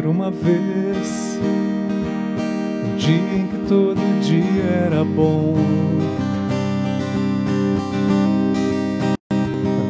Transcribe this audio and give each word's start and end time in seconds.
Era 0.00 0.08
uma 0.08 0.30
vez 0.30 1.38
um 1.44 2.96
dia 2.96 3.18
em 3.36 3.46
que 3.48 3.68
todo 3.68 4.00
dia 4.22 4.86
era 4.86 5.04
bom. 5.04 5.54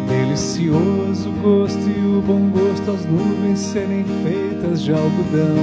Delicioso 0.09 1.31
gosto 1.41 1.89
e 1.89 2.19
o 2.19 2.21
bom 2.23 2.49
gosto 2.49 2.91
as 2.91 3.05
nuvens 3.07 3.61
serem 3.61 4.05
feitas 4.25 4.83
de 4.83 4.91
algodão. 4.91 5.55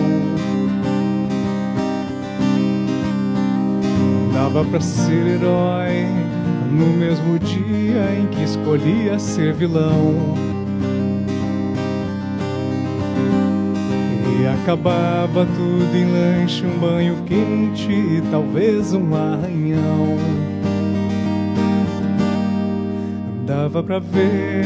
Dava 4.34 4.64
pra 4.64 4.79
ser 4.79 5.27
herói 5.27 6.05
no 6.71 6.88
mesmo 6.98 7.38
dia 7.38 8.18
em 8.18 8.27
que 8.27 8.43
escolhia 8.43 9.20
ser 9.20 9.52
vilão. 9.52 10.46
Acabava 14.47 15.45
tudo 15.45 15.95
em 15.95 16.11
lanche, 16.11 16.65
um 16.65 16.79
banho 16.79 17.23
quente 17.25 17.91
e 17.91 18.21
talvez 18.31 18.93
um 18.93 19.15
arranhão. 19.15 20.17
Dava 23.45 23.81
pra 23.81 23.99
ver 23.99 24.65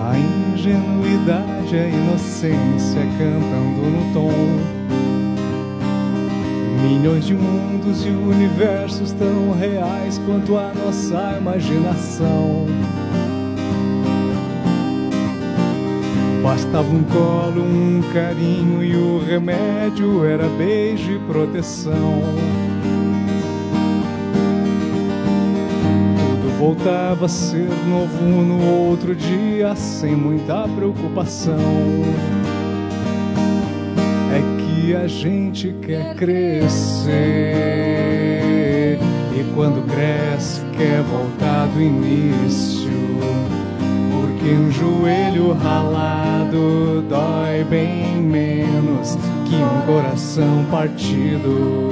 a 0.00 0.16
ingenuidade 0.18 1.76
a 1.76 1.88
inocência 1.88 3.02
cantando 3.18 3.90
no 3.90 4.12
tom. 4.14 4.76
Milhões 6.82 7.26
de 7.26 7.34
mundos 7.34 8.04
e 8.06 8.10
universos 8.10 9.12
tão 9.12 9.58
reais 9.58 10.18
quanto 10.26 10.56
a 10.56 10.72
nossa 10.72 11.36
imaginação. 11.38 12.66
Bastava 16.46 16.88
um 16.88 17.02
colo, 17.02 17.60
um 17.60 18.00
carinho 18.12 18.80
e 18.80 18.94
o 18.94 19.18
remédio 19.18 20.24
era 20.24 20.46
beijo 20.50 21.10
e 21.10 21.18
proteção. 21.18 22.22
Tudo 26.16 26.56
voltava 26.56 27.26
a 27.26 27.28
ser 27.28 27.68
novo 27.88 28.22
no 28.22 28.64
outro 28.64 29.12
dia, 29.12 29.74
sem 29.74 30.14
muita 30.14 30.68
preocupação. 30.68 31.58
É 34.32 34.40
que 34.62 34.94
a 34.94 35.08
gente 35.08 35.74
quer 35.82 36.14
crescer 36.14 37.10
e 39.34 39.44
quando 39.52 39.84
cresce 39.92 40.60
quer 40.76 41.02
voltar 41.02 41.66
do 41.66 41.82
início. 41.82 42.75
Porque 44.46 44.58
um 44.60 44.70
joelho 44.70 45.52
ralado 45.54 47.02
dói 47.08 47.64
bem 47.68 48.22
menos 48.22 49.18
que 49.44 49.56
um 49.56 49.80
coração 49.92 50.64
partido. 50.70 51.90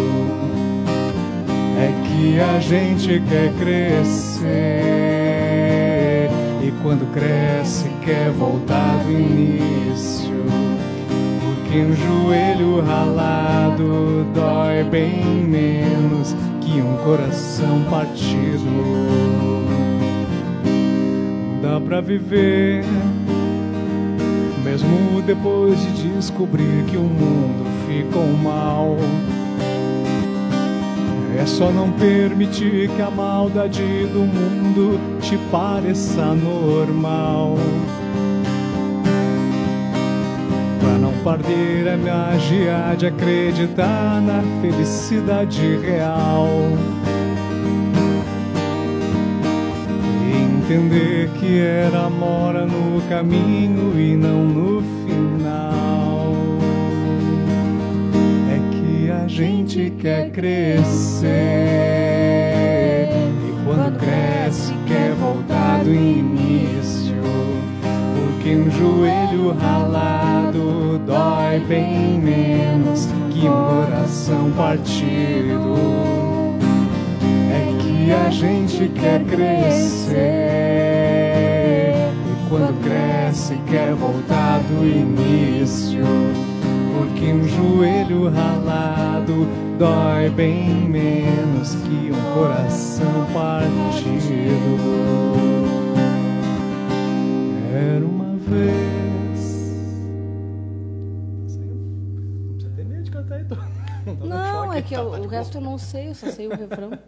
É 1.76 1.92
que 2.06 2.38
a 2.38 2.60
gente 2.60 3.20
quer 3.28 3.52
crescer 3.54 4.44
e 6.62 6.72
quando 6.80 7.12
cresce 7.12 7.88
quer 8.04 8.30
voltar 8.30 9.02
do 9.02 9.10
início. 9.10 10.44
Porque 11.42 11.78
um 11.78 11.92
joelho 11.92 12.80
ralado 12.82 14.24
dói 14.32 14.84
bem 14.84 15.42
menos 15.42 16.36
que 16.60 16.80
um 16.80 16.96
coração 16.98 17.82
partido 17.90 19.83
dá 21.64 21.80
pra 21.80 22.00
viver. 22.02 22.84
Mesmo 24.62 25.22
depois 25.22 25.78
de 25.96 26.10
descobrir 26.10 26.84
que 26.90 26.96
o 26.96 27.02
mundo 27.02 27.64
ficou 27.86 28.26
mal. 28.42 28.96
É 31.40 31.46
só 31.46 31.70
não 31.70 31.90
permitir 31.92 32.88
que 32.90 33.02
a 33.02 33.10
maldade 33.10 34.06
do 34.12 34.20
mundo 34.20 35.00
te 35.20 35.36
pareça 35.50 36.34
normal. 36.34 37.56
Pra 40.80 40.98
não 40.98 41.12
perder 41.24 41.88
a 41.88 41.96
magia 41.96 42.94
de 42.96 43.06
acreditar 43.06 44.20
na 44.20 44.42
felicidade 44.60 45.78
real. 45.78 46.46
Entender 50.64 51.28
que 51.38 51.58
era 51.58 52.08
mora 52.08 52.64
no 52.64 53.02
caminho 53.06 54.00
e 54.00 54.16
não 54.16 54.44
no 54.46 54.82
final. 55.06 56.32
É 58.50 58.58
que 58.70 59.10
a 59.10 59.28
gente 59.28 59.92
quer 60.00 60.30
crescer 60.30 61.28
e 63.12 63.64
quando 63.64 63.98
cresce 63.98 64.72
quer 64.86 65.12
voltar 65.12 65.84
do 65.84 65.92
início. 65.92 67.14
Porque 68.14 68.56
um 68.56 68.70
joelho 68.70 69.52
ralado 69.58 70.98
dói 71.06 71.58
bem 71.68 72.18
menos 72.18 73.06
que 73.30 73.46
um 73.46 73.84
coração 73.84 74.50
partido 74.56 76.23
que 78.04 78.12
a 78.12 78.28
gente 78.30 78.88
quer 78.90 79.24
crescer. 79.24 80.14
E 82.12 82.48
quando 82.50 82.78
cresce 82.82 83.56
quer 83.70 83.94
voltar 83.94 84.58
do 84.60 84.86
início. 84.86 86.04
Porque 86.92 87.32
um 87.32 87.48
joelho 87.48 88.28
ralado 88.28 89.46
dói 89.78 90.28
bem 90.28 90.86
menos 90.86 91.74
que 91.76 92.12
um 92.12 92.34
coração 92.34 93.26
partido. 93.32 94.76
Era 97.72 98.04
uma 98.04 98.36
vez. 98.36 99.64
Não 101.58 102.52
precisa 102.52 102.70
ter 102.76 102.84
medo 102.84 103.02
de 103.02 103.10
cantar 103.10 103.36
aí 103.36 103.46
Não, 104.22 104.72
é 104.74 104.82
que 104.82 104.94
eu, 104.94 105.04
o 105.04 105.26
resto 105.26 105.56
eu 105.56 105.62
não 105.62 105.78
sei, 105.78 106.10
eu 106.10 106.14
só 106.14 106.30
sei 106.30 106.46
o 106.46 106.50
refrão. 106.50 106.90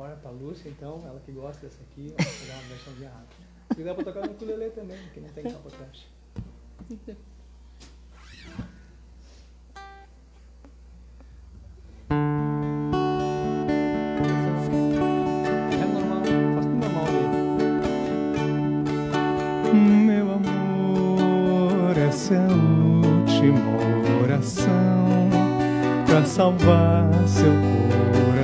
Corta 0.00 0.16
pra 0.16 0.30
Lúcia, 0.30 0.70
então, 0.70 1.02
ela 1.04 1.20
que 1.20 1.30
gosta 1.30 1.66
dessa 1.66 1.76
aqui, 1.82 2.14
ó, 2.18 2.22
vou 2.22 2.32
pegar 2.40 2.54
uma 2.54 2.62
versãozinha 2.70 3.10
rápida. 3.10 3.34
Se 3.68 3.74
quiser 3.76 3.94
pra 3.94 4.04
tocar 4.04 4.26
no 4.26 4.32
ukulele 4.32 4.70
também, 4.70 4.96
que 5.12 5.20
não 5.20 5.28
tem 5.28 5.44
caixa. 5.44 6.06
É. 7.06 7.16
Meu 19.74 20.32
amor, 20.32 21.98
essa 21.98 22.32
é 22.32 22.38
a 22.38 22.48
última 22.48 24.22
oração 24.24 25.28
pra 26.06 26.24
salvar 26.24 27.12
seu 27.28 27.52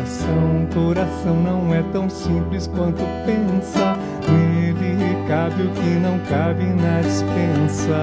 coração. 0.07 0.67
Coração 0.73 1.35
não 1.37 1.75
é 1.75 1.83
tão 1.93 2.09
simples 2.09 2.67
quanto 2.69 3.03
pensa. 3.25 3.97
Nele 4.31 5.17
cabe 5.27 5.63
o 5.63 5.71
que 5.71 5.91
não 5.99 6.19
cabe 6.29 6.65
na 6.65 7.01
dispensa. 7.01 8.01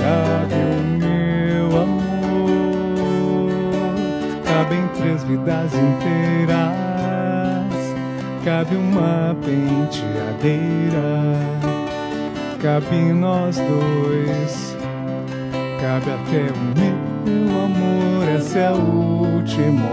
Cabe 0.00 0.54
o 0.54 0.82
meu 0.98 1.82
amor, 1.82 3.50
cabem 4.44 4.88
três 4.96 5.24
vidas 5.24 5.72
inteiras. 5.74 6.78
Cabe 8.44 8.76
uma 8.76 9.36
penteadeira, 9.44 11.02
cabe 12.62 13.12
nós 13.12 13.58
dois, 13.58 14.76
cabe 15.80 16.10
até 16.10 16.52
o 16.52 16.58
meu 16.76 16.98
amor, 17.64 18.28
essa 18.28 18.58
é 18.58 18.66
a 18.66 18.72
última 18.72 19.88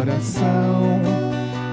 oração 0.00 1.00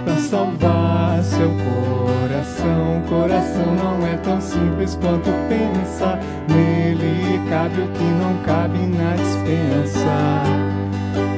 para 0.06 0.16
salvar 0.18 1.24
seu 1.24 1.50
coração. 1.50 3.02
Coração 3.10 3.76
não 3.76 4.08
é 4.08 4.16
tão 4.18 4.40
simples 4.40 4.96
quanto 5.02 5.32
pensa. 5.50 6.20
Nele 6.48 7.42
cabe 7.50 7.82
o 7.82 7.88
que 7.90 8.04
não 8.04 8.38
cabe 8.44 8.78
na 8.80 9.16
dispensa. 9.16 10.44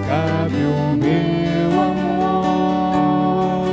Cabe 0.07 0.55
o 0.55 0.97
meu 0.97 1.81
amor, 1.81 3.67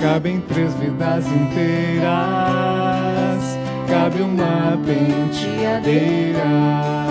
cabem 0.00 0.40
três 0.42 0.72
vidas 0.74 1.26
inteiras. 1.26 2.10
Cabe 3.88 4.22
uma 4.22 4.78
penteadeira 4.84 7.09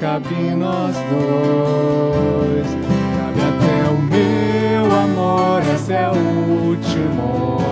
cabe 0.00 0.54
nós 0.56 0.96
dois. 1.10 2.66
Cabe 3.18 3.40
até 3.40 3.88
o 3.90 3.98
meu 4.02 4.84
amor, 4.98 5.62
essa 5.74 5.92
é 5.92 6.04
a 6.04 6.12
última 6.12 7.24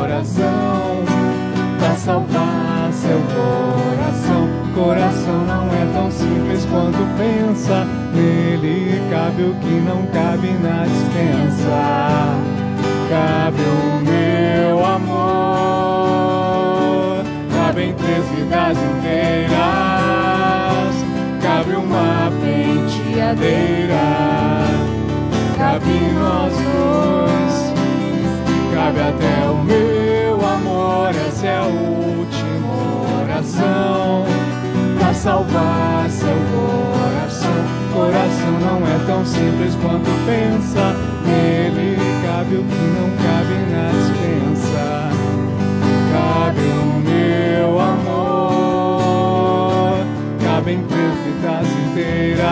oração 0.02 1.05
pra 1.78 1.94
salvar 1.94 2.93
seu 2.93 3.20
coração. 3.34 4.49
Coração 4.75 5.38
não 5.46 5.67
é 5.69 5.87
tão 5.94 6.11
simples 6.11 6.67
pensa. 7.17 7.87
Nele 8.14 9.00
cabe 9.11 9.43
o 9.43 9.55
que 9.55 9.81
não 9.81 10.06
cabe 10.06 10.49
na 10.62 10.84
dispensa. 10.84 12.37
Cabe 13.08 13.62
o 13.62 14.00
meu 14.05 14.84
amor, 14.84 15.14
cabem 17.52 17.94
três 17.94 18.25
vidas 18.31 18.76
inteiras, 18.76 20.06
cabe 21.56 21.75
uma 21.75 22.31
penteadeira, 22.43 23.97
cabe 25.56 26.12
nós 26.12 26.53
dois, 26.53 27.73
cabe 28.75 29.00
até 29.00 29.49
o 29.49 29.56
meu 29.64 30.47
amor. 30.47 31.08
Essa 31.26 31.47
é 31.47 31.56
a 31.56 31.64
última 31.64 33.23
oração 33.23 34.26
pra 34.99 35.14
salvar 35.14 36.11
seu 36.11 36.37
coração. 36.53 37.64
Coração 37.94 38.61
não 38.61 38.87
é 38.87 38.99
tão 39.06 39.25
simples 39.25 39.75
quanto 39.76 40.11
pensa. 40.26 40.94
Nele 41.25 41.97
cabe 42.23 42.56
o 42.56 42.64
que 42.64 42.85
não 42.99 43.08
cabe 43.17 43.55
na 43.73 43.88
dispensa. 43.93 44.25
Inteiras, 51.90 52.44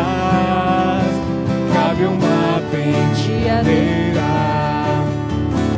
cabe 1.72 2.04
uma 2.04 2.60
penteadeira, 2.70 4.22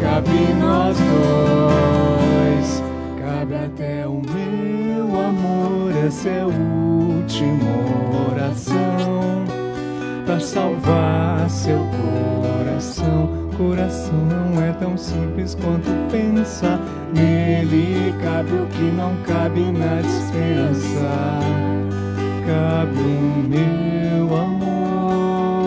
cabe 0.00 0.54
nós 0.58 0.96
dois, 0.98 2.82
cabe 3.20 3.54
até 3.54 4.06
o 4.06 4.20
meu 4.22 5.20
amor. 5.20 5.92
Essa 6.06 6.28
é 6.28 6.40
a 6.42 6.46
última 6.46 7.72
oração 8.30 9.44
para 10.24 10.40
salvar 10.40 11.50
seu 11.50 11.78
coração. 11.78 13.46
Coração 13.56 14.14
não 14.14 14.62
é 14.62 14.70
tão 14.72 14.98
simples 14.98 15.54
quanto 15.54 15.90
pensa. 16.10 16.78
Nele 17.14 18.14
cabe 18.22 18.52
o 18.52 18.66
que 18.66 18.82
não 18.82 19.16
cabe 19.24 19.72
na 19.72 20.02
dispensa. 20.02 21.95
Cabe 22.46 23.00
o 23.00 23.42
meu 23.48 24.36
amor, 24.36 25.66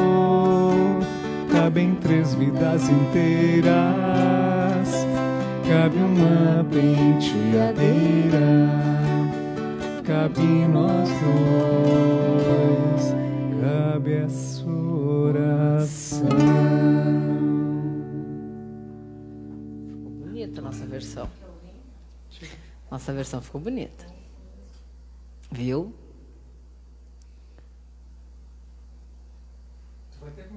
cabem 1.51 1.95
três 1.95 2.33
vidas 2.35 2.87
inteiras, 2.87 3.69
cabe 5.67 5.97
uma 5.97 6.63
penteadeira, 6.71 8.69
cabe 10.05 10.67
nós 10.69 11.09
dois, 11.19 13.13
cabe 13.61 14.13
essa 14.13 14.65
oração. 14.65 16.29
Ficou 19.89 20.11
bonita 20.11 20.61
a 20.61 20.63
nossa 20.63 20.85
versão. 20.85 21.29
Nossa 22.89 23.11
versão 23.11 23.41
ficou 23.41 23.59
bonita. 23.59 24.05
Viu? 25.51 25.93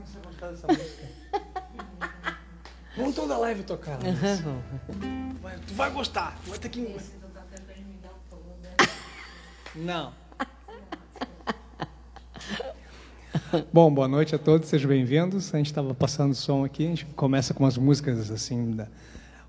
Começar 0.03 0.19
a 0.19 0.23
gostar 0.27 0.49
dessa 0.49 0.67
música. 0.67 1.09
Vamos 2.97 3.15
toda 3.15 3.39
live 3.39 3.63
tocar. 3.63 3.99
né? 4.03 4.13
Vai- 5.41 5.59
tu 5.59 5.75
vai 5.75 5.91
gostar. 5.91 6.37
Tu 6.45 6.51
vai 6.51 6.59
ter 6.59 6.69
que. 6.69 6.97
Não. 9.77 10.13
Bom, 13.73 13.95
boa 13.95 14.09
noite 14.09 14.35
a 14.35 14.39
todos, 14.39 14.69
sejam 14.69 14.89
bem-vindos. 14.89 15.55
A 15.55 15.59
gente 15.59 15.67
estava 15.67 15.95
passando 15.95 16.35
som 16.35 16.65
aqui, 16.65 16.85
a 16.85 16.89
gente 16.89 17.05
começa 17.07 17.55
com 17.55 17.63
umas 17.63 17.79
músicas 17.79 18.31
assim, 18.31 18.73
da, 18.73 18.89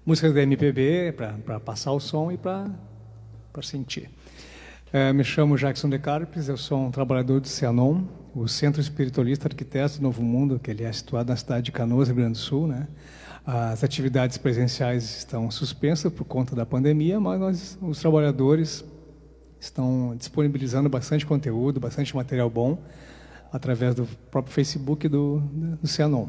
músicas 0.05 0.33
da 0.33 0.41
MPB 0.43 1.13
para 1.45 1.59
passar 1.59 1.91
o 1.93 1.99
som 1.99 2.31
e 2.31 2.37
para 2.37 2.69
sentir. 3.63 4.09
Eh, 4.93 5.11
me 5.13 5.23
chamo 5.23 5.57
Jackson 5.57 5.89
De 5.89 5.97
Carpes, 5.97 6.47
eu 6.47 6.57
sou 6.57 6.79
um 6.79 6.91
trabalhador 6.91 7.41
do 7.41 7.47
Cianon, 7.47 8.03
o 8.35 8.47
Centro 8.47 8.81
Espiritualista 8.81 9.47
Arquitetos 9.47 9.97
do 9.97 10.03
Novo 10.03 10.23
Mundo, 10.23 10.59
que 10.59 10.71
ele 10.71 10.83
é 10.83 10.91
situado 10.91 11.29
na 11.29 11.35
cidade 11.35 11.65
de 11.65 11.71
Canoas, 11.71 12.07
Rio 12.07 12.17
Grande 12.17 12.33
do 12.33 12.37
Sul. 12.37 12.67
Né? 12.67 12.87
As 13.45 13.83
atividades 13.83 14.37
presenciais 14.37 15.17
estão 15.19 15.51
suspensas 15.51 16.11
por 16.11 16.25
conta 16.25 16.55
da 16.55 16.65
pandemia, 16.65 17.19
mas 17.19 17.39
nós, 17.39 17.77
os 17.81 17.99
trabalhadores, 17.99 18.83
estão 19.59 20.15
disponibilizando 20.17 20.89
bastante 20.89 21.25
conteúdo, 21.25 21.79
bastante 21.79 22.15
material 22.15 22.49
bom, 22.49 22.79
através 23.51 23.93
do 23.93 24.07
próprio 24.31 24.53
Facebook 24.53 25.07
do, 25.07 25.39
do 25.81 25.87
Cianon. 25.87 26.27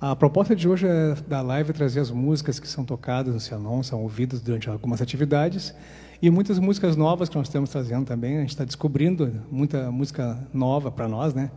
A 0.00 0.14
proposta 0.14 0.54
de 0.54 0.68
hoje 0.68 0.86
é, 0.86 1.16
da 1.26 1.42
live 1.42 1.72
trazer 1.72 1.98
as 1.98 2.10
músicas 2.10 2.60
que 2.60 2.68
são 2.68 2.84
tocadas 2.84 3.34
no 3.34 3.40
Cianon, 3.40 3.82
são 3.82 4.00
ouvidas 4.02 4.40
durante 4.40 4.70
algumas 4.70 5.02
atividades, 5.02 5.74
e 6.20 6.30
muitas 6.30 6.58
músicas 6.58 6.96
novas 6.96 7.28
que 7.28 7.36
nós 7.36 7.46
estamos 7.46 7.70
trazendo 7.70 8.04
também. 8.04 8.38
A 8.38 8.40
gente 8.40 8.50
está 8.50 8.64
descobrindo 8.64 9.32
muita 9.50 9.90
música 9.90 10.38
nova 10.52 10.90
para 10.90 11.06
nós, 11.06 11.32
né? 11.32 11.50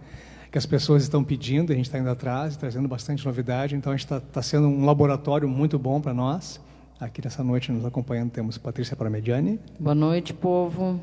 Que 0.51 0.57
as 0.57 0.65
pessoas 0.65 1.01
estão 1.01 1.23
pedindo, 1.23 1.71
a 1.71 1.75
gente 1.75 1.85
está 1.85 1.97
indo 1.97 2.09
atrás, 2.09 2.55
trazendo 2.55 2.87
bastante 2.87 3.25
novidade. 3.25 3.75
Então, 3.75 3.91
a 3.91 3.95
gente 3.95 4.05
está 4.05 4.19
tá 4.19 4.41
sendo 4.41 4.67
um 4.67 4.85
laboratório 4.85 5.49
muito 5.49 5.79
bom 5.79 5.99
para 5.99 6.13
nós. 6.13 6.61
Aqui 6.99 7.23
nessa 7.23 7.43
noite, 7.43 7.71
nos 7.71 7.85
acompanhando, 7.85 8.29
temos 8.29 8.57
Patrícia 8.57 8.95
Paramediani. 8.95 9.59
Boa 9.79 9.95
noite, 9.95 10.33
povo. 10.33 10.99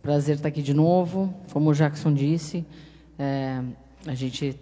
Prazer 0.00 0.36
estar 0.36 0.48
aqui 0.48 0.62
de 0.62 0.72
novo. 0.72 1.34
Como 1.52 1.70
o 1.70 1.74
Jackson 1.74 2.14
disse, 2.14 2.64
é, 3.18 3.60
a 4.06 4.14
gente 4.14 4.56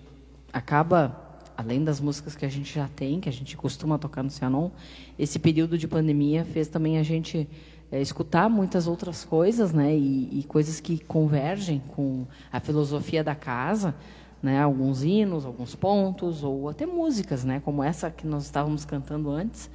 acaba, 0.50 1.42
além 1.54 1.84
das 1.84 2.00
músicas 2.00 2.34
que 2.34 2.46
a 2.46 2.48
gente 2.48 2.74
já 2.74 2.88
tem, 2.88 3.20
que 3.20 3.28
a 3.28 3.32
gente 3.32 3.54
costuma 3.54 3.98
tocar 3.98 4.22
no 4.22 4.30
Cianon, 4.30 4.70
esse 5.18 5.38
período 5.38 5.76
de 5.76 5.86
pandemia 5.86 6.46
fez 6.46 6.68
também 6.68 6.98
a 6.98 7.02
gente 7.02 7.46
é, 7.90 8.00
escutar 8.00 8.48
muitas 8.48 8.86
outras 8.86 9.24
coisas, 9.24 9.72
né? 9.72 9.94
E, 9.96 10.40
e 10.40 10.44
coisas 10.44 10.80
que 10.80 10.98
convergem 10.98 11.82
com 11.88 12.26
a 12.52 12.60
filosofia 12.60 13.24
da 13.24 13.34
casa, 13.34 13.94
né? 14.42 14.60
Alguns 14.60 15.02
hinos, 15.02 15.46
alguns 15.46 15.74
pontos, 15.74 16.44
ou 16.44 16.68
até 16.68 16.86
músicas, 16.86 17.44
né? 17.44 17.60
Como 17.64 17.82
essa 17.82 18.10
que 18.10 18.26
nós 18.26 18.44
estávamos 18.44 18.84
cantando 18.84 19.30
antes. 19.30 19.70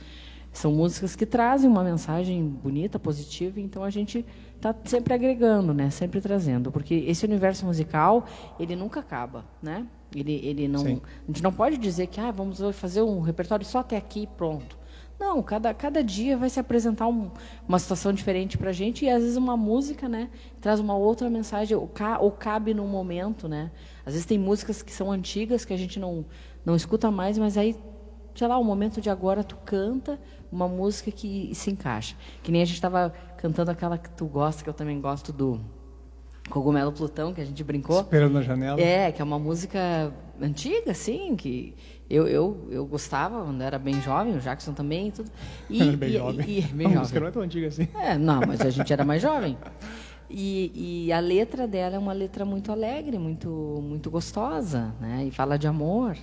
São 0.51 0.71
músicas 0.71 1.15
que 1.15 1.25
trazem 1.25 1.67
uma 1.67 1.83
mensagem 1.83 2.47
bonita, 2.47 2.99
positiva, 2.99 3.59
então 3.59 3.83
a 3.83 3.89
gente 3.89 4.23
está 4.55 4.75
sempre 4.85 5.11
agregando, 5.15 5.73
né? 5.73 5.89
Sempre 5.89 6.21
trazendo, 6.21 6.71
porque 6.71 6.93
esse 7.07 7.25
universo 7.25 7.65
musical 7.65 8.27
ele 8.59 8.75
nunca 8.75 8.99
acaba, 8.99 9.43
né? 9.61 9.87
Ele, 10.15 10.33
ele 10.43 10.67
não, 10.67 10.81
Sim. 10.81 11.01
a 11.23 11.27
gente 11.27 11.41
não 11.41 11.51
pode 11.51 11.75
dizer 11.77 12.05
que 12.05 12.19
ah, 12.19 12.29
vamos 12.29 12.61
fazer 12.73 13.01
um 13.01 13.19
repertório 13.19 13.65
só 13.65 13.79
até 13.79 13.97
aqui, 13.97 14.27
pronto. 14.37 14.77
Não, 15.23 15.41
cada, 15.41 15.73
cada 15.73 16.03
dia 16.03 16.37
vai 16.37 16.49
se 16.49 16.59
apresentar 16.59 17.07
um- 17.07 17.31
uma 17.65 17.79
situação 17.79 18.11
diferente 18.11 18.57
para 18.57 18.71
a 18.71 18.73
gente 18.73 19.05
e 19.05 19.09
às 19.09 19.21
vezes 19.23 19.37
uma 19.37 19.55
música, 19.55 20.09
né, 20.09 20.29
traz 20.59 20.81
uma 20.81 20.97
outra 20.97 21.29
mensagem 21.29 21.77
ou, 21.77 21.87
ca, 21.87 22.19
ou 22.19 22.29
cabe 22.29 22.73
num 22.73 22.87
momento, 22.89 23.47
né. 23.47 23.71
Às 24.05 24.13
vezes 24.13 24.25
tem 24.25 24.37
músicas 24.37 24.81
que 24.81 24.91
são 24.91 25.09
antigas 25.09 25.63
que 25.63 25.73
a 25.73 25.77
gente 25.77 25.97
não 25.97 26.25
não 26.65 26.75
escuta 26.75 27.09
mais, 27.09 27.37
mas 27.37 27.57
aí 27.57 27.73
sei 28.35 28.47
lá, 28.47 28.57
o 28.57 28.63
momento 28.65 28.99
de 28.99 29.09
agora 29.09 29.43
tu 29.45 29.55
canta 29.65 30.19
uma 30.51 30.67
música 30.67 31.09
que 31.09 31.55
se 31.55 31.71
encaixa. 31.71 32.15
Que 32.41 32.51
nem 32.51 32.61
a 32.61 32.65
gente 32.65 32.75
estava 32.75 33.13
cantando 33.37 33.71
aquela 33.71 33.97
que 33.97 34.09
tu 34.09 34.25
gosta, 34.25 34.61
que 34.63 34.69
eu 34.69 34.73
também 34.73 34.99
gosto 34.99 35.31
do 35.31 35.59
Cogumelo 36.49 36.91
Plutão, 36.91 37.33
que 37.33 37.41
a 37.41 37.45
gente 37.45 37.63
brincou. 37.63 38.01
Esperando 38.01 38.33
na 38.33 38.41
janela. 38.41 38.79
É, 38.79 39.11
que 39.11 39.21
é 39.21 39.25
uma 39.25 39.39
música 39.39 40.13
antiga, 40.41 40.93
sim, 40.93 41.35
que 41.35 41.73
eu, 42.09 42.27
eu, 42.27 42.67
eu 42.69 42.85
gostava 42.85 43.43
quando 43.43 43.61
era 43.61 43.79
bem 43.79 44.01
jovem, 44.01 44.35
o 44.35 44.39
Jackson 44.39 44.73
também 44.73 45.07
e 45.07 45.11
tudo. 45.11 45.31
E, 45.69 45.81
Era 45.81 45.97
bem 45.97 46.09
e- 46.09 46.13
jovem. 46.13 46.45
e- 46.49 46.61
bem 46.61 46.87
a 46.87 46.89
jovem. 46.89 46.99
música 46.99 47.19
não 47.19 47.27
é 47.27 47.31
tão 47.31 47.41
antiga 47.41 47.67
assim. 47.67 47.87
É, 47.95 48.17
não, 48.17 48.41
mas 48.45 48.61
a 48.61 48.69
gente 48.69 48.91
era 48.91 49.05
mais 49.05 49.21
jovem. 49.21 49.57
E, 50.29 51.05
e 51.07 51.13
a 51.13 51.19
letra 51.19 51.67
dela 51.67 51.95
é 51.95 51.99
uma 51.99 52.13
letra 52.13 52.43
muito 52.43 52.71
alegre, 52.71 53.17
muito, 53.17 53.49
muito 53.81 54.09
gostosa, 54.11 54.93
né? 54.99 55.25
E 55.27 55.31
fala 55.31 55.57
de 55.57 55.67
amor, 55.67 56.17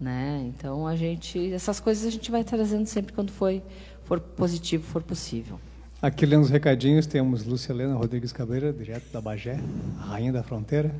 né? 0.00 0.44
Então 0.48 0.86
a 0.86 0.96
gente, 0.96 1.52
essas 1.52 1.80
coisas 1.80 2.04
a 2.06 2.10
gente 2.10 2.30
vai 2.30 2.44
trazendo 2.44 2.86
sempre 2.86 3.12
quando 3.12 3.30
foi, 3.30 3.62
for 4.04 4.20
positivo, 4.20 4.84
for 4.84 5.02
possível. 5.02 5.58
Aqui 6.06 6.24
lendo 6.24 6.44
os 6.44 6.50
recadinhos, 6.50 7.04
temos 7.04 7.44
Lúcia 7.44 7.72
Helena 7.72 7.96
Rodrigues 7.96 8.32
Cabreira, 8.32 8.72
direto 8.72 9.10
da 9.12 9.20
Bagé, 9.20 9.58
rainha 9.98 10.32
da 10.32 10.40
fronteira. 10.40 10.94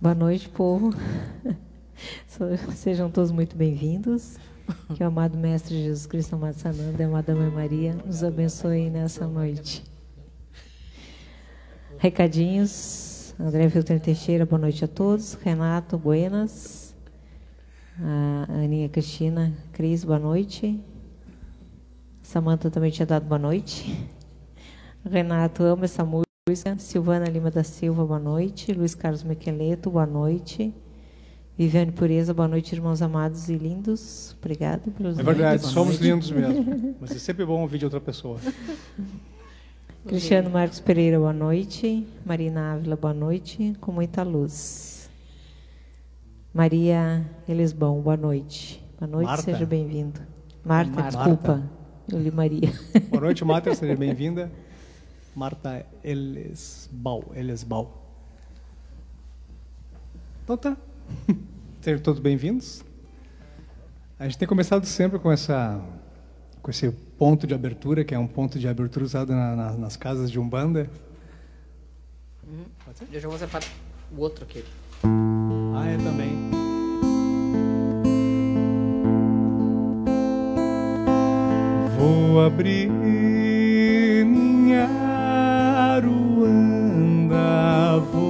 Boa 0.00 0.14
noite, 0.14 0.48
povo. 0.48 0.94
Sejam 2.72 3.10
todos 3.10 3.32
muito 3.32 3.56
bem-vindos. 3.56 4.36
Que 4.94 5.02
o 5.02 5.08
amado 5.08 5.36
Mestre 5.36 5.74
Jesus 5.74 6.06
Cristo, 6.06 6.36
amado 6.36 6.54
Sananda 6.54 7.04
amada 7.04 7.34
Mãe 7.34 7.50
Maria 7.50 7.94
nos 7.94 8.22
abençoe 8.22 8.88
nessa 8.88 9.26
noite. 9.26 9.82
Recadinhos. 11.98 13.34
André 13.40 13.68
Filter 13.70 13.98
Teixeira, 13.98 14.46
boa 14.46 14.60
noite 14.60 14.84
a 14.84 14.88
todos. 14.88 15.34
Renato, 15.34 15.98
buenas. 15.98 16.94
A 17.98 18.46
Aninha 18.62 18.88
Cristina, 18.88 19.52
Cris, 19.72 20.04
boa 20.04 20.20
noite. 20.20 20.80
Samanta 22.30 22.70
também 22.70 22.92
tinha 22.92 23.04
dado 23.04 23.26
boa 23.26 23.40
noite. 23.40 24.08
Renato, 25.04 25.64
amo 25.64 25.84
essa 25.84 26.04
música. 26.04 26.76
Silvana 26.78 27.26
Lima 27.26 27.50
da 27.50 27.64
Silva, 27.64 28.06
boa 28.06 28.20
noite. 28.20 28.72
Luiz 28.72 28.94
Carlos 28.94 29.24
Mequeleto, 29.24 29.90
boa 29.90 30.06
noite. 30.06 30.72
Viviane 31.58 31.90
Pureza, 31.90 32.32
boa 32.32 32.46
noite, 32.46 32.72
irmãos 32.72 33.02
amados 33.02 33.48
e 33.48 33.56
lindos. 33.56 34.36
Obrigada 34.38 34.92
pelos 34.92 35.18
É 35.18 35.24
verdade, 35.24 35.66
somos 35.66 35.98
noite. 35.98 36.02
lindos 36.04 36.30
mesmo. 36.30 36.94
Mas 37.00 37.10
é 37.10 37.18
sempre 37.18 37.44
bom 37.44 37.62
ouvir 37.62 37.78
de 37.78 37.84
outra 37.86 38.00
pessoa. 38.00 38.38
Cristiano 40.06 40.50
Marcos 40.50 40.78
Pereira, 40.78 41.18
boa 41.18 41.32
noite. 41.32 42.06
Marina 42.24 42.74
Ávila, 42.74 42.94
boa 42.94 43.12
noite. 43.12 43.76
Com 43.80 43.90
muita 43.90 44.22
luz. 44.22 45.10
Maria 46.54 47.28
Elisbão, 47.48 48.00
boa 48.00 48.16
noite. 48.16 48.80
Boa 49.00 49.10
noite, 49.10 49.26
Marta. 49.26 49.42
seja 49.42 49.66
bem-vindo. 49.66 50.20
Marta, 50.64 50.92
Marta, 50.92 51.16
desculpa. 51.18 51.79
Eu 52.12 52.18
li 52.18 52.30
Maria. 52.30 52.72
Boa 53.08 53.20
noite, 53.20 53.44
Marta, 53.44 53.74
seja 53.74 53.94
bem-vinda. 53.94 54.50
Marta 55.34 55.86
Elesbal. 56.02 57.32
Elesbal. 57.36 58.04
Então 60.42 60.56
tá. 60.56 60.76
Sejam 61.80 62.02
todos 62.02 62.20
bem-vindos. 62.20 62.84
A 64.18 64.24
gente 64.24 64.38
tem 64.38 64.48
começado 64.48 64.84
sempre 64.86 65.18
com 65.18 65.30
essa 65.30 65.80
com 66.60 66.70
esse 66.70 66.90
ponto 66.90 67.46
de 67.46 67.54
abertura, 67.54 68.04
que 68.04 68.14
é 68.14 68.18
um 68.18 68.26
ponto 68.26 68.58
de 68.58 68.68
abertura 68.68 69.04
usado 69.04 69.32
na, 69.32 69.56
na, 69.56 69.72
nas 69.72 69.96
casas 69.96 70.30
de 70.30 70.38
Umbanda. 70.38 70.90
Uhum. 72.46 72.64
Eu 73.12 73.20
já 73.20 73.28
vou 73.28 73.38
separar 73.38 73.66
o 74.14 74.20
outro 74.20 74.44
aqui. 74.44 74.64
Ah, 75.74 75.86
é 75.86 75.96
também. 75.96 76.59
Vou 82.00 82.40
abrir 82.40 82.88
minha 84.24 84.88
traz 87.28 88.29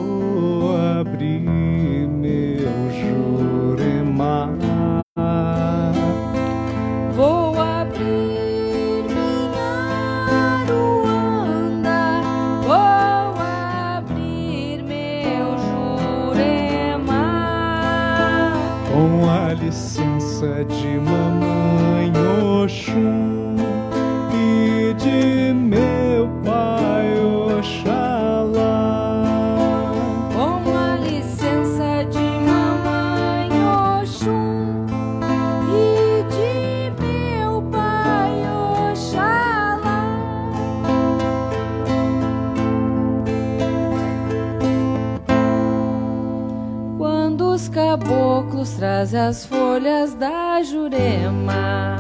as 49.20 49.44
folhas 49.44 50.14
da 50.14 50.62
jurema 50.62 51.98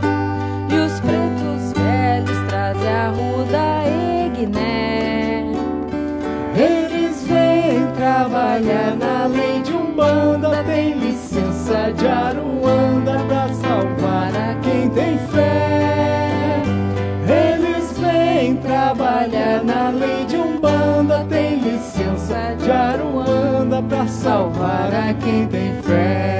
e 0.70 0.74
os 0.74 1.00
pretos 1.00 1.72
velhos 1.78 2.48
trazem 2.48 2.88
a 2.88 3.08
ruda 3.10 3.84
egné. 4.24 5.44
Eles 6.56 7.26
vêm 7.26 7.86
trabalhar 7.94 8.96
na 8.96 9.26
lei 9.26 9.60
de 9.60 9.72
Umbanda, 9.72 10.64
tem 10.64 10.94
licença 10.94 11.92
de 11.92 12.06
Aruanda 12.06 13.18
pra 13.28 13.48
salvar 13.52 14.34
a 14.34 14.54
quem 14.62 14.88
tem 14.88 15.18
fé. 15.28 16.62
Eles 17.28 17.98
vêm 17.98 18.56
trabalhar 18.56 19.62
na 19.62 19.90
lei 19.90 20.24
de 20.24 20.36
Umbanda, 20.36 21.26
tem 21.28 21.58
licença 21.58 22.56
de 22.58 22.70
Aruanda 22.70 23.82
pra 23.82 24.06
salvar 24.06 24.94
a 24.94 25.14
quem 25.14 25.46
tem 25.48 25.74
fé. 25.82 26.39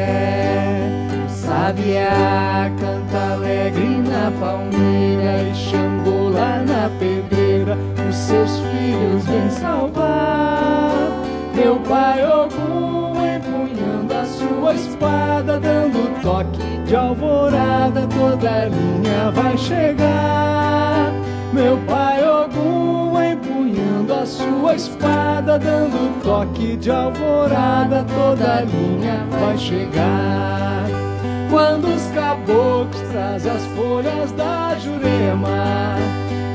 Sabiá 1.71 2.69
canta 2.81 3.35
alegre 3.35 4.03
na 4.03 4.33
palmeira 4.41 5.45
e 5.45 5.55
Xangô 5.55 6.29
lá 6.31 6.65
na 6.67 6.91
pedreira, 6.99 7.79
os 8.09 8.17
seus 8.17 8.59
filhos 8.59 9.25
vem 9.25 9.49
salvar. 9.51 11.13
Meu 11.55 11.77
pai 11.77 12.25
Ogum 12.25 13.15
empunhando 13.25 14.13
a 14.13 14.25
sua 14.25 14.75
espada, 14.75 15.61
dando 15.61 16.21
toque 16.21 16.83
de 16.85 16.97
alvorada, 16.97 18.05
toda 18.19 18.65
linha 18.65 19.31
vai 19.31 19.57
chegar. 19.57 21.13
Meu 21.53 21.79
pai 21.87 22.21
Ogum 22.25 23.15
empunhando 23.23 24.13
a 24.13 24.27
sua 24.27 24.75
espada, 24.75 25.57
dando 25.57 26.21
toque 26.25 26.77
de 26.79 26.91
alvorada, 26.91 28.05
toda 28.13 28.63
linha 28.63 29.25
vai 29.31 29.57
chegar. 29.57 31.10
Quando 31.51 31.89
os 31.89 32.07
caboclos 32.13 33.03
trazem 33.11 33.51
as 33.51 33.67
folhas 33.77 34.31
da 34.33 34.77
jurema 34.79 35.97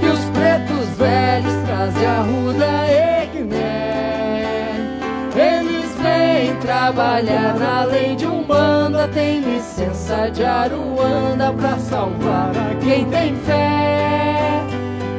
E 0.01 0.05
os 0.07 0.23
pretos 0.29 0.87
velhos 0.97 1.53
trazem 1.65 2.07
a 2.07 2.21
ruda 2.21 2.65
egné. 3.23 4.77
Eles 5.35 5.93
vêm 6.01 6.55
trabalhar 6.61 7.55
na 7.55 7.83
lei 7.83 8.15
de 8.15 8.25
Umbanda 8.25 9.09
Tem 9.09 9.41
licença 9.41 10.31
de 10.31 10.45
Aruanda 10.45 11.51
pra 11.51 11.77
salvar 11.77 12.51
a 12.55 12.75
quem 12.81 13.03
tem 13.09 13.35
fé. 13.35 14.63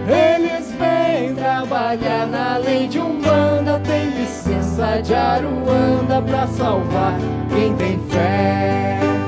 Eles 0.09 0.73
vêm 0.73 1.35
trabalhar 1.35 2.27
na 2.27 2.57
lei 2.57 2.89
de 2.89 2.99
Umbanda 2.99 3.79
Tem 3.81 4.09
licença 4.09 5.03
de 5.03 5.13
Aruanda 5.15 6.23
pra 6.23 6.47
salvar 6.47 7.19
quem 7.51 7.75
tem 7.77 7.99
fé 8.09 9.26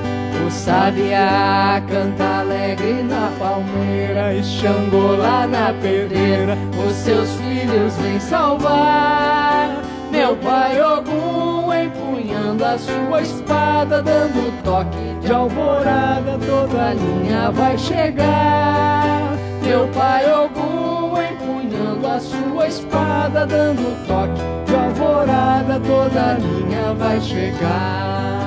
sabiá 0.69 1.83
canta 1.89 2.41
alegre 2.41 3.03
na 3.03 3.33
palmeira 3.39 4.35
E 4.35 4.45
Xangô 4.45 5.17
lá 5.17 5.47
na 5.47 5.73
pedreira. 5.81 6.59
Os 6.87 6.93
seus 6.95 7.31
filhos 7.37 7.97
vêm 7.97 8.21
salvar. 8.21 9.83
Meu 10.11 10.37
pai 10.37 10.79
Ogum 10.81 11.73
empunhando 11.73 12.65
a 12.65 12.77
sua 12.79 13.23
espada 13.23 14.03
Dando 14.03 14.63
toque 14.63 14.99
de 15.23 15.33
alvorada 15.33 16.39
Toda 16.47 16.93
linha 16.93 17.51
vai 17.51 17.79
chegar. 17.79 19.33
Meu 19.63 19.89
pai 19.89 20.31
Ogum 20.31 21.15
empunhando 21.23 22.07
a 22.07 22.21
sua 22.21 22.67
espada 22.67 23.47
Dando 23.47 24.07
toque 24.07 24.43
de 24.67 24.75
alvorada 24.75 25.81
Toda 25.81 26.35
linha 26.35 26.93
vai 26.95 27.21
chegar 27.21 28.38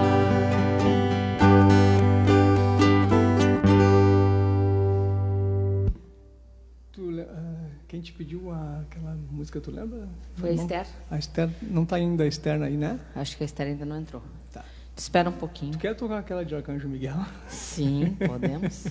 Quem 7.92 8.00
te 8.00 8.14
pediu 8.14 8.50
a, 8.50 8.84
aquela 8.88 9.18
música, 9.30 9.60
tu 9.60 9.70
lembra? 9.70 10.08
Foi 10.36 10.52
a 10.52 10.54
Esther. 10.54 10.88
A 11.10 11.18
Esther, 11.20 11.50
não 11.62 11.84
está 11.84 11.98
ainda 11.98 12.24
a 12.24 12.26
Esther 12.26 12.62
aí, 12.62 12.78
né? 12.78 12.98
Acho 13.14 13.36
que 13.36 13.44
a 13.44 13.46
Esther 13.46 13.68
ainda 13.68 13.84
não 13.84 14.00
entrou. 14.00 14.24
Tá. 14.50 14.64
Espera 14.96 15.30
um 15.30 15.34
pouquinho. 15.34 15.74
Tu 15.74 15.80
quer 15.80 15.94
tocar 15.94 16.20
aquela 16.20 16.46
de 16.46 16.56
Arcanjo 16.56 16.88
Miguel? 16.88 17.18
Sim, 17.50 18.16
podemos. 18.26 18.88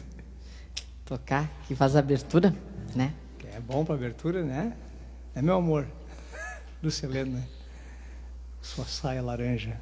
tocar, 1.06 1.48
que 1.66 1.74
faz 1.74 1.96
a 1.96 2.00
abertura, 2.00 2.54
né? 2.94 3.14
Que 3.38 3.46
é 3.46 3.58
bom 3.58 3.86
para 3.86 3.94
abertura, 3.94 4.44
né? 4.44 4.76
É 5.34 5.40
meu 5.40 5.54
amor. 5.54 5.86
Lúcia 6.84 7.06
Helena. 7.06 7.42
Sua 8.60 8.84
saia 8.84 9.22
laranja. 9.22 9.80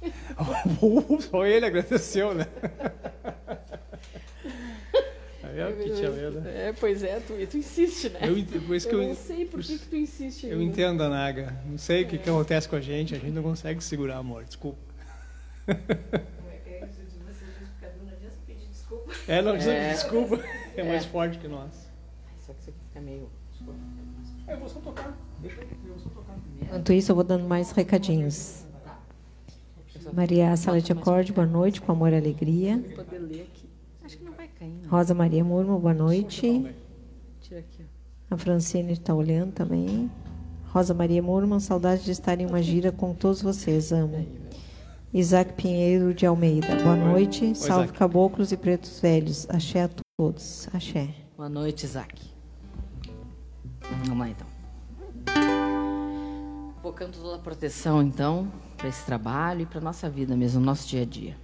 Só 1.30 1.44
ele 1.44 1.66
agradeceu, 1.66 2.34
né? 2.34 2.46
É 5.56 5.68
o 5.68 5.76
que 5.76 5.90
te 5.90 6.48
É, 6.48 6.74
pois 6.78 7.02
é, 7.02 7.20
tu, 7.20 7.34
tu 7.46 7.56
insiste, 7.56 8.08
né? 8.08 8.20
Eu, 8.22 8.60
por 8.62 8.74
isso 8.74 8.88
eu, 8.88 8.90
que 8.90 8.96
eu 8.96 9.08
não 9.08 9.14
sei 9.14 9.44
por 9.44 9.60
que, 9.60 9.78
que 9.78 9.86
tu 9.86 9.96
insiste. 9.96 10.46
Eu 10.46 10.60
entendo 10.60 11.02
a 11.02 11.08
Naga. 11.08 11.56
Não 11.64 11.78
sei 11.78 12.02
o 12.02 12.08
que, 12.08 12.18
que 12.18 12.28
acontece 12.28 12.68
com 12.68 12.76
a 12.76 12.80
gente, 12.80 13.14
a 13.14 13.18
gente 13.18 13.32
não 13.32 13.42
consegue 13.42 13.82
segurar 13.82 14.16
amor. 14.16 14.44
Desculpa. 14.44 14.78
É, 19.26 19.40
não 19.40 19.52
precisa 19.52 19.72
é. 19.72 19.92
desculpa. 19.94 20.40
É, 20.76 20.80
é, 20.80 20.84
mais 20.84 21.04
forte 21.04 21.38
que 21.38 21.48
nós. 21.48 21.88
Só 22.40 22.52
que 22.52 22.60
isso 22.60 22.70
aqui 22.70 22.78
fica 22.88 23.00
meio. 23.00 23.30
É, 24.46 24.52
eu 24.52 24.58
vou 24.58 24.68
só 24.68 24.80
tocar. 24.80 25.16
Deixa 25.40 25.60
eu, 25.60 25.98
só 25.98 26.10
tocar. 26.10 26.36
Enquanto 26.60 26.92
isso, 26.92 27.10
eu 27.10 27.14
vou 27.14 27.24
dando 27.24 27.44
mais 27.44 27.70
recadinhos. 27.70 28.64
Maria 30.12 30.54
Sala 30.56 30.80
de 30.80 30.92
Acorde, 30.92 31.32
boa 31.32 31.46
noite, 31.46 31.80
com 31.80 31.92
amor 31.92 32.12
e 32.12 32.16
alegria. 32.16 32.82
Rosa 34.88 35.14
Maria 35.14 35.44
Murmo, 35.44 35.78
boa 35.78 35.94
noite. 35.94 36.74
A 38.30 38.36
Francine 38.36 38.92
está 38.92 39.14
olhando 39.14 39.52
também. 39.52 40.10
Rosa 40.72 40.92
Maria 40.92 41.22
Murman, 41.22 41.60
saudade 41.60 42.04
de 42.04 42.10
estar 42.10 42.40
em 42.40 42.46
uma 42.46 42.62
gira 42.62 42.90
com 42.92 43.14
todos 43.14 43.42
vocês. 43.42 43.92
Amo. 43.92 44.26
Isaac 45.12 45.52
Pinheiro 45.54 46.12
de 46.12 46.26
Almeida. 46.26 46.74
Boa 46.82 46.96
noite. 46.96 47.44
Oi, 47.44 47.54
Salve 47.54 47.84
Isaac. 47.84 47.98
caboclos 47.98 48.52
e 48.52 48.56
pretos 48.56 48.98
velhos. 49.00 49.46
Axé 49.48 49.84
a 49.84 49.90
todos. 50.18 50.68
Axé. 50.72 51.08
Boa 51.36 51.48
noite, 51.48 51.84
Isaac. 51.84 52.20
Vamos 54.04 54.18
lá 54.18 54.28
então. 54.28 54.46
Invocando 56.78 57.18
toda 57.18 57.36
a 57.36 57.38
proteção, 57.38 58.02
então, 58.02 58.50
para 58.76 58.88
esse 58.88 59.04
trabalho 59.06 59.62
e 59.62 59.66
para 59.66 59.80
nossa 59.80 60.10
vida 60.10 60.36
mesmo, 60.36 60.60
nosso 60.60 60.86
dia 60.88 61.02
a 61.02 61.04
dia. 61.04 61.36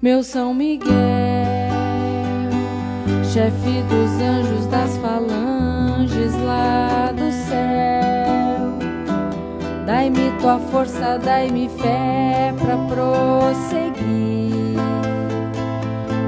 Meu 0.00 0.22
São 0.22 0.54
Miguel, 0.54 0.88
chefe 3.32 3.82
dos 3.82 4.10
anjos 4.22 4.66
das 4.66 4.96
falanges 4.98 6.32
lá 6.44 7.12
do 7.12 7.30
céu, 7.30 8.78
dai-me 9.86 10.30
tua 10.40 10.58
força, 10.58 11.18
dai-me 11.18 11.68
fé 11.68 12.54
para 12.58 12.76
prosseguir 12.88 14.78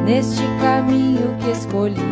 neste 0.04 0.42
caminho 0.61 1.37
que 1.40 1.50
escolhi. 1.50 2.11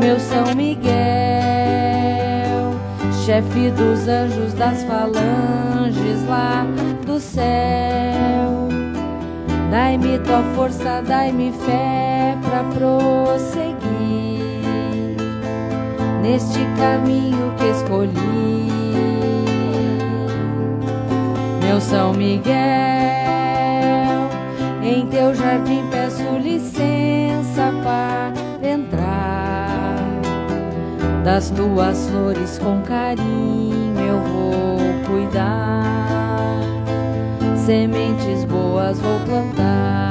Meu 0.00 0.18
São 0.18 0.54
Miguel 0.56 0.90
chefe 3.26 3.70
dos 3.70 4.08
anjos 4.08 4.54
das 4.54 4.82
falanges 4.84 6.26
lá 6.26 6.64
do 7.06 7.20
céu. 7.20 8.70
Dai-me 9.70 10.18
tua 10.18 10.42
força, 10.54 11.02
dai-me 11.06 11.52
fé 11.52 12.36
para 12.42 12.64
prosseguir 12.74 13.78
neste 16.22 16.58
caminho 16.76 17.54
que 17.56 17.66
escolhi. 17.66 18.68
Meu 21.62 21.80
São 21.80 22.12
Miguel, 22.12 22.50
em 24.82 25.06
teu 25.06 25.34
jardim 25.34 25.84
peço 25.90 26.24
licença 26.42 27.72
para 27.82 28.20
das 31.30 31.50
tuas 31.50 32.08
flores 32.08 32.58
com 32.58 32.82
carinho 32.82 34.00
eu 34.00 34.18
vou 34.20 34.78
cuidar, 35.06 36.19
sementes 37.70 38.44
boas 38.46 38.98
vou 38.98 39.20
plantar. 39.20 40.10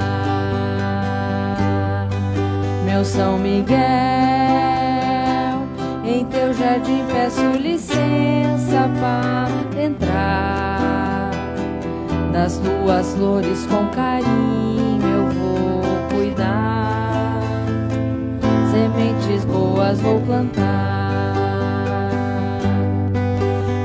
Meu 2.85 3.03
São 3.03 3.37
Miguel, 3.37 3.75
em 6.05 6.23
teu 6.27 6.53
jardim 6.53 7.03
peço 7.11 7.45
licença 7.57 8.89
para 9.01 9.49
entrar. 9.83 11.31
Das 12.31 12.59
tuas 12.59 13.13
flores 13.15 13.65
com 13.65 13.87
carinho 13.87 15.05
eu 15.05 15.27
vou 15.27 15.81
cuidar, 16.15 17.41
sementes 18.71 19.43
boas 19.43 19.99
vou 19.99 20.21
plantar 20.21 20.79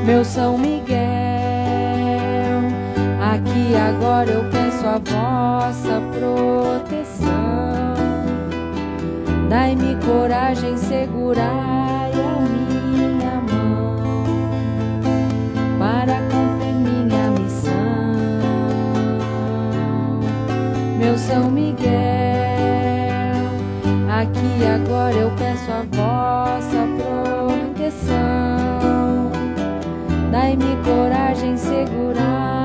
meu 0.06 0.24
São 0.24 0.56
Miguel. 0.58 1.13
Aqui 3.54 3.76
agora 3.76 4.28
eu 4.32 4.44
peço 4.50 4.84
a 4.84 4.98
vossa 4.98 6.02
proteção. 6.10 7.28
Dai-me 9.48 9.94
coragem, 10.04 10.76
segurai 10.76 12.10
a 12.10 12.40
minha 12.50 13.40
mão 13.48 14.26
para 15.78 16.14
cumprir 16.32 16.74
minha 16.74 17.30
missão. 17.30 17.70
Meu 20.98 21.16
São 21.16 21.48
Miguel, 21.48 21.92
aqui 24.20 24.66
agora 24.66 25.14
eu 25.14 25.30
peço 25.36 25.70
a 25.70 25.84
vossa 25.96 26.88
proteção 26.98 28.14
Dai-me 30.32 30.76
coragem, 30.84 31.56
segurai 31.56 32.63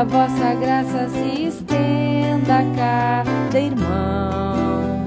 a 0.00 0.04
vossa 0.04 0.54
graça 0.54 1.08
se 1.10 1.48
estenda 1.48 2.60
a 2.60 2.64
cada 2.74 3.60
irmão 3.60 5.04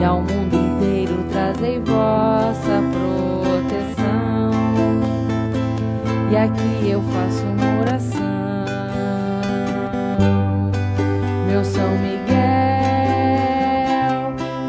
e 0.00 0.04
ao 0.04 0.20
mundo 0.20 0.54
inteiro 0.54 1.24
trazei 1.32 1.80
vossa 1.80 2.80
proteção. 2.92 4.52
E 6.30 6.36
aqui 6.36 6.88
eu 6.88 7.02
faço 7.02 7.42
uma 7.46 7.80
oração 7.80 8.20
meu 11.48 11.64
São 11.64 11.90
Miguel, 11.98 12.30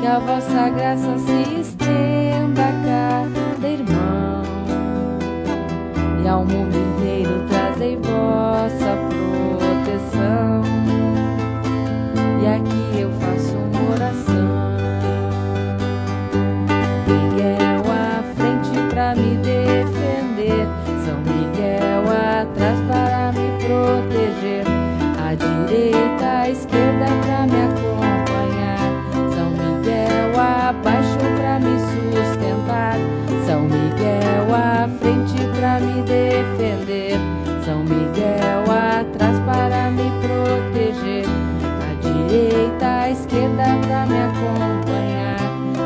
que 0.01 0.07
a 0.07 0.17
vossa 0.17 0.69
graça 0.69 1.15
se 1.19 1.61
estenda 1.61 1.70
esquerda 43.31 43.63
para 43.87 44.05
me 44.05 44.19
acompanhar. 44.19 45.39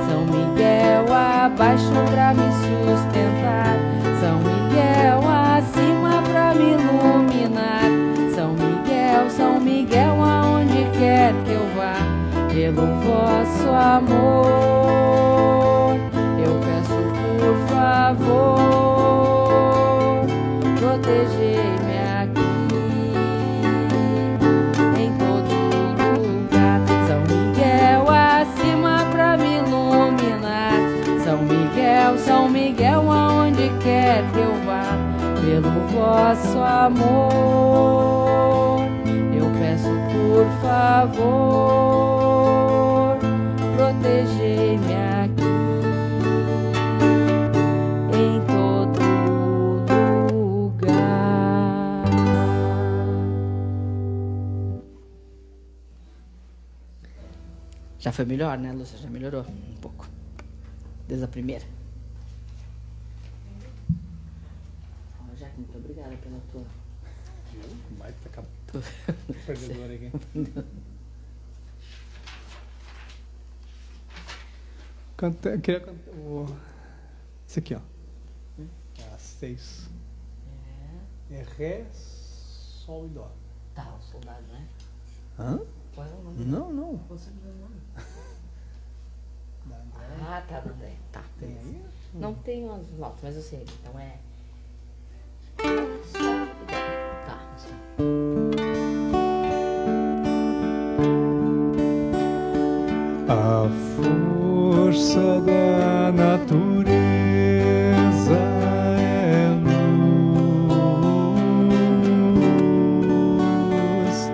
São 0.10 0.26
Miguel 0.26 1.06
abaixo 1.14 1.94
para 2.12 2.34
me 2.34 2.52
sustentar. 2.52 3.78
São 4.20 4.40
Miguel 4.40 5.22
acima 5.30 6.24
para 6.24 6.56
me 6.56 6.72
iluminar. 6.72 7.92
São 8.34 8.54
Miguel, 8.54 9.30
São 9.30 9.60
Miguel, 9.60 10.24
aonde 10.24 10.90
quer 10.98 11.34
que 11.46 11.52
eu 11.52 11.68
vá, 11.76 11.94
pelo 12.52 12.88
vosso 13.02 13.70
amor, 13.70 15.16
eu 16.44 16.60
peço 16.66 16.98
por 17.38 17.58
favor 17.68 18.56
protegei-me 20.80 21.45
Miguel, 32.06 32.20
São 32.20 32.48
Miguel, 32.48 33.12
aonde 33.12 33.68
quer 33.82 34.24
que 34.32 34.38
eu 34.38 34.54
vá, 34.64 34.96
pelo 35.42 35.72
vosso 35.88 36.60
amor, 36.60 37.58
eu 39.34 39.50
peço 39.60 39.90
por 40.12 40.46
favor, 40.62 41.58
protegei-me 43.76 44.94
aqui. 44.94 45.56
Já 57.98 58.12
foi 58.12 58.26
melhor, 58.26 58.60
né, 58.60 58.72
Lúcia? 58.72 59.00
Já 59.00 59.10
melhorou 59.10 59.42
um 59.42 59.76
pouco. 59.82 60.08
Desde 61.08 61.26
a 61.26 61.28
primeira. 61.28 61.66
Oh, 65.20 65.36
Jaque, 65.36 65.58
muito 65.58 65.76
obrigada 65.76 66.16
pela 66.18 66.40
tua. 66.52 66.64
Vai 67.98 68.12
ficar 68.12 68.44
perdedor 69.46 69.92
aqui. 69.92 70.12
Canta, 75.18 75.58
queria 75.60 75.80
cantar. 75.80 76.12
Esse 77.48 77.60
aqui, 77.60 77.76
ó. 77.76 77.82
É 79.00 79.14
a 79.14 79.18
seis. 79.18 79.90
É. 81.32 81.36
é 81.36 81.46
Ré, 81.58 81.86
Sol 81.92 83.06
e 83.06 83.10
Dó. 83.10 83.32
Tá, 83.74 83.94
o 83.94 84.02
soldado, 84.02 84.44
né? 84.52 84.68
Hã? 85.40 85.60
Qual 85.94 86.08
é 86.08 86.10
o 86.10 86.24
nome? 86.24 86.46
Não, 86.46 86.74
não. 86.74 86.98
Você 87.10 87.30
me 87.32 87.42
deu 87.42 87.52
o 87.52 87.58
nome. 87.58 87.76
Ah, 90.22 90.44
tá, 90.48 90.60
do 90.60 90.70
André. 90.70 90.94
Tá. 91.12 91.24
Tem 91.40 91.58
aí? 91.58 91.86
Não 92.14 92.34
tem 92.36 92.70
as 92.70 92.92
notas, 92.92 93.20
mas 93.24 93.36
eu 93.36 93.42
sei. 93.42 93.66
Então 93.82 94.00
é. 94.00 94.20
Sol 95.58 96.22
e 96.22 96.66
Dó. 96.66 96.76
Tá. 97.26 98.55
A 103.28 103.68
força 103.96 105.42
da 105.42 106.12
natureza 106.12 106.94
é 109.00 109.50
luz 113.74 114.32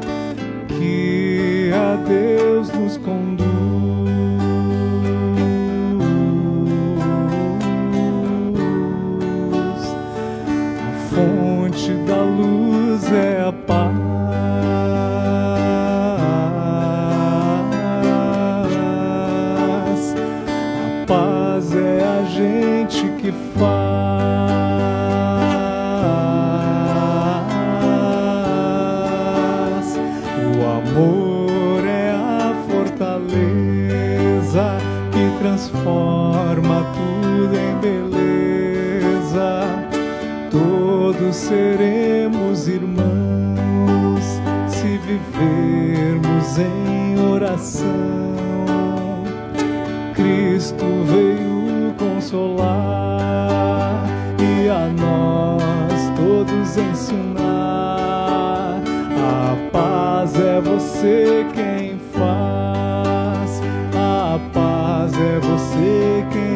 que 0.67 1.71
a 1.73 1.95
Deus 2.05 2.69
nos 2.73 2.97
conduz. 2.97 3.47
A 10.77 10.91
fonte 11.09 11.93
da 12.05 12.21
luz 12.23 13.09
é 13.13 13.41
a 13.47 13.53
paz. 13.53 14.00
Seremos 41.31 42.67
irmãos 42.67 44.41
se 44.67 44.97
vivermos 44.97 46.59
em 46.59 47.17
oração. 47.17 47.87
Cristo 50.13 50.83
veio 51.05 51.93
consolar 51.97 54.03
e 54.39 54.67
a 54.67 54.87
nós 54.87 56.11
todos 56.17 56.75
ensinar. 56.75 58.81
A 59.17 59.55
paz 59.71 60.37
é 60.37 60.59
você 60.59 61.45
quem 61.53 61.97
faz, 62.11 63.61
a 63.95 64.37
paz 64.53 65.13
é 65.13 65.39
você 65.39 66.25
quem 66.29 66.50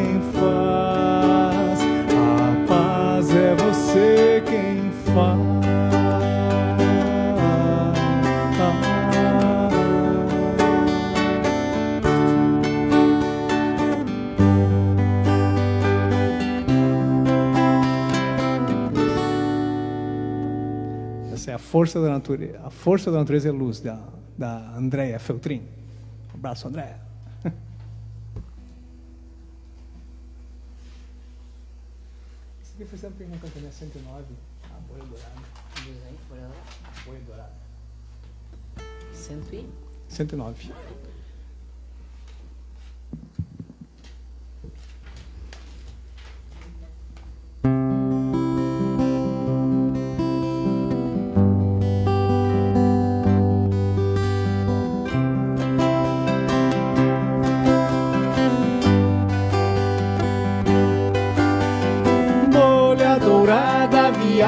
força 21.76 22.00
da 22.00 22.08
natureza. 22.08 22.58
A 22.64 22.70
força 22.70 23.10
da 23.10 23.18
natureza 23.18 23.50
é 23.50 23.52
luz, 23.52 23.80
da, 23.80 24.02
da 24.38 24.74
Andréia 24.74 25.18
Feltrin. 25.18 25.62
Um 26.32 26.38
abraço, 26.38 26.66
Andréia. 26.66 26.98
Esse 32.62 32.82
aqui, 32.82 32.94
exemplo, 32.94 33.18
tem 33.18 33.26
uma 33.26 33.36
cantoria 33.36 33.70
109, 33.70 34.24
a 34.64 34.80
boia 34.88 35.04
dourada. 35.04 35.42
Diz 35.74 36.02
aí, 36.08 36.18
por 36.26 36.38
ela. 36.38 36.54
A 36.82 37.04
boia 37.04 37.20
dourada. 37.26 37.52
Cento 39.12 39.54
e. 39.54 39.68
109. 40.08 40.72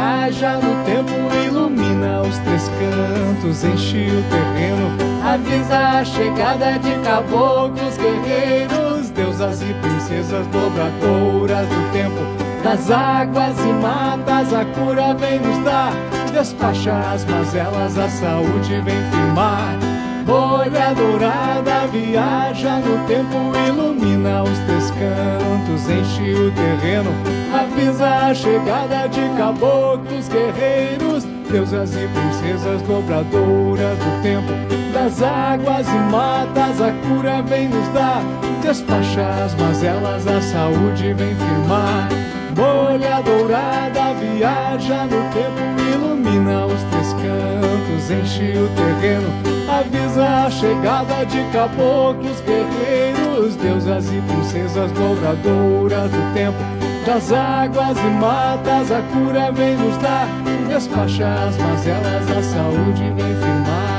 Viaja 0.08 0.56
no 0.56 0.84
tempo, 0.84 1.12
ilumina 1.44 2.22
os 2.22 2.38
três 2.38 2.68
cantos, 2.68 3.64
enche 3.64 4.08
o 4.08 4.22
terreno, 4.30 4.96
avisa 5.22 6.00
a 6.00 6.04
chegada 6.04 6.78
de 6.78 6.94
caboclos 7.00 7.96
guerreiros, 7.98 9.10
deusas 9.10 9.60
e 9.62 9.74
princesas 9.74 10.46
dobradoras 10.46 11.68
do 11.68 11.92
tempo. 11.92 12.20
Das 12.62 12.90
águas 12.90 13.58
e 13.60 13.72
matas 13.72 14.52
a 14.52 14.64
cura 14.64 15.14
vem 15.14 15.38
nos 15.40 15.64
dar, 15.64 15.92
despacha 16.32 16.92
as 17.12 17.24
mazelas, 17.24 17.98
a 17.98 18.08
saúde 18.08 18.80
vem 18.80 18.96
firmar. 19.10 19.87
Bolha 20.28 20.94
dourada 20.94 21.86
viaja 21.90 22.80
no 22.80 23.02
tempo, 23.06 23.38
ilumina 23.66 24.42
os 24.42 24.58
três 24.66 24.90
cantos, 24.90 25.88
enche 25.88 26.34
o 26.34 26.52
terreno, 26.52 27.10
avisa 27.50 28.26
a 28.26 28.34
chegada 28.34 29.08
de 29.08 29.22
caboclos 29.38 30.28
guerreiros, 30.28 31.24
deusas 31.50 31.94
e 31.94 32.06
princesas 32.08 32.82
dobradoras 32.82 33.96
do 33.96 34.22
tempo. 34.22 34.52
Das 34.92 35.22
águas 35.22 35.88
e 35.88 36.12
matas 36.12 36.78
a 36.82 36.92
cura 37.08 37.40
vem 37.40 37.70
nos 37.70 37.88
dar, 37.94 38.22
despacha 38.60 39.26
as 39.46 39.54
mazelas, 39.54 40.26
a 40.26 40.42
saúde 40.42 41.14
vem 41.14 41.34
firmar. 41.34 42.06
Bolha 42.54 43.22
dourada 43.22 44.12
viaja 44.20 45.04
no 45.04 45.22
tempo, 45.32 45.80
ilumina 45.90 46.66
os 46.66 46.82
três 46.82 47.14
cantos, 47.14 48.10
enche 48.10 48.58
o 48.58 48.68
terreno, 48.76 49.57
avisa 49.78 50.46
a 50.46 50.50
chegada 50.50 51.24
de 51.24 51.42
caboclos 51.52 52.40
guerreiros, 52.40 53.56
deusas 53.56 54.06
e 54.12 54.20
princesas 54.22 54.90
dobradoras 54.92 56.10
do 56.10 56.34
tempo. 56.34 56.58
Das 57.06 57.32
águas 57.32 57.96
e 57.98 58.10
matas 58.20 58.90
a 58.90 59.00
cura 59.12 59.50
vem 59.52 59.76
nos 59.76 59.96
dar, 59.98 60.26
despacha 60.68 61.26
as 61.26 61.56
mazelas, 61.56 62.30
a 62.30 62.42
saúde 62.42 63.02
vem 63.16 63.34
firmar. 63.36 63.97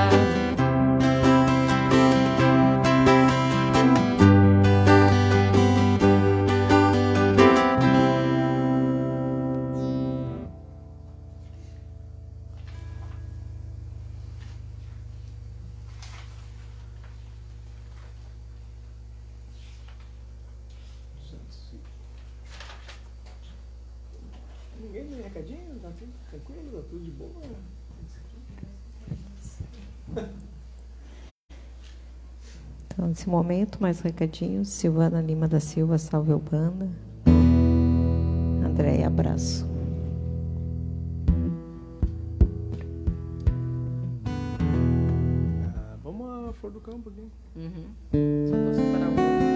Nesse 33.10 33.28
momento, 33.28 33.80
mais 33.82 34.00
recadinhos. 34.00 34.70
Silvana 34.70 35.22
Lima 35.22 35.48
da 35.48 35.60
Silva, 35.60 35.98
salve 35.98 36.32
o 36.32 36.40
banda. 36.40 36.88
Andréia, 38.66 39.08
abraço. 39.08 39.68
Ah, 45.76 45.98
vamos 46.04 46.50
à 46.50 46.54
flor 46.54 46.72
do 46.72 46.80
campo 46.80 47.10
aqui. 47.10 47.28
Uhum. 47.56 48.48
Só 48.48 48.56
vou 48.56 48.74
separar 48.74 49.10
um 49.10 49.16
pouquinho 49.16 49.49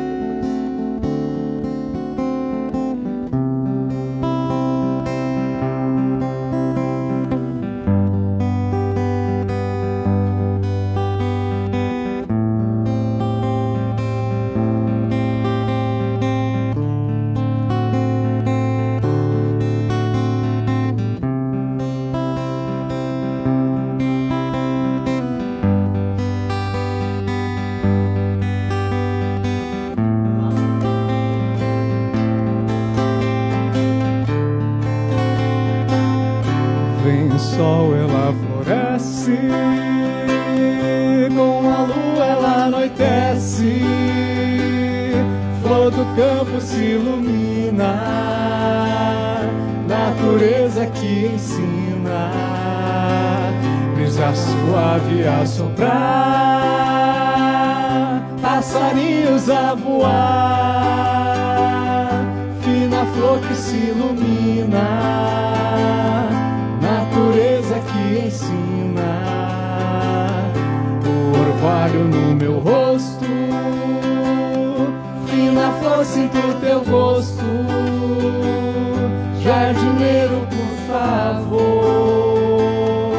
favor, 81.34 83.14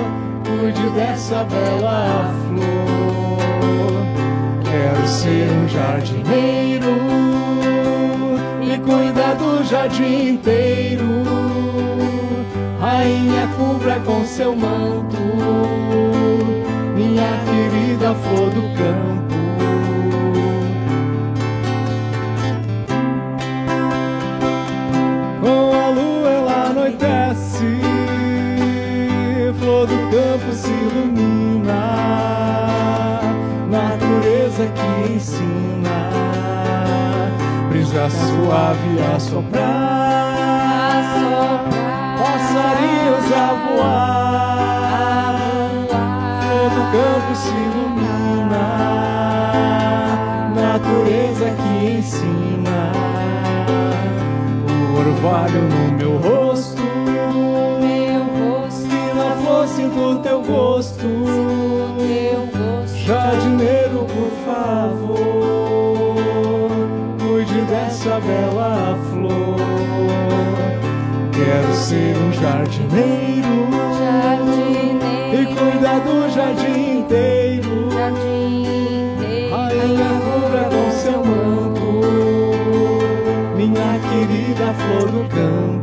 cuide 0.44 0.88
dessa 0.90 1.44
bela 1.44 2.33
flor, 2.46 3.42
quero 4.62 5.09
ser 5.09 5.50
um 5.50 5.68
jardineiro 5.68 6.94
e 8.62 8.79
cuidar 8.79 9.35
do 9.35 9.64
jardim 9.64 10.29
inteiro 10.31 11.05
Rainha, 12.81 13.48
cubra 13.57 13.98
com 14.00 14.24
seu 14.24 14.55
manto 14.55 15.16
minha 16.94 17.40
querida 17.44 18.14
flor 18.14 18.50
do 18.50 18.62
campo. 18.77 19.34
Se 30.55 30.71
ilumina, 30.71 31.83
natureza 33.69 34.64
que 34.75 35.12
ensina, 35.12 35.97
brisa 37.69 38.09
suave 38.11 38.93
a 39.14 39.19
soprar. 39.19 39.75
Passarinhos 42.19 43.27
a 43.33 43.53
voar, 43.64 45.35
todo 46.40 46.79
campo 46.93 47.33
se 47.35 47.55
ilumina, 47.67 48.67
natureza 50.55 51.47
que 51.51 51.73
ensina, 51.99 52.81
o 54.69 54.73
orvalho 55.01 55.62
no 55.62 55.83
meu 55.99 56.14
rosto, 56.19 56.43
gosto, 60.46 61.09
jardineiro 63.07 64.04
por 64.04 64.30
favor, 64.44 66.16
cuide 67.18 67.61
dessa 67.62 68.20
bela 68.20 68.96
flor. 69.11 69.57
Quero 71.33 71.74
ser 71.74 72.16
um 72.16 72.33
jardineiro, 72.33 73.68
jardineiro 73.98 75.00
e 75.33 75.46
cuidar 75.54 76.00
do 76.00 76.28
jardim 76.30 77.00
inteiro. 77.00 77.90
Jardim 77.92 78.62
inteiro. 78.62 79.54
Com 80.70 80.90
seu 80.92 81.24
manto, 81.24 82.00
minha 83.57 83.98
querida 84.09 84.72
flor 84.74 85.11
do 85.11 85.28
campo. 85.28 85.74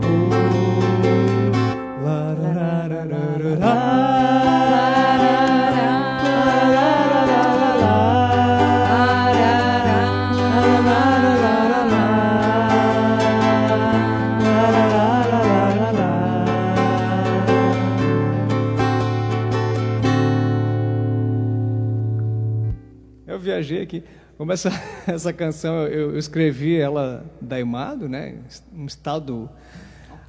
Como 24.42 24.52
essa, 24.52 24.72
essa 25.06 25.32
canção, 25.32 25.84
eu, 25.86 26.14
eu 26.14 26.18
escrevi 26.18 26.76
ela 26.76 27.24
daimado, 27.40 28.10
né? 28.10 28.40
Um 28.74 28.88
estado 28.88 29.48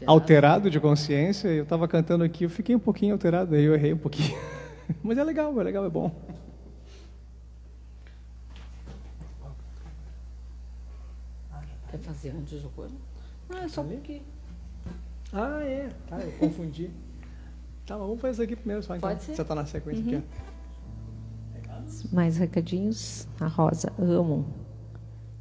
alterado, 0.00 0.10
alterado 0.10 0.70
de 0.70 0.78
consciência. 0.78 1.48
Eu 1.48 1.62
estava 1.62 1.88
cantando 1.88 2.22
aqui, 2.22 2.44
eu 2.44 2.50
fiquei 2.50 2.76
um 2.76 2.78
pouquinho 2.78 3.14
alterado, 3.14 3.54
aí 3.54 3.64
eu 3.64 3.74
errei 3.74 3.94
um 3.94 3.96
pouquinho. 3.96 4.38
Mas 5.02 5.16
é 5.16 5.24
legal, 5.24 5.58
é 5.58 5.64
legal, 5.64 5.86
é 5.86 5.88
bom. 5.88 6.14
Quer 11.90 11.98
fazer 12.00 12.34
antes 12.38 12.60
do 12.60 12.68
coisa? 12.68 12.94
Ah, 13.48 13.64
é 13.64 13.68
só 13.68 13.82
porque. 13.82 14.20
Ah, 15.32 15.60
é. 15.62 15.88
Tá, 16.06 16.18
eu 16.18 16.32
confundi. 16.32 16.90
Tá, 17.86 17.96
vamos 17.96 18.20
fazer 18.20 18.32
isso 18.32 18.42
aqui 18.42 18.56
primeiro 18.56 18.82
só, 18.82 18.94
então. 18.94 19.08
Pode 19.08 19.22
ser. 19.22 19.34
Você 19.36 19.42
tá 19.42 19.54
na 19.54 19.64
sequência 19.64 20.02
Uhum. 20.02 20.18
aqui, 20.18 20.24
ó. 20.48 20.51
Mais 22.12 22.36
recadinhos. 22.36 23.26
A 23.40 23.46
Rosa, 23.46 23.92
amo. 23.98 24.44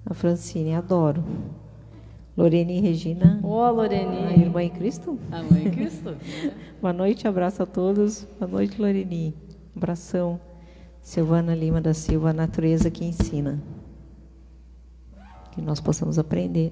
A 0.05 0.13
Francine, 0.13 0.73
adoro. 0.73 1.23
Lorene 2.35 2.77
e 2.77 2.81
Regina. 2.81 3.39
Ô, 3.43 3.59
A 3.61 3.69
Loreni. 3.69 4.41
irmã 4.41 4.63
em 4.63 4.69
Cristo. 4.69 5.19
A 5.31 5.43
mãe 5.43 5.69
Cristo. 5.69 6.15
Boa 6.81 6.93
noite, 6.93 7.27
abraço 7.27 7.61
a 7.61 7.65
todos. 7.65 8.25
Boa 8.39 8.49
noite, 8.49 8.81
Loreni. 8.81 9.35
Abração. 9.75 10.39
Silvana 11.01 11.53
Lima 11.55 11.81
da 11.81 11.93
Silva, 11.93 12.29
a 12.29 12.33
natureza 12.33 12.89
que 12.91 13.03
ensina. 13.05 13.61
Que 15.51 15.61
nós 15.61 15.79
possamos 15.81 16.17
aprender. 16.17 16.71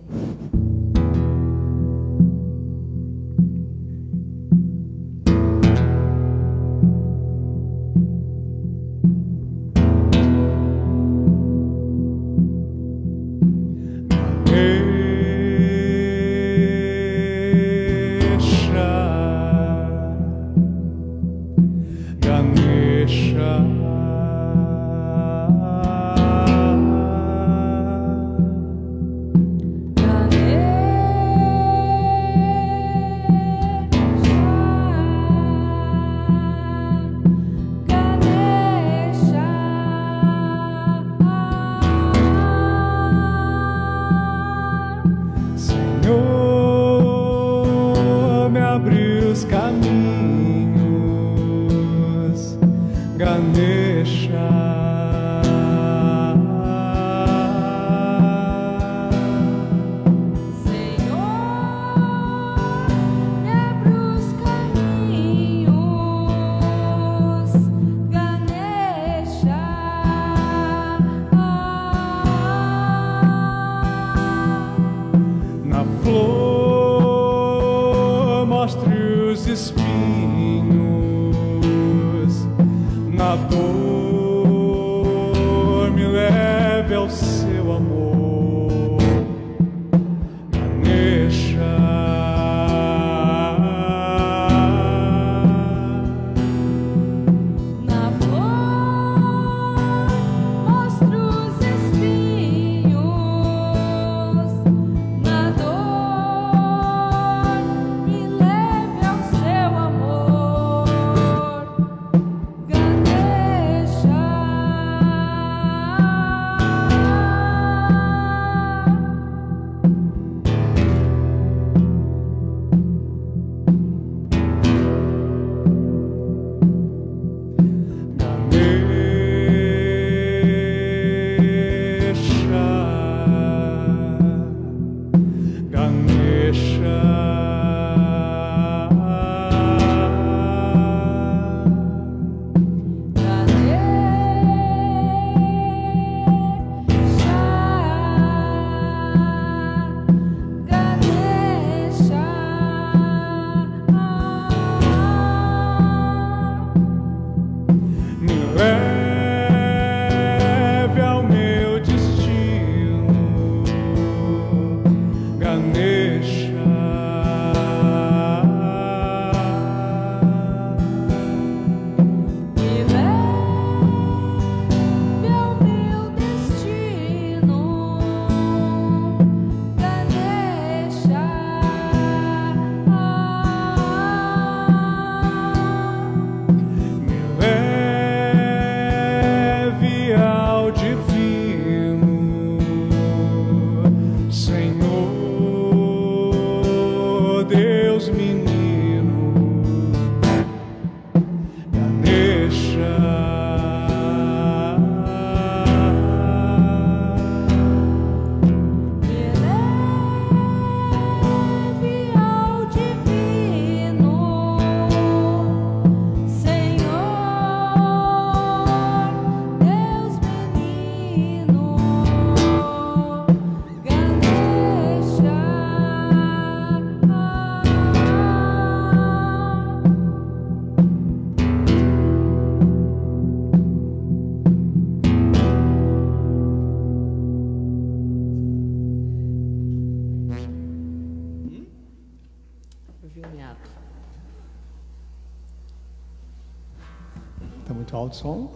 Alto 248.09 248.15
som? 248.15 248.51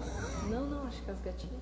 Não, 0.49 0.65
não, 0.67 0.87
acho 0.87 1.01
que 1.03 1.11
as 1.11 1.19
gatinhas. 1.21 1.61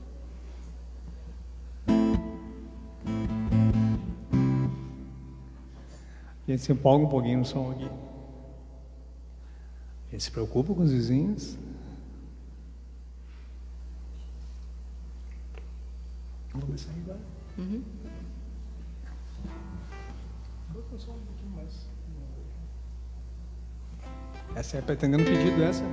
A 6.47 6.51
gente 6.51 6.63
se 6.63 6.71
empolga 6.71 7.06
um 7.06 7.10
pouquinho 7.10 7.39
no 7.39 7.45
som 7.45 7.71
aqui. 7.71 7.89
A 10.08 10.12
gente 10.12 10.23
se 10.23 10.32
preocupa 10.32 10.73
com 10.73 10.82
os 10.82 10.91
vizinhos. 10.91 11.58
Vamos 16.51 16.65
começar 16.65 16.91
agora? 16.91 17.19
Uhum. 17.58 17.84
Essa 24.54 24.77
é 24.77 24.82
pretendendo 24.82 25.23
pedido 25.23 25.63
essa? 25.63 25.84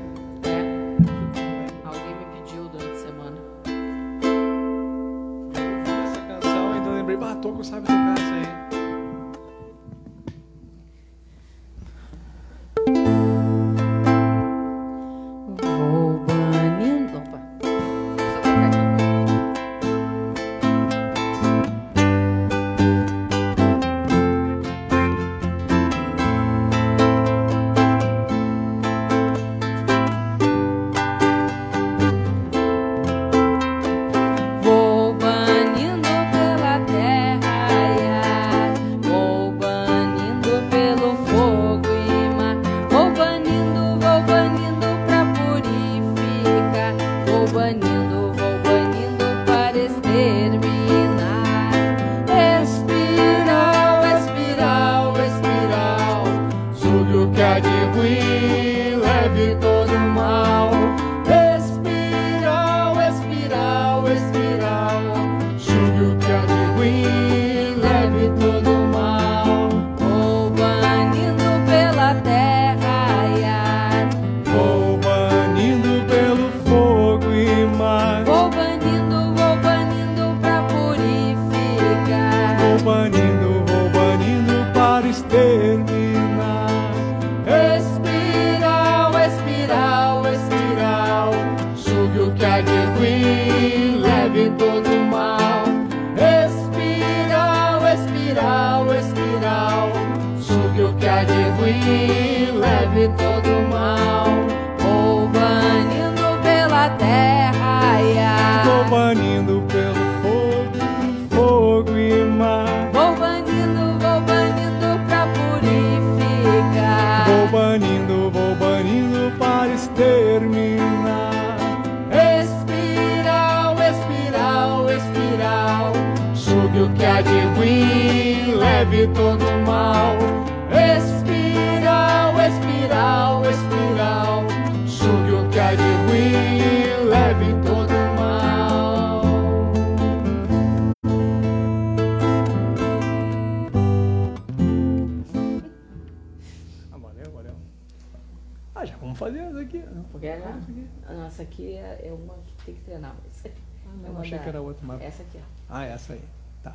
Ah, 155.68 155.84
essa 155.84 156.12
aí. 156.14 156.24
Tá. 156.62 156.74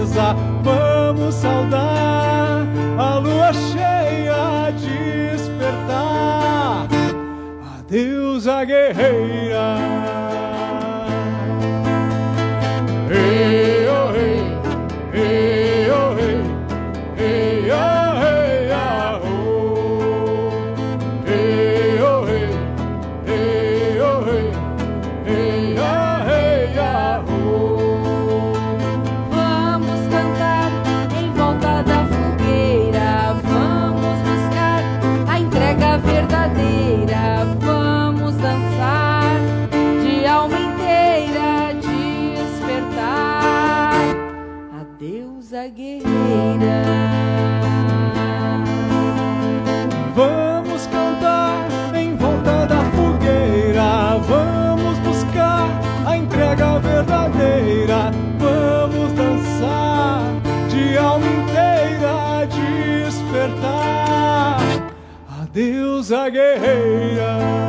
Acesa. 0.00 0.34
Vamos 0.62 1.34
saudar 1.34 2.66
a 2.98 3.18
lua 3.18 3.52
cheia 3.52 4.70
despertar. 4.72 5.98
Adeus, 7.78 8.46
a 8.46 8.64
guerreira. 8.64 9.79
Adeus, 66.10 66.12
a 66.12 66.28
guerreira. 66.28 67.59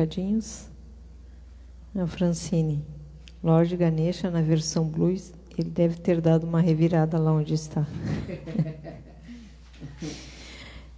Recadinhos? 0.00 0.68
A 1.94 2.06
Francine. 2.06 2.84
Lord 3.42 3.76
Ganesha, 3.76 4.30
na 4.30 4.40
versão 4.40 4.84
blues, 4.84 5.32
ele 5.58 5.68
deve 5.68 5.96
ter 5.96 6.20
dado 6.20 6.44
uma 6.44 6.60
revirada 6.60 7.18
lá 7.18 7.32
onde 7.32 7.54
está. 7.54 7.86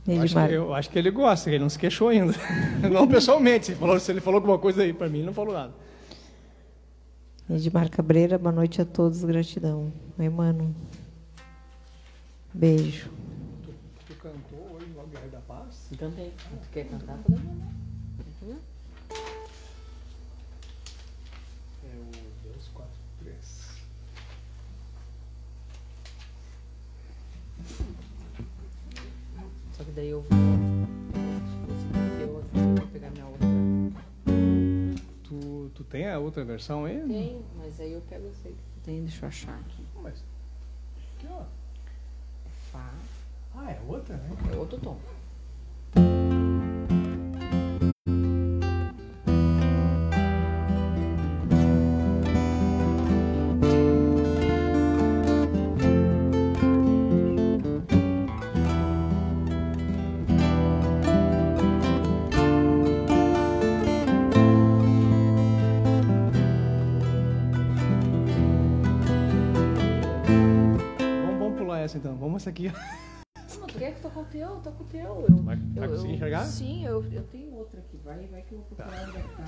Eu 0.04 0.20
acho, 0.20 0.34
que, 0.34 0.54
eu 0.54 0.74
acho 0.74 0.90
que 0.90 0.98
ele 0.98 1.12
gosta, 1.12 1.48
ele 1.48 1.60
não 1.60 1.68
se 1.68 1.78
queixou 1.78 2.08
ainda. 2.08 2.34
Não 2.90 3.06
pessoalmente. 3.06 3.66
Se, 3.66 3.74
falou, 3.76 4.00
se 4.00 4.10
ele 4.10 4.20
falou 4.20 4.38
alguma 4.38 4.58
coisa 4.58 4.82
aí 4.82 4.92
pra 4.92 5.08
mim, 5.08 5.22
não 5.22 5.32
falou 5.32 5.54
nada. 5.54 5.72
Edmar 7.48 7.88
Cabreira, 7.88 8.36
boa 8.36 8.50
noite 8.50 8.82
a 8.82 8.84
todos, 8.84 9.22
gratidão. 9.22 9.92
Oi, 10.18 10.28
mano. 10.28 10.74
Beijo. 12.52 13.08
Tu 14.08 14.14
cantou 14.16 14.74
hoje 14.74 14.86
no 14.88 15.06
Guerra 15.06 15.28
da 15.30 15.38
Paz? 15.38 15.88
Cantei. 15.96 16.32
Tu 16.36 16.68
quer 16.72 16.88
cantar? 16.88 17.18
Podemos. 17.22 17.62
É 21.84 21.96
o 21.96 22.52
2, 22.52 22.68
4, 22.68 22.90
3. 23.22 23.82
Só 29.76 29.81
que 29.81 29.81
daí 29.94 30.08
eu 30.10 30.20
vou. 30.22 30.38
Se 31.78 32.22
eu 32.22 32.28
vou 32.76 32.86
pegar 32.88 33.10
minha 33.10 33.26
outra. 33.26 33.46
Tu, 35.24 35.70
tu 35.74 35.84
tem 35.84 36.08
a 36.08 36.18
outra 36.18 36.44
versão 36.44 36.84
aí? 36.84 37.00
Tem, 37.06 37.40
mas 37.58 37.80
aí 37.80 37.92
eu 37.92 38.00
pego 38.02 38.28
essa 38.28 38.48
aí 38.48 38.54
que 38.54 38.60
tu 38.80 38.84
tem, 38.84 39.02
deixa 39.02 39.24
eu 39.24 39.28
achar 39.28 39.54
aqui. 39.60 39.84
Mas, 40.02 40.14
aqui, 41.16 41.26
ó. 41.30 41.42
Fá, 42.70 42.90
Ah, 43.56 43.70
é 43.70 43.80
outra, 43.86 44.16
né? 44.16 44.30
é 44.52 44.56
outro 44.56 44.78
tom. 44.78 44.98
Aqui. 72.68 73.58
Não, 73.58 73.66
tu 73.66 73.78
quer 73.78 73.94
que 73.94 74.00
toque 74.00 74.18
o 74.18 74.24
teu? 74.24 74.48
Toca 74.60 74.82
o 74.82 74.86
teu. 74.86 75.26
Eu, 75.28 75.36
Vai- 75.42 75.56
vai 75.56 75.86
eu, 75.86 75.90
conseguir 75.90 76.08
eu- 76.10 76.14
enxergar? 76.16 76.44
Sim, 76.44 76.84
eu, 76.86 77.04
eu 77.12 77.22
tenho 77.24 77.52
outra 77.54 77.80
aqui. 77.80 77.96
Vai, 78.04 78.26
vai 78.26 78.42
que 78.42 78.52
eu 78.52 78.58
vou 78.58 78.66
procurar 78.68 79.08
onde 79.08 79.16
é 79.18 79.22
que 79.22 79.36
tá. 79.36 79.44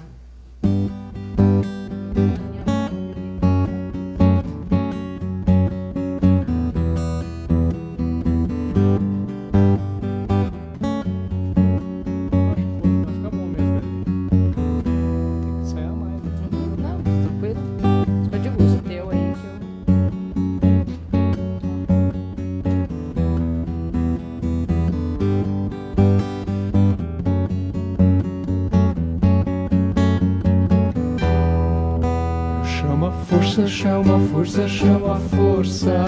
Força, 33.54 33.68
chama 33.68 34.18
força, 34.32 34.68
chama 34.68 35.20
força, 35.30 36.04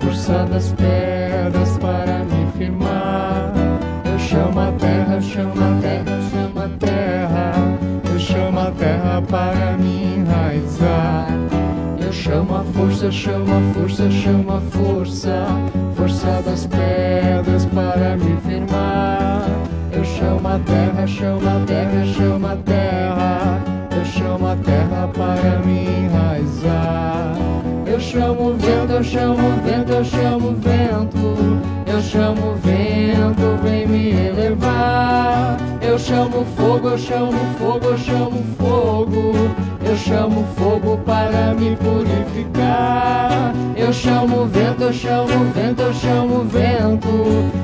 força 0.00 0.44
das 0.50 0.72
pedras 0.72 1.78
para 1.78 2.24
me 2.24 2.50
firmar. 2.58 3.52
Eu 4.04 4.18
chamo 4.18 4.58
a 4.58 4.72
terra, 4.72 5.20
chamo 5.20 5.52
a 5.52 5.80
terra, 5.80 6.18
chamo 6.30 6.60
a 6.60 6.68
terra, 6.76 7.52
eu 8.12 8.18
chamo 8.18 8.58
a 8.58 8.70
terra 8.72 9.22
para 9.22 9.76
me 9.76 10.16
enraizar. 10.16 11.28
Eu 12.04 12.12
chamo 12.12 12.56
a 12.56 12.64
força, 12.64 13.12
chamo 13.12 13.44
a 13.44 13.74
força, 13.74 14.10
chamo 14.10 14.52
a 14.52 14.60
força, 14.60 15.46
força 15.94 16.42
das 16.44 16.66
pedras 16.66 17.64
para 17.66 18.16
me 18.16 18.36
firmar. 18.40 19.46
Eu 19.92 20.04
chamo 20.04 20.48
a 20.48 20.58
terra, 20.58 21.06
chamo 21.06 21.48
a 21.48 21.64
terra, 21.64 22.04
chamo 22.06 22.46
a 22.46 22.56
terra, 22.56 23.57
eu 24.28 24.32
chamo 24.32 24.46
a 24.46 24.56
terra 24.56 25.08
para 25.08 25.58
me 25.60 25.86
enraizar. 26.04 27.34
Eu 27.86 27.98
chamo 27.98 28.50
o 28.50 28.54
vento, 28.54 28.92
eu 28.92 29.02
chamo 29.02 29.48
o 29.48 29.62
vento, 29.62 29.92
eu 29.92 30.04
chamo 30.04 30.48
o 30.50 30.54
vento, 30.54 31.60
eu 31.86 32.02
chamo 32.02 32.52
o 32.52 32.54
vento, 32.56 33.62
vem 33.62 33.86
me 33.86 34.10
elevar. 34.10 35.56
chamo 35.98 36.44
fogo, 36.56 36.88
eu 36.88 36.98
chamo 36.98 37.32
fogo, 37.58 37.86
eu 37.86 37.98
chamo 37.98 38.44
fogo. 38.58 39.32
Eu 39.88 39.96
chamo 39.96 40.44
fogo 40.54 40.98
para 40.98 41.54
me 41.54 41.74
purificar. 41.76 43.54
Eu 43.74 43.90
chamo 43.90 44.44
vento, 44.44 44.82
eu 44.82 44.92
chamo 44.92 45.50
vento, 45.54 45.80
eu 45.80 45.94
chamo 45.94 46.44
vento. 46.44 47.08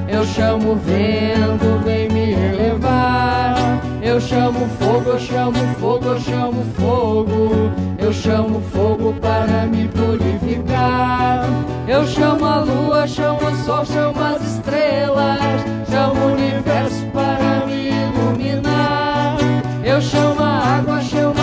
Eu 0.09 0.25
chamo 0.25 0.75
vento, 0.77 1.85
vem 1.85 2.09
me 2.09 2.33
elevar. 2.33 3.79
Eu 4.01 4.19
chamo 4.19 4.67
fogo, 4.81 5.11
eu 5.11 5.19
chamo 5.19 5.59
fogo, 5.79 6.07
eu 6.07 6.21
chamo 6.21 6.65
fogo. 6.79 7.51
Eu 7.99 8.11
chamo 8.11 8.63
fogo 8.73 9.13
para 9.21 9.67
me 9.67 9.87
purificar. 9.89 11.45
Eu 11.87 12.07
chamo 12.07 12.47
a 12.47 12.61
lua, 12.61 13.07
chamo 13.07 13.47
o 13.47 13.57
sol, 13.67 13.85
chamo 13.85 14.19
as 14.25 14.43
estrelas. 14.43 15.61
Chamo 15.91 16.25
o 16.25 16.33
universo 16.33 17.05
para 17.13 17.67
me 17.67 17.91
iluminar. 17.91 19.37
Eu 19.85 20.01
chamo 20.01 20.43
a 20.43 20.79
água, 20.79 21.03
chamo 21.03 21.34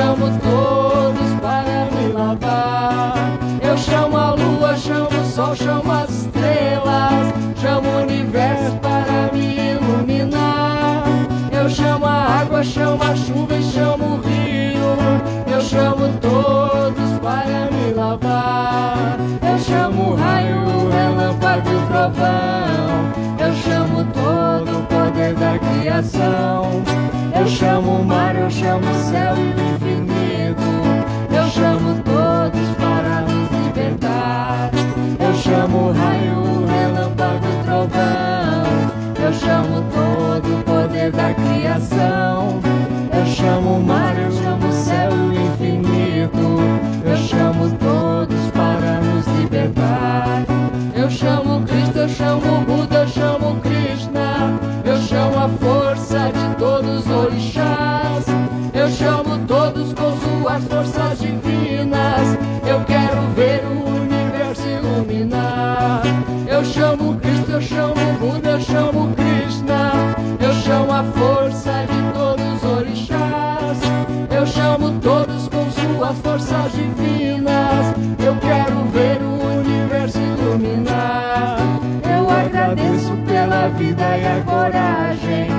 chamo 0.00 0.30
todos 0.38 1.30
para 1.42 1.88
me 1.92 2.12
lavar. 2.12 3.14
Eu 3.60 3.76
chamo 3.76 4.16
a 4.16 4.34
lua, 4.34 4.74
chamo 4.74 5.08
o 5.08 5.24
sol, 5.26 5.54
chamo 5.54 5.92
as 5.92 6.10
estrelas. 6.10 7.34
Chamo 7.60 7.86
o 7.86 8.02
universo 8.02 8.76
para 8.80 9.30
me 9.32 9.72
iluminar. 9.72 11.04
Eu 11.52 11.68
chamo 11.68 12.06
a 12.06 12.40
água, 12.40 12.64
chamo 12.64 13.02
a 13.02 13.14
chuva 13.14 13.54
e 13.54 13.62
chamo 13.62 14.14
o 14.14 14.20
rio. 14.26 14.96
Eu 15.52 15.60
chamo 15.60 16.08
todos 16.20 17.18
para 17.20 17.68
me 17.70 17.92
lavar. 17.92 19.18
Eu 19.42 19.58
chamo 19.58 20.12
o 20.12 20.14
raio, 20.16 20.62
o 20.62 20.90
relâmpago 20.90 21.68
e 21.68 21.74
o 21.74 21.86
trovão. 21.88 23.12
Eu 23.38 23.54
chamo 23.54 24.04
todo 24.14 24.78
o 24.78 24.99
da 25.50 25.58
criação. 25.58 26.82
Eu 27.34 27.46
chamo 27.46 28.00
o 28.00 28.04
mar, 28.04 28.36
eu 28.36 28.50
chamo 28.50 28.88
o 28.88 28.94
céu 28.94 29.34
infinito. 29.34 30.70
Eu 31.34 31.48
chamo 31.48 32.00
todos 32.04 32.68
para 32.76 33.22
nos 33.22 33.50
libertar. 33.50 34.70
Eu 35.18 35.34
chamo 35.34 35.88
o 35.88 35.92
raio, 35.92 36.66
relâmpago 36.66 37.46
trovão. 37.64 38.90
Eu 39.24 39.32
chamo 39.32 39.84
todo 39.92 40.58
o 40.58 40.62
poder 40.62 41.10
da 41.10 41.34
criação. 41.34 42.60
Eu 43.12 43.26
chamo 43.26 43.78
o 43.78 43.82
mar, 43.82 44.16
eu 44.18 44.30
chamo 44.30 44.68
o 44.68 44.72
céu 44.72 45.10
infinito. 45.32 46.60
Eu 47.04 47.16
chamo 47.16 47.70
todos 47.78 48.50
para 48.52 49.00
nos 49.00 49.26
libertar. 49.40 50.44
Eu 50.94 51.10
chamo 51.10 51.62
Cristo, 51.62 51.98
eu 51.98 52.08
chamo 52.08 52.60
Buda, 52.66 52.98
eu 52.98 53.08
chamo 53.08 53.60
Krishna. 53.60 54.19
A 55.40 55.48
força 55.48 56.30
de 56.30 56.54
todos 56.56 57.06
os 57.06 57.10
orixás. 57.10 58.26
Eu 58.74 58.90
chamo 58.90 59.38
todos 59.46 59.94
com 59.94 60.14
suas 60.18 60.62
forças 60.64 61.18
divinas. 61.18 62.36
Eu 62.68 62.84
quero 62.84 63.22
ver 63.34 63.62
o 63.64 63.88
universo 63.88 64.68
iluminar. 64.68 66.02
Eu 66.46 66.62
chamo 66.62 67.18
Cristo, 67.20 67.52
eu 67.52 67.62
chamo 67.62 67.94
Buda, 68.20 68.50
eu 68.50 68.60
chamo 68.60 69.14
Krishna. 69.14 70.14
Eu 70.38 70.52
chamo 70.52 70.92
a 70.92 71.04
força 71.04 71.86
de 71.86 72.12
todos 72.12 72.62
os 72.62 72.70
orixás. 72.76 73.78
Eu 74.30 74.46
chamo 74.46 75.00
todos 75.00 75.48
com 75.48 75.70
suas 75.70 76.18
forças 76.18 76.69
pela 83.60 83.68
vida 83.70 84.16
e 84.16 84.26
a 84.26 84.42
coragem, 84.42 85.49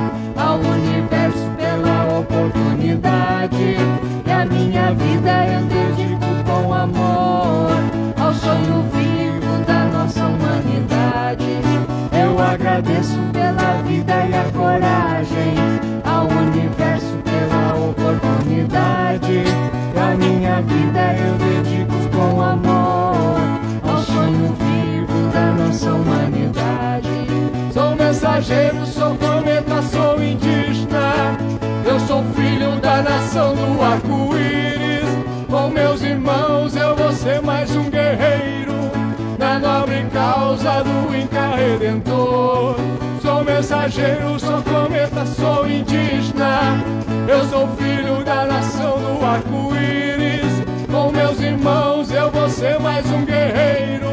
do 40.62 41.16
Inca 41.16 41.56
Redentor. 41.56 42.76
Sou 43.20 43.44
mensageiro, 43.44 44.40
sou 44.40 44.62
cometa, 44.62 45.26
sou 45.26 45.68
indígena. 45.68 46.84
Eu 47.28 47.44
sou 47.46 47.68
filho 47.70 48.24
da 48.24 48.46
nação 48.46 49.00
do 49.00 49.26
arco-íris. 49.26 50.64
Com 50.92 51.12
meus 51.12 51.42
irmãos 51.42 52.12
eu 52.12 52.30
vou 52.30 52.48
ser 52.48 52.80
mais 52.80 53.04
um 53.08 53.26
guerreiro 53.26 54.12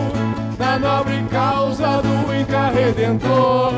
na 0.58 0.78
nobre 0.78 1.22
causa 1.30 2.00
do 2.00 2.34
Inca 2.34 2.70
Redentor. 2.70 3.72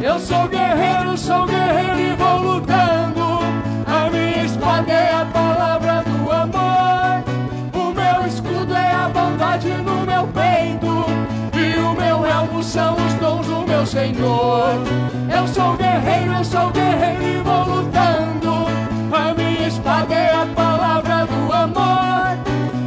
Eu 0.00 0.18
sou 0.20 0.46
guerreiro, 0.46 1.18
sou 1.18 1.46
guerreiro 1.46 1.98
e 1.98 2.14
vou 2.14 2.38
lutando. 2.54 3.03
São 12.64 12.96
os 12.96 13.14
dons 13.14 13.46
do 13.46 13.66
meu 13.66 13.86
Senhor. 13.86 14.74
Eu 15.30 15.46
sou 15.48 15.76
guerreiro, 15.76 16.32
eu 16.32 16.44
sou 16.44 16.70
guerreiro 16.70 17.22
e 17.22 17.42
vou 17.42 17.64
lutando. 17.64 18.66
A 19.12 19.34
minha 19.34 19.68
espada 19.68 20.14
é 20.14 20.34
a 20.34 20.46
palavra 20.46 21.26
do 21.26 21.52
amor. 21.52 22.38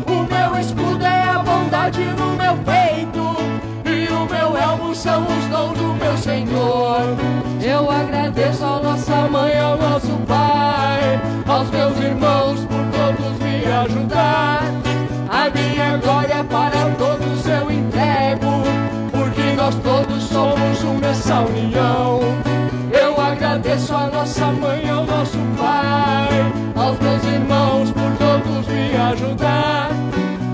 O 0.08 0.34
meu 0.34 0.60
escudo 0.60 1.06
é 1.06 1.24
a 1.24 1.40
bondade 1.40 2.04
no 2.04 2.36
meu 2.36 2.58
peito. 2.58 3.38
E 3.86 4.12
o 4.12 4.26
meu 4.26 4.58
elmo 4.58 4.96
são 4.96 5.24
os 5.24 5.46
dons 5.46 5.78
do 5.78 5.94
meu 5.94 6.18
Senhor. 6.18 7.02
Eu 7.62 7.90
agradeço 7.90 8.66
a 8.66 8.80
nossa 8.80 9.28
mãe, 9.30 9.60
ao 9.60 9.78
nosso 9.78 10.12
pai, 10.28 11.22
aos 11.48 11.70
meus 11.70 11.98
irmãos 12.00 12.60
por 12.66 12.84
todos 12.98 13.40
me 13.40 13.66
ajudar. 13.66 14.64
A 15.30 15.50
minha 15.50 15.98
glória 15.98 16.44
para 16.44 16.90
todos 16.98 17.17
nós 19.68 19.76
todos 19.84 20.24
somos 20.24 20.84
um 20.86 20.98
nessa 20.98 21.42
união. 21.42 22.22
Eu 22.90 23.20
agradeço 23.20 23.94
a 23.94 24.08
nossa 24.08 24.46
mãe, 24.46 24.90
ao 24.90 25.06
nosso 25.06 25.38
pai, 25.58 26.30
aos 26.74 26.98
meus 27.02 27.24
irmãos 27.26 27.92
por 27.92 28.16
todos 28.18 28.66
me 28.68 28.96
ajudar. 28.96 29.90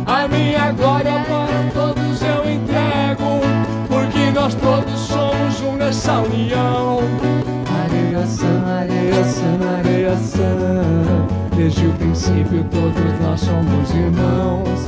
A 0.08 0.28
minha 0.28 0.72
glória 0.72 1.12
para 1.28 1.70
todos 1.76 2.22
eu 2.24 2.52
entrego, 2.52 3.40
porque 3.88 4.32
nós 4.32 4.56
todos 4.56 5.00
somos 5.02 5.62
um 5.62 5.76
nessa 5.76 6.20
união. 6.20 7.02
Areiação, 7.86 8.66
areiação, 8.66 9.60
areiação. 9.78 11.28
Desde 11.56 11.86
o 11.86 11.92
princípio 11.92 12.66
todos 12.72 13.20
nós 13.22 13.42
somos 13.42 13.92
irmãos. 13.92 14.88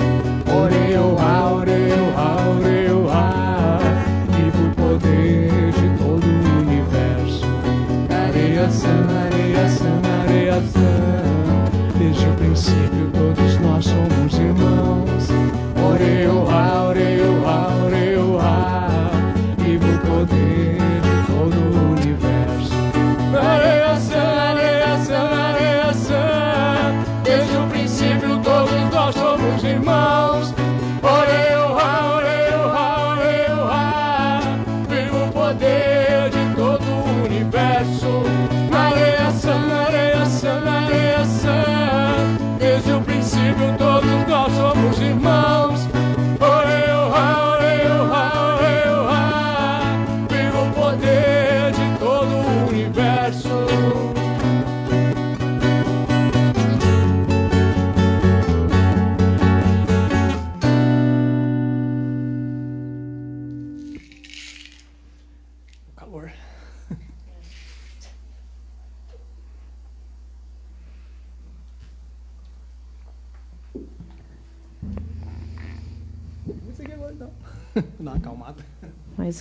Oreuá, 0.52 1.54
oreuá, 1.54 2.05
areiação. 10.56 11.66
Desde 11.98 12.26
o 12.26 12.34
princípio 12.34 13.12
todos 13.14 13.60
nós 13.60 13.86
somos 13.86 14.38
irmãos. 14.38 15.28
Oreuá, 15.92 16.88
oreuá, 16.90 17.35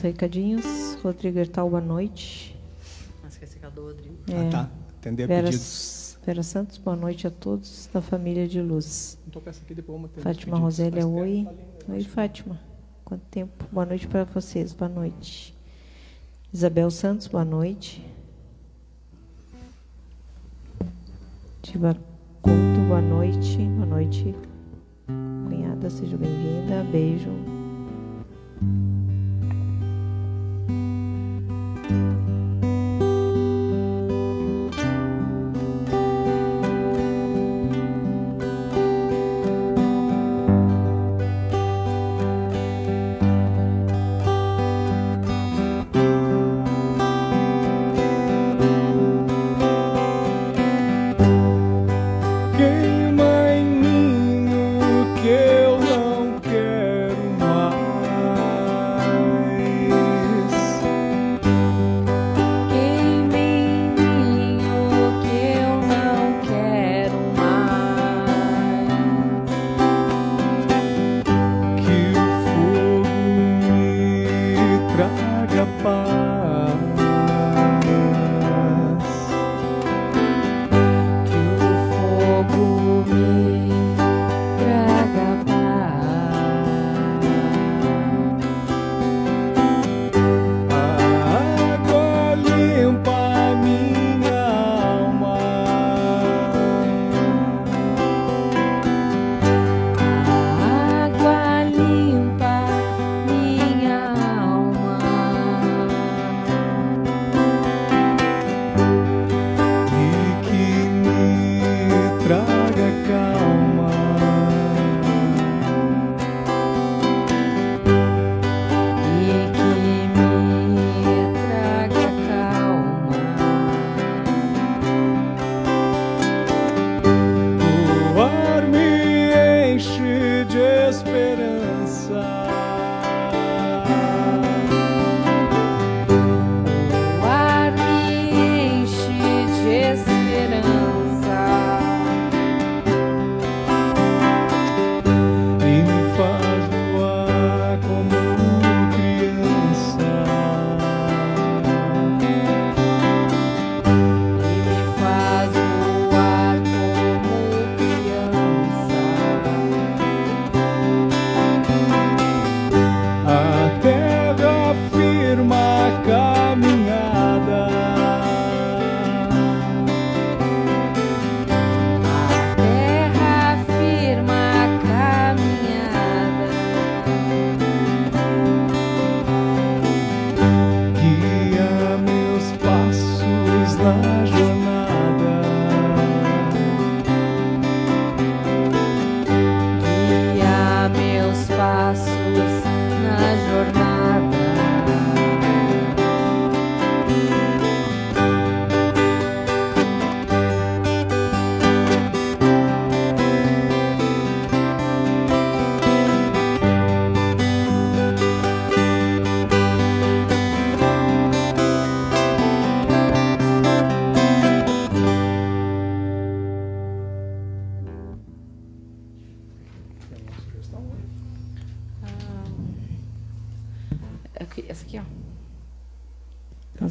recadinhos. 0.04 0.64
Rodrigo 1.02 1.38
Hertal, 1.38 1.68
boa 1.68 1.80
noite. 1.80 2.56
Ah, 3.22 3.28
esqueci 3.28 3.58
que 3.58 3.64
é 3.64 3.70
do 3.70 3.82
Rodrigo. 3.82 4.14
Ah, 4.28 4.50
tá. 4.50 4.70
Atender 4.98 5.26
Vera, 5.26 5.44
pedidos. 5.44 6.18
Vera 6.24 6.42
Santos, 6.42 6.78
boa 6.78 6.96
noite 6.96 7.26
a 7.26 7.30
todos 7.30 7.88
da 7.92 8.00
família 8.00 8.46
de 8.46 8.60
luz. 8.60 9.18
Então 9.26 9.42
peça 9.42 9.62
aqui 9.62 9.74
depois 9.74 10.02
os 10.16 10.22
Fátima. 10.22 10.58
Rosélia, 10.58 11.06
oi. 11.06 11.46
tá 11.86 11.92
Oi. 11.92 12.04
Fátima. 12.04 12.60
Quanto 13.04 13.22
tempo? 13.30 13.64
Boa 13.70 13.84
noite 13.84 14.06
para 14.06 14.24
vocês, 14.24 14.72
boa 14.72 14.88
noite. 14.88 15.54
Isabel 16.52 16.90
Santos, 16.90 17.26
boa 17.26 17.44
noite. 17.44 18.04
Diva 21.62 21.96
Couto, 22.40 22.80
boa 22.88 23.00
noite. 23.00 23.56
Boa 23.58 23.86
noite. 23.86 24.34
Cunhada, 25.06 25.90
seja 25.90 26.16
bem-vinda. 26.16 26.84
Beijo. 26.84 27.53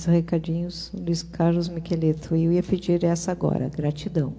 Os 0.03 0.07
recadinhos, 0.07 0.91
Luiz 0.93 1.23
Carlos 1.23 1.69
Miqueleto. 1.69 2.35
Eu 2.35 2.51
ia 2.51 2.61
pedir 2.61 3.01
essa 3.05 3.31
agora, 3.31 3.69
gratidão. 3.69 4.35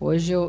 Hoje 0.00 0.32
eu, 0.32 0.42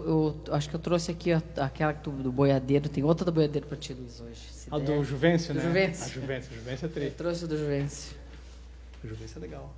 eu 0.47 0.53
acho 0.55 0.67
que 0.67 0.75
eu 0.75 0.79
trouxe 0.79 1.11
aqui 1.11 1.31
ó, 1.31 1.39
aquela 1.61 1.91
do, 1.91 2.09
do 2.11 2.31
boiadeiro. 2.31 2.89
Tem 2.89 3.03
outra 3.03 3.23
do 3.23 3.31
boiadeiro 3.31 3.67
para 3.67 3.77
ti, 3.77 3.93
Luiz, 3.93 4.19
hoje. 4.19 4.41
A 4.71 4.79
der. 4.79 4.97
do 4.97 5.03
Juvencio, 5.03 5.53
Do 5.53 5.59
né? 5.59 5.65
Juvencio. 5.67 6.03
A 6.05 6.07
Juvencio. 6.09 6.51
A 6.51 6.55
Juvencio 6.55 6.91
é 6.95 7.05
Eu 7.05 7.11
trouxe 7.11 7.45
do 7.45 7.55
Juvencio. 7.55 8.17
A 9.03 9.07
Juvencio 9.07 9.37
é 9.37 9.41
legal. 9.41 9.75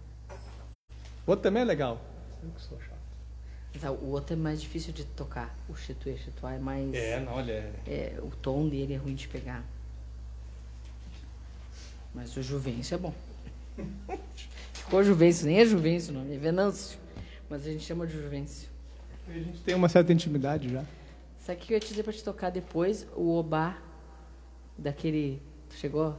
O 1.28 1.32
outro 1.32 1.44
também 1.44 1.62
é 1.64 1.66
legal. 1.66 2.02
Eu 2.42 2.50
que 2.52 2.62
sou 2.62 2.78
chato. 2.80 4.00
O 4.02 4.12
outro 4.12 4.36
é 4.36 4.38
mais 4.38 4.62
difícil 4.62 4.94
de 4.94 5.04
tocar. 5.04 5.54
O 5.68 5.76
Chituê 5.76 6.16
Chituá 6.16 6.54
é 6.54 6.60
mais. 6.60 6.94
É, 6.94 7.20
não, 7.20 7.34
olha. 7.34 7.52
é- 7.86 8.14
é, 8.16 8.20
o 8.24 8.30
tom 8.38 8.70
dele 8.70 8.94
é 8.94 8.98
ruim 8.98 9.16
de 9.16 9.28
pegar. 9.28 9.66
Mas 12.16 12.38
o 12.38 12.42
Juvencio 12.42 12.96
é 12.96 12.98
bom. 12.98 13.14
Ficou 14.74 15.04
Juvencio, 15.04 15.46
nem 15.48 15.60
é 15.60 15.66
Juvencio 15.66 16.14
o 16.14 16.18
nome, 16.18 16.36
é 16.36 16.38
Venâncio. 16.38 16.98
Mas 17.50 17.66
a 17.66 17.72
gente 17.72 17.84
chama 17.84 18.06
de 18.08 18.14
Juvencio. 18.14 18.70
A 19.28 19.32
gente 19.34 19.60
tem 19.62 19.76
uma 19.76 19.90
certa 19.90 20.12
intimidade 20.14 20.70
já. 20.70 20.84
Sabe 21.40 21.60
o 21.60 21.62
que 21.62 21.74
eu 21.74 21.76
ia 21.76 21.80
te 21.80 21.90
dizer 21.90 22.04
pra 22.04 22.14
te 22.14 22.24
tocar 22.24 22.50
depois? 22.50 23.08
O 23.16 23.36
Obá 23.36 23.78
daquele. 24.78 25.42
Tu 25.70 25.76
chegou 25.76 26.16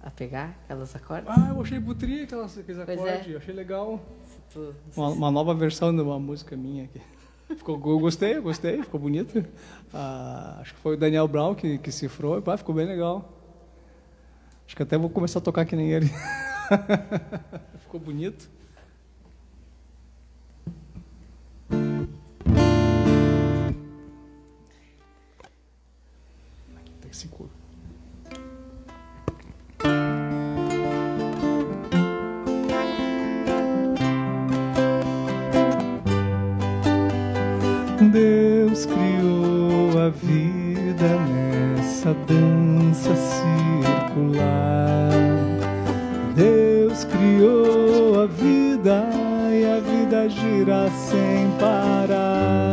a 0.00 0.10
pegar 0.10 0.56
aquelas 0.64 0.94
acordes? 0.94 1.28
Ah, 1.28 1.48
eu 1.54 1.60
achei 1.60 1.80
putria 1.80 2.24
aquelas, 2.24 2.56
aqueles 2.58 2.84
Pois 2.84 2.98
acordes. 3.00 3.28
é. 3.28 3.32
Eu 3.34 3.38
achei 3.38 3.54
legal. 3.54 4.00
Tu- 4.52 4.74
Uma, 4.96 5.08
uma 5.08 5.30
nova 5.30 5.54
versão 5.54 5.94
de 5.94 6.00
uma 6.00 6.18
música 6.18 6.56
minha 6.56 6.84
aqui. 6.84 7.00
Ficou, 7.56 7.74
eu 7.76 7.98
gostei, 7.98 8.36
eu 8.36 8.42
gostei, 8.42 8.82
ficou 8.82 9.00
bonito. 9.00 9.44
Ah, 9.92 10.58
acho 10.60 10.74
que 10.74 10.80
foi 10.80 10.94
o 10.94 10.98
Daniel 10.98 11.26
Brown 11.26 11.54
que, 11.54 11.78
que 11.78 11.90
cifrou, 11.90 12.38
e, 12.38 12.42
pá, 12.42 12.56
ficou 12.56 12.74
bem 12.74 12.86
legal. 12.86 13.32
Acho 14.66 14.76
que 14.76 14.82
até 14.82 14.98
vou 14.98 15.08
começar 15.08 15.38
a 15.38 15.42
tocar 15.42 15.64
que 15.64 15.74
nem 15.74 15.90
ele. 15.92 16.10
Ficou 17.80 18.00
bonito. 18.00 18.48
Tem 27.00 27.12
se 27.12 27.28
Deus 38.12 38.86
criou 38.86 40.00
a 40.00 40.08
vida 40.10 41.18
nessa 41.26 42.14
dança 42.14 43.14
circular. 43.16 45.17
Sem 50.90 51.50
parar. 51.58 52.67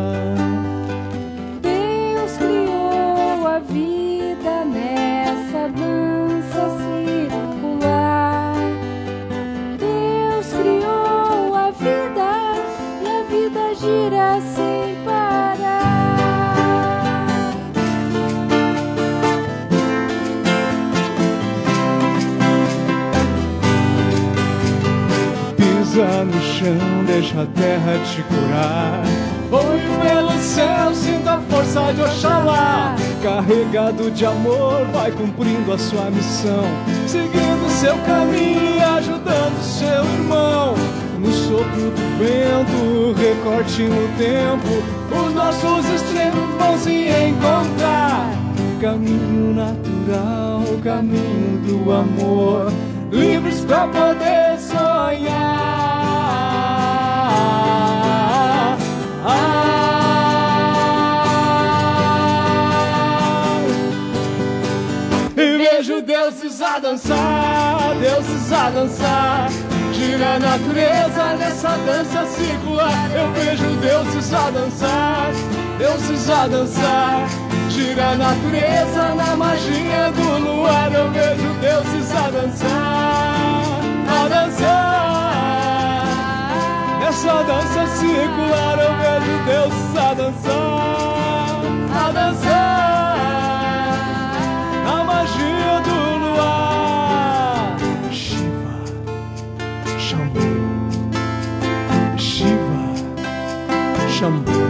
A 27.41 27.45
terra 27.45 27.99
te 28.05 28.23
curar. 28.23 29.03
Olho 29.51 29.99
pelo 30.01 30.39
céu, 30.39 30.93
sinta 30.93 31.33
a 31.33 31.39
força 31.41 31.93
de 31.93 32.01
Oxalá. 32.01 32.95
Carregado 33.21 34.09
de 34.11 34.25
amor, 34.25 34.85
vai 34.93 35.11
cumprindo 35.11 35.73
a 35.73 35.77
sua 35.77 36.09
missão. 36.09 36.63
Seguindo 37.07 37.69
seu 37.69 37.97
caminho 37.99 38.77
e 38.77 38.81
ajudando 38.81 39.61
seu 39.61 40.03
irmão. 40.03 40.75
No 41.19 41.31
sopro 41.31 41.91
do 41.91 42.17
vento, 42.19 43.19
recorte 43.19 43.83
no 43.83 44.07
tempo. 44.17 45.25
Os 45.25 45.33
nossos 45.33 45.85
extremos 45.89 46.55
vão 46.57 46.77
se 46.77 47.07
encontrar. 47.09 48.29
Caminho 48.79 49.53
natural, 49.53 50.63
caminho 50.83 51.61
do 51.65 51.91
amor. 51.91 52.71
Livres 53.11 53.61
pra 53.61 53.87
poder 53.87 54.57
sonhar. 54.59 55.74
E 65.35 65.57
vejo 65.57 66.01
deuses 66.01 66.61
a 66.61 66.77
dançar, 66.77 67.95
deuses 67.99 68.53
a 68.53 68.69
dançar. 68.69 69.49
Gira 69.93 70.35
a 70.35 70.39
natureza 70.39 71.35
nessa 71.39 71.69
dança 71.69 72.25
circular. 72.27 73.09
Eu 73.15 73.31
vejo 73.33 73.65
deuses 73.77 74.33
a 74.33 74.51
dançar, 74.51 75.31
deuses 75.79 76.29
a 76.29 76.47
dançar. 76.47 77.27
Gira 77.69 78.09
a 78.11 78.15
natureza 78.15 79.15
na 79.15 79.35
magia 79.35 80.11
do 80.15 80.37
luar. 80.37 80.93
Eu 80.93 81.09
vejo 81.11 81.53
deuses 81.59 82.11
a 82.15 82.29
dançar, 82.29 83.81
a 84.07 84.27
dançar. 84.27 85.24
Nessa 87.15 87.43
dança 87.43 87.87
circular 87.95 88.77
eu 88.77 88.93
vejo 88.97 89.35
deuses 89.45 89.95
a 89.95 90.13
dançar, 90.13 91.61
a 91.95 92.11
dançar. 92.11 93.15
Na 94.83 94.97
magia 95.05 95.79
do 95.85 95.97
luar. 96.25 97.77
Shiva, 98.11 98.75
Shambhu, 99.97 100.51
Shiva, 102.17 102.83
Shambhu. 104.09 104.65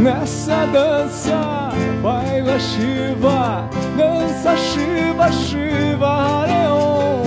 Nessa 0.00 0.66
dança, 0.66 1.43
baila 2.54 2.60
Shiva, 2.60 3.68
dança 3.96 4.56
Shiva, 4.56 5.32
Shiva, 5.32 6.06
Hareon. 6.06 7.24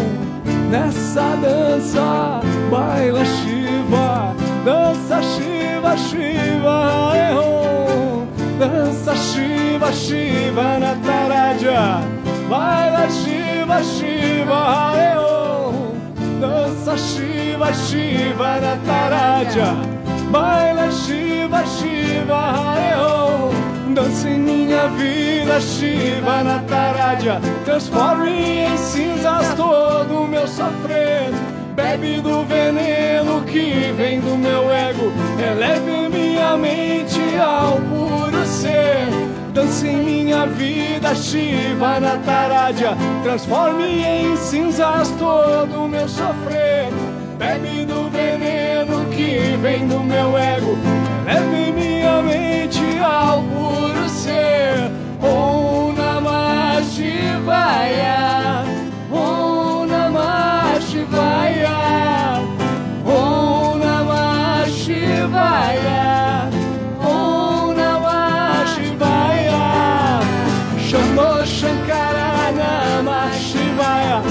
Nessa 0.69 1.35
dança, 1.41 2.41
baila 2.71 3.25
Shiva, 3.25 4.33
dança 4.63 5.21
Shiva, 5.21 5.97
Shiva, 5.97 7.11
Hareon. 7.11 8.25
Dança 8.57 9.15
Shiva, 9.15 9.91
Shiva, 9.91 10.79
Nataraja, 10.79 12.01
baila 12.49 13.09
Shiva, 13.09 13.83
Shiva, 13.83 14.55
Hareon. 14.55 15.73
Dança 16.39 16.97
Shiva, 16.97 17.73
Shiva, 17.73 18.59
Nataraja, 18.61 19.75
baila 20.31 20.89
Shiva, 20.89 21.65
Shiva, 21.65 22.35
Hareon. 22.35 23.66
Dança 23.93 24.29
em 24.29 24.39
minha 24.39 24.87
vida, 24.89 25.59
Shiva, 25.59 26.43
Nataraja, 26.43 27.41
transforme 27.65 28.65
em 28.65 28.77
cinzas 28.77 29.53
todo 29.55 30.23
o 30.23 30.27
meu 30.27 30.47
sofrer. 30.47 31.31
Bebe 31.75 32.21
do 32.21 32.43
veneno 32.43 33.41
que 33.43 33.91
vem 33.97 34.19
do 34.19 34.37
meu 34.37 34.71
ego, 34.71 35.11
eleve 35.39 36.09
minha 36.09 36.57
mente 36.57 37.21
ao 37.39 37.77
puro 37.81 38.45
ser. 38.45 39.07
Dance 39.53 39.87
em 39.87 40.03
minha 40.03 40.45
vida, 40.45 41.15
Shiva 41.15 41.99
Nataraja, 41.99 42.95
transforme 43.23 44.03
em 44.03 44.37
cinzas 44.37 45.09
todo 45.17 45.85
o 45.85 45.87
meu 45.87 46.07
sofrer. 46.07 46.89
Bebe 47.37 47.85
do 47.85 48.09
veneno 48.09 49.05
que 49.09 49.57
vem 49.61 49.87
do 49.87 49.99
meu 49.99 50.37
ego, 50.37 50.77
leve 51.25 51.66
minha 52.21 52.23
mente 52.23 52.99
ao 52.99 53.43
puro 53.43 54.09
ser. 54.09 54.91
Om 55.21 55.93
Namah 55.95 56.81
Shivaya, 56.83 58.63
Om 59.11 59.87
Namah 59.87 60.79
Shivaya, 60.79 62.39
Om 63.05 63.79
Namah 63.79 64.65
Shivaya, 64.67 66.49
Om 67.01 67.75
Namah 67.75 68.65
Shivaya. 68.73 70.21
Shambho 70.87 71.43
Shankara 71.43 72.51
Namah 72.59 73.31
Shivaya 73.33 74.21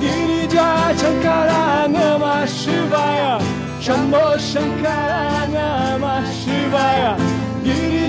Girija 0.00 0.94
Shankara 0.96 1.86
Namah 1.88 2.46
Shivaya 2.46 3.38
Shambho 3.80 4.36
Shankara 4.38 5.46
Namah 5.52 6.24
Shivaya 6.40 7.25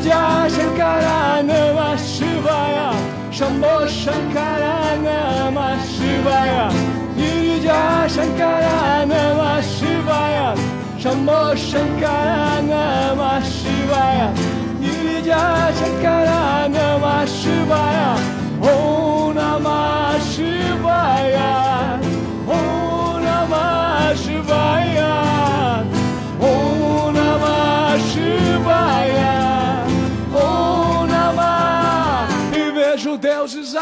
Girija 0.08 0.47
Shankara 0.49 1.43
Namah 1.43 1.97
Shivaya 1.99 2.93
Shambho 3.30 3.86
Shankara 3.88 4.95
Namah 5.03 5.78
Shivaya 5.84 6.72
Girija 7.18 8.08
Shankara 8.08 9.05
Namah 9.05 9.62
Shivaya 9.62 10.55
Shambho 10.97 11.55
Shankara 11.55 12.62
Namah 12.70 13.41
Shivaya 13.41 14.34
Girija 14.80 15.74
Shankara 15.76 16.72
Namah 16.72 17.28
Shivaya 17.28 18.16
Om 18.64 19.36
Namah 19.36 20.07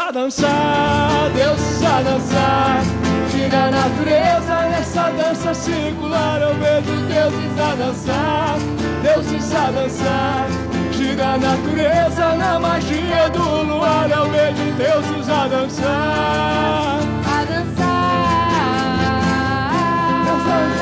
a 0.06 0.10
dançar 0.12 1.30
Deuses 1.34 1.82
a 1.82 2.02
dançar. 2.02 2.82
Gira 3.30 3.64
a 3.66 3.70
natureza 3.70 4.68
nessa 4.70 5.10
dança 5.10 5.54
circular 5.54 6.40
Eu 6.40 6.54
vejo 6.54 6.96
deuses 7.06 7.58
a 7.58 7.74
dançar. 7.74 8.56
Deuses 9.02 9.54
a 9.54 9.70
dançar. 9.72 10.46
Gira 10.92 11.34
a 11.34 11.38
natureza 11.38 12.36
na 12.36 12.60
magia 12.60 13.30
do 13.30 13.62
luar 13.64 14.08
Eu 14.10 14.30
vejo 14.30 14.72
deuses 14.76 15.28
a 15.28 15.48
dançar. 15.48 17.00
A 17.26 17.44
dançar. 17.44 17.86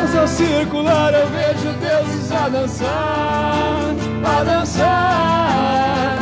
dança 0.03 0.27
circular 0.27 1.15
eu 1.15 1.29
vejo 1.29 1.73
deuses 1.81 2.33
a 2.33 2.49
dançar, 2.49 3.95
a 4.25 4.45
dançar. 4.45 6.19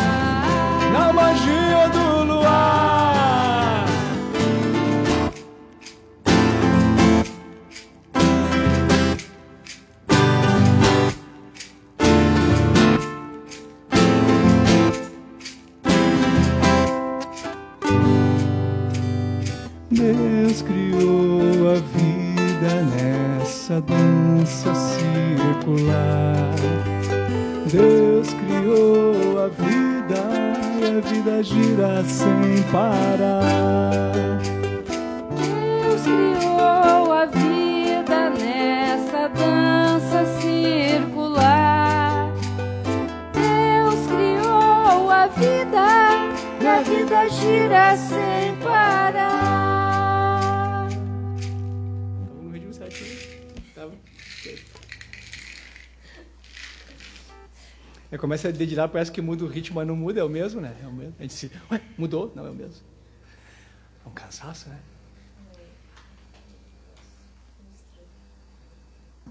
Na 0.92 1.12
magia 1.12 1.88
do 1.92 2.11
nessa 23.72 23.80
dança 23.80 24.74
circular. 24.74 26.54
Deus 27.70 28.34
criou 28.34 29.44
a 29.44 29.48
vida 29.48 30.20
e 30.78 30.84
a 30.84 31.00
vida 31.00 31.42
gira 31.42 32.04
sem 32.04 32.62
parar. 32.70 34.12
Deus 35.38 36.02
criou 36.02 37.12
a 37.12 37.26
vida 37.26 38.30
nessa 38.30 39.28
dança 39.28 40.26
circular. 40.40 42.30
Deus 43.32 44.06
criou 44.06 45.10
a 45.10 45.26
vida 45.28 45.86
e 46.60 46.66
a 46.66 46.80
vida 46.82 47.28
gira 47.30 47.96
sem 47.96 48.54
parar. 48.56 49.41
Aí 58.12 58.18
começa 58.18 58.48
a 58.48 58.50
dedilhar, 58.52 58.90
parece 58.90 59.10
que 59.10 59.22
muda 59.22 59.42
o 59.42 59.48
ritmo, 59.48 59.76
mas 59.76 59.86
não 59.88 59.96
muda, 59.96 60.20
é 60.20 60.24
o 60.24 60.28
mesmo, 60.28 60.60
né? 60.60 60.76
É 60.82 60.86
o 60.86 60.92
mesmo. 60.92 61.14
A 61.18 61.22
gente 61.22 61.32
se. 61.32 61.50
Ué, 61.70 61.80
mudou? 61.96 62.30
Não, 62.36 62.46
é 62.46 62.50
o 62.50 62.54
mesmo. 62.54 62.84
É 64.04 64.08
um 64.08 64.12
cansaço, 64.12 64.68
né? 64.68 64.78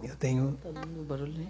Eu 0.02 0.16
tenho. 0.16 0.58
Tá 0.64 0.72
dando 0.72 1.06
barulho 1.08 1.32
aí? 1.38 1.48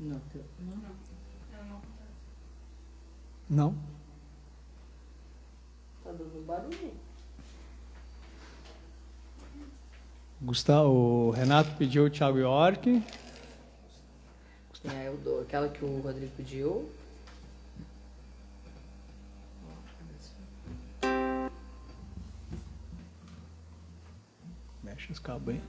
Não, 0.00 0.18
teu- 0.32 0.44
não. 0.60 1.80
Não? 3.48 3.74
Tá 6.02 6.10
dando 6.10 6.44
barulho. 6.44 6.92
Gustavo, 10.40 10.88
o 10.88 11.30
Renato 11.30 11.76
pediu 11.76 12.04
o 12.06 12.10
Thiago 12.10 12.38
York. 12.38 13.02
É 14.84 15.10
o 15.10 15.16
do, 15.16 15.40
aquela 15.40 15.68
que 15.68 15.84
o 15.84 16.00
Rodrigo 16.00 16.32
pediu? 16.36 16.88
Mexe 24.82 25.12
os 25.12 25.18
cabos 25.18 25.54
aí. 25.54 25.62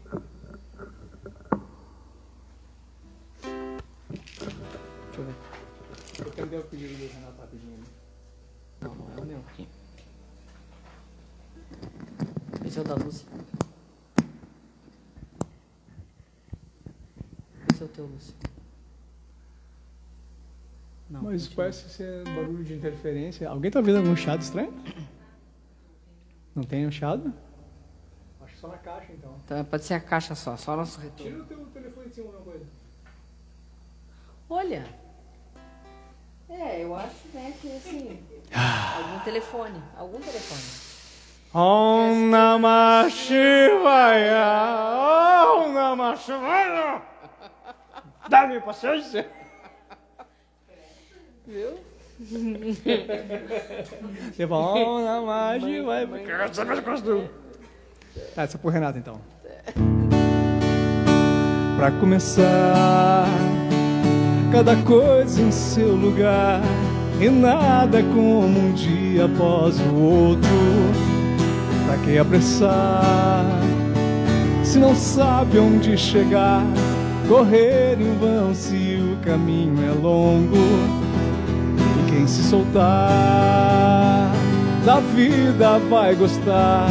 Deixa 4.22 5.18
eu 5.18 5.26
ver. 5.26 5.36
Eu 6.20 6.32
cadê 6.34 6.58
o 6.58 6.64
pedido 6.66 6.98
do 6.98 7.14
Renato 7.14 7.42
rapidinho? 7.42 7.84
Não, 8.82 8.94
não 8.94 9.18
é 9.18 9.22
o 9.22 9.26
meu 9.26 9.40
aqui. 9.40 9.68
Esse 12.66 12.78
é 12.78 12.82
o 12.82 12.86
da 12.86 12.96
Lúcia. 12.96 13.28
Esse 17.72 17.82
é 17.82 17.86
o 17.86 17.90
teu, 17.90 18.06
Lúcia. 18.06 18.49
Não, 21.10 21.24
Mas 21.24 21.44
continua. 21.48 21.56
parece 21.64 21.90
ser 21.90 22.24
barulho 22.26 22.64
de 22.64 22.74
interferência. 22.76 23.50
Alguém 23.50 23.72
tá 23.72 23.80
ouvindo 23.80 23.98
algum 23.98 24.16
chiado 24.16 24.42
estranho? 24.42 24.72
Não 26.56 26.64
tem 26.64 26.86
um 26.86 26.92
chiado? 26.92 27.34
Acho 28.42 28.54
que 28.54 28.60
só 28.60 28.68
na 28.68 28.78
caixa 28.78 29.12
então. 29.14 29.36
Então 29.44 29.66
pode 29.66 29.84
ser 29.86 29.96
a 29.96 30.00
caixa 30.00 30.36
só, 30.36 30.56
só 30.56 30.76
nosso 30.76 31.00
retorno. 31.00 31.32
Tira 31.32 31.42
o 31.42 31.46
teu 31.46 31.66
telefone 31.68 32.10
de 32.10 32.16
cima 32.16 32.28
alguma 32.28 32.44
coisa. 32.44 32.66
Olha! 34.50 34.86
É, 36.48 36.84
eu 36.84 36.96
acho, 36.96 37.28
né, 37.34 37.54
que 37.62 37.72
assim. 37.76 38.20
Ah. 38.54 38.98
algum 38.98 39.20
telefone. 39.24 39.82
Algum 39.98 40.20
telefone. 40.20 40.90
Om 41.54 42.30
Namah 42.30 43.10
Shivaya! 43.10 44.46
Om 45.58 45.74
Namah 45.74 46.16
Shivaya! 46.16 47.02
Dá-me 48.30 48.60
paciência! 48.62 49.39
Viu? 51.50 51.72
Você 54.32 54.46
fala! 54.48 54.74
Quero 56.26 56.54
saber 56.54 56.74
as 56.74 56.80
coisas 56.82 57.02
do- 57.02 57.30
Tá, 58.36 58.44
essa 58.44 58.58
é 58.58 58.60
pro 58.60 58.70
Renato 58.70 58.98
então. 59.00 59.20
Pra 61.78 61.92
começar, 61.92 63.26
cada 64.52 64.76
coisa 64.84 65.42
em 65.42 65.50
seu 65.52 65.96
lugar 65.96 66.62
e 67.22 67.30
nada 67.30 68.04
como 68.04 68.60
um 68.60 68.74
dia 68.74 69.26
após 69.26 69.80
o 69.80 69.96
outro. 69.96 70.50
Pra 71.88 71.98
que 72.06 72.18
apressar? 72.18 73.46
Se 74.64 74.78
não 74.78 74.94
sabe 74.94 75.58
onde 75.58 75.98
chegar, 75.98 76.64
correr 77.28 77.98
em 78.00 78.14
vão 78.18 78.54
se 78.54 79.00
o 79.02 79.18
caminho 79.26 79.84
é 79.88 79.92
longo. 79.94 81.09
Quem 82.20 82.28
se 82.28 82.44
soltar 82.44 84.30
da 84.86 85.00
vida 85.16 85.80
vai 85.90 86.14
gostar, 86.16 86.90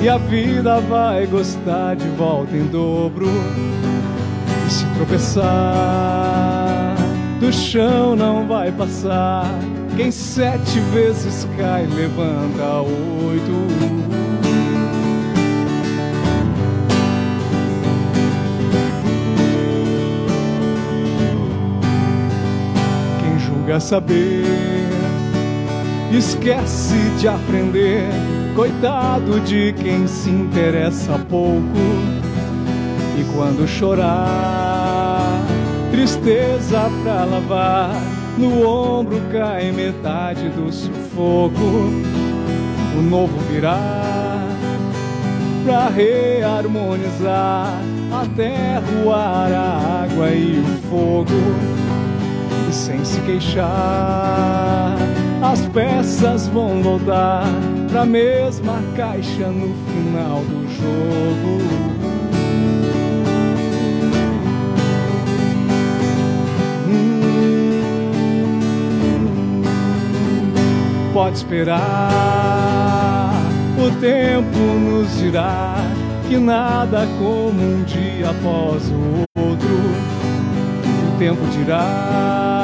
e 0.00 0.08
a 0.08 0.16
vida 0.16 0.80
vai 0.80 1.26
gostar 1.26 1.96
de 1.96 2.08
volta 2.08 2.56
em 2.56 2.64
dobro. 2.64 3.26
E 4.66 4.70
se 4.70 4.86
tropeçar, 4.96 5.44
do 7.38 7.52
chão 7.52 8.16
não 8.16 8.48
vai 8.48 8.72
passar. 8.72 9.44
Quem 9.98 10.10
sete 10.10 10.80
vezes 10.94 11.46
cai, 11.58 11.84
levanta 11.84 12.80
oito. 12.80 14.29
Julga 23.70 23.78
saber, 23.78 24.42
esquece 26.10 26.96
de 27.20 27.28
aprender. 27.28 28.08
Coitado 28.56 29.38
de 29.38 29.72
quem 29.74 30.08
se 30.08 30.28
interessa 30.28 31.16
pouco. 31.30 31.78
E 33.16 33.22
quando 33.32 33.68
chorar, 33.68 35.40
tristeza 35.92 36.90
pra 37.04 37.24
lavar, 37.24 37.94
no 38.36 38.66
ombro 38.66 39.20
cai 39.30 39.70
metade 39.70 40.48
do 40.48 40.72
sufoco. 40.72 41.92
O 42.98 43.02
novo 43.02 43.38
virá 43.52 43.78
pra 45.64 45.88
reharmonizar 45.90 47.68
a 48.10 48.26
terra, 48.34 48.82
o 49.04 49.12
ar, 49.12 49.52
a 49.52 50.06
água 50.10 50.28
e 50.30 50.58
o 50.58 50.88
fogo. 50.88 51.89
Sem 52.80 53.04
se 53.04 53.20
queixar, 53.20 54.96
as 55.42 55.60
peças 55.66 56.48
vão 56.48 56.82
voltar 56.82 57.44
pra 57.90 58.06
mesma 58.06 58.82
caixa 58.96 59.48
no 59.48 59.74
final 59.84 60.40
do 60.44 60.66
jogo. 60.76 61.60
pode 71.12 71.36
esperar. 71.36 71.80
O 73.76 73.90
tempo 74.00 74.58
nos 74.58 75.18
dirá 75.18 75.74
que 76.26 76.38
nada 76.38 77.06
como 77.18 77.60
um 77.60 77.82
dia 77.84 78.30
após 78.30 78.88
o 78.88 79.24
outro. 79.38 79.68
O 81.08 81.18
tempo 81.18 81.46
dirá, 81.52 82.59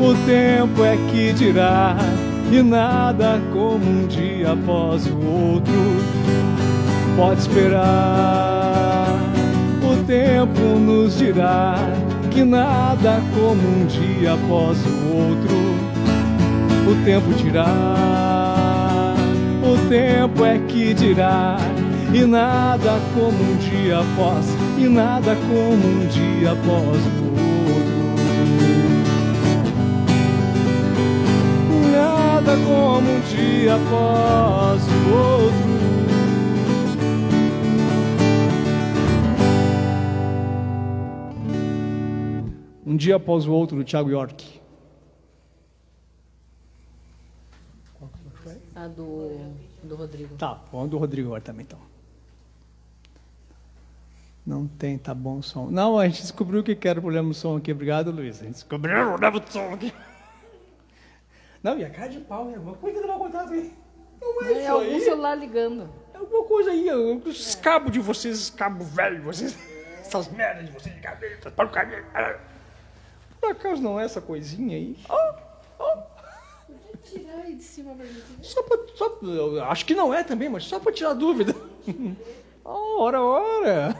o 0.00 0.14
tempo 0.26 0.84
é 0.84 0.96
que 1.10 1.32
dirá, 1.32 1.96
e 2.50 2.62
nada 2.62 3.40
como 3.52 3.84
um 3.84 4.06
dia 4.06 4.52
após 4.52 5.06
o 5.06 5.16
outro. 5.26 5.72
Pode 7.16 7.40
esperar, 7.40 9.06
o 9.82 10.04
tempo 10.04 10.60
nos 10.78 11.18
dirá 11.18 11.76
que 12.30 12.42
nada 12.44 13.20
como 13.34 13.60
um 13.60 13.86
dia 13.86 14.32
após 14.32 14.78
o 14.86 15.16
outro 15.16 15.90
o 16.90 17.04
tempo 17.04 17.32
dirá, 17.34 19.14
o 19.62 19.88
tempo 19.88 20.44
é 20.44 20.58
que 20.58 20.92
dirá, 20.92 21.56
e 22.12 22.24
nada 22.24 22.98
como 23.14 23.28
um 23.28 23.56
dia 23.56 24.00
após, 24.00 24.46
e 24.76 24.88
nada 24.88 25.36
como 25.48 25.86
um 25.86 26.06
dia 26.08 26.52
após 26.52 26.96
o 26.96 27.30
outro. 27.30 27.49
Nada 32.42 32.56
como 32.64 33.10
um 33.10 33.20
dia 33.20 33.74
após 33.74 34.82
o 34.82 35.12
outro. 35.14 35.70
Um 42.86 42.96
dia 42.96 43.16
após 43.16 43.46
o 43.46 43.52
outro, 43.52 43.76
do 43.76 43.84
Thiago 43.84 44.08
York. 44.08 44.58
A 48.74 48.88
do, 48.88 49.52
do 49.82 49.96
Rodrigo. 49.96 50.34
Tá, 50.36 50.58
vamos 50.72 50.88
do 50.88 50.96
Rodrigo 50.96 51.28
agora 51.28 51.42
também, 51.42 51.66
então. 51.68 51.78
Não 54.46 54.66
tem, 54.66 54.96
tá 54.96 55.12
bom 55.12 55.40
o 55.40 55.42
som. 55.42 55.70
Não, 55.70 55.98
a 55.98 56.08
gente 56.08 56.22
descobriu 56.22 56.62
que 56.62 56.88
era 56.88 56.98
o 56.98 57.02
problema 57.02 57.28
do 57.28 57.34
som 57.34 57.58
aqui. 57.58 57.70
Obrigado, 57.70 58.10
Luiz. 58.10 58.40
A 58.40 58.44
gente 58.44 58.54
descobriu 58.54 58.98
o 59.02 59.08
problema 59.08 59.40
do 59.40 59.52
som 59.52 59.74
aqui. 59.74 59.92
Não, 61.62 61.78
e 61.78 61.84
a 61.84 61.90
cara 61.90 62.08
de 62.08 62.20
pau, 62.20 62.44
né? 62.46 62.54
Como 62.58 62.88
é 62.88 62.92
que 62.92 62.98
ele 62.98 63.06
vai 63.06 63.18
contar 63.18 63.48
aí? 63.48 63.72
Não 64.20 64.42
é, 64.42 64.52
É 64.52 64.60
isso 64.62 64.70
algum 64.72 64.94
aí. 64.94 65.00
celular 65.00 65.34
ligando. 65.34 65.90
É 66.14 66.18
alguma 66.18 66.44
coisa 66.44 66.70
aí. 66.70 66.90
Os 66.90 67.54
cabos 67.54 67.92
de 67.92 68.00
vocês, 68.00 68.34
esses 68.36 68.50
cabos 68.50 68.88
velhos, 68.88 69.22
vocês. 69.24 69.56
Essas 70.00 70.26
merdas 70.32 70.66
de 70.66 70.72
vocês 70.72 70.92
de 70.92 71.00
cabeça, 71.00 71.52
para 71.52 71.66
o 71.66 71.70
caminho. 71.70 72.04
Por 73.40 73.52
acaso 73.52 73.80
não 73.80 74.00
é 74.00 74.04
essa 74.04 74.20
coisinha 74.20 74.76
aí? 74.76 74.96
Oh, 75.08 75.34
oh. 75.78 76.02
Tirar 77.04 77.36
aí 77.44 77.54
de 77.54 77.62
cima 77.62 77.94
pra 77.94 78.04
gente. 78.04 78.24
Só 78.42 78.60
pra, 78.64 78.76
só, 78.96 79.18
eu 79.22 79.62
acho 79.66 79.86
que 79.86 79.94
não 79.94 80.12
é 80.12 80.24
também, 80.24 80.48
mas 80.48 80.64
só 80.64 80.80
para 80.80 80.90
tirar 80.92 81.14
dúvida. 81.14 81.54
Oh, 82.64 83.02
ora, 83.02 83.22
ora. 83.22 83.96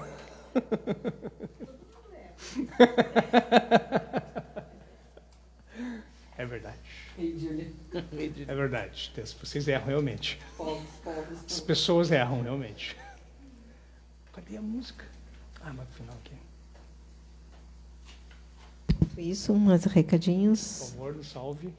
É 6.37 6.45
verdade. 6.47 6.80
É 8.49 8.55
verdade. 8.55 9.13
Vocês 9.43 9.69
erram 9.69 9.87
realmente. 9.87 10.39
As 11.47 11.61
pessoas 11.61 12.11
erram 12.11 12.43
realmente. 12.43 12.97
Cadê 14.33 14.57
a 14.57 14.63
música? 14.63 15.05
Ah, 15.63 15.73
mas 15.73 15.87
no 15.89 15.93
final 15.95 16.15
aqui. 16.25 16.35
Isso, 19.21 19.55
mais 19.55 19.83
Por 19.83 19.93
recadinhos. 19.93 20.91
favor, 20.93 21.15
no 21.15 21.23
salve. 21.25 21.73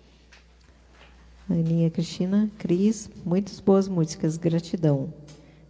Aninha 1.50 1.90
Cristina, 1.90 2.50
Cris, 2.60 3.10
muitas 3.26 3.60
boas 3.60 3.88
músicas, 3.88 4.38
gratidão. 4.38 5.12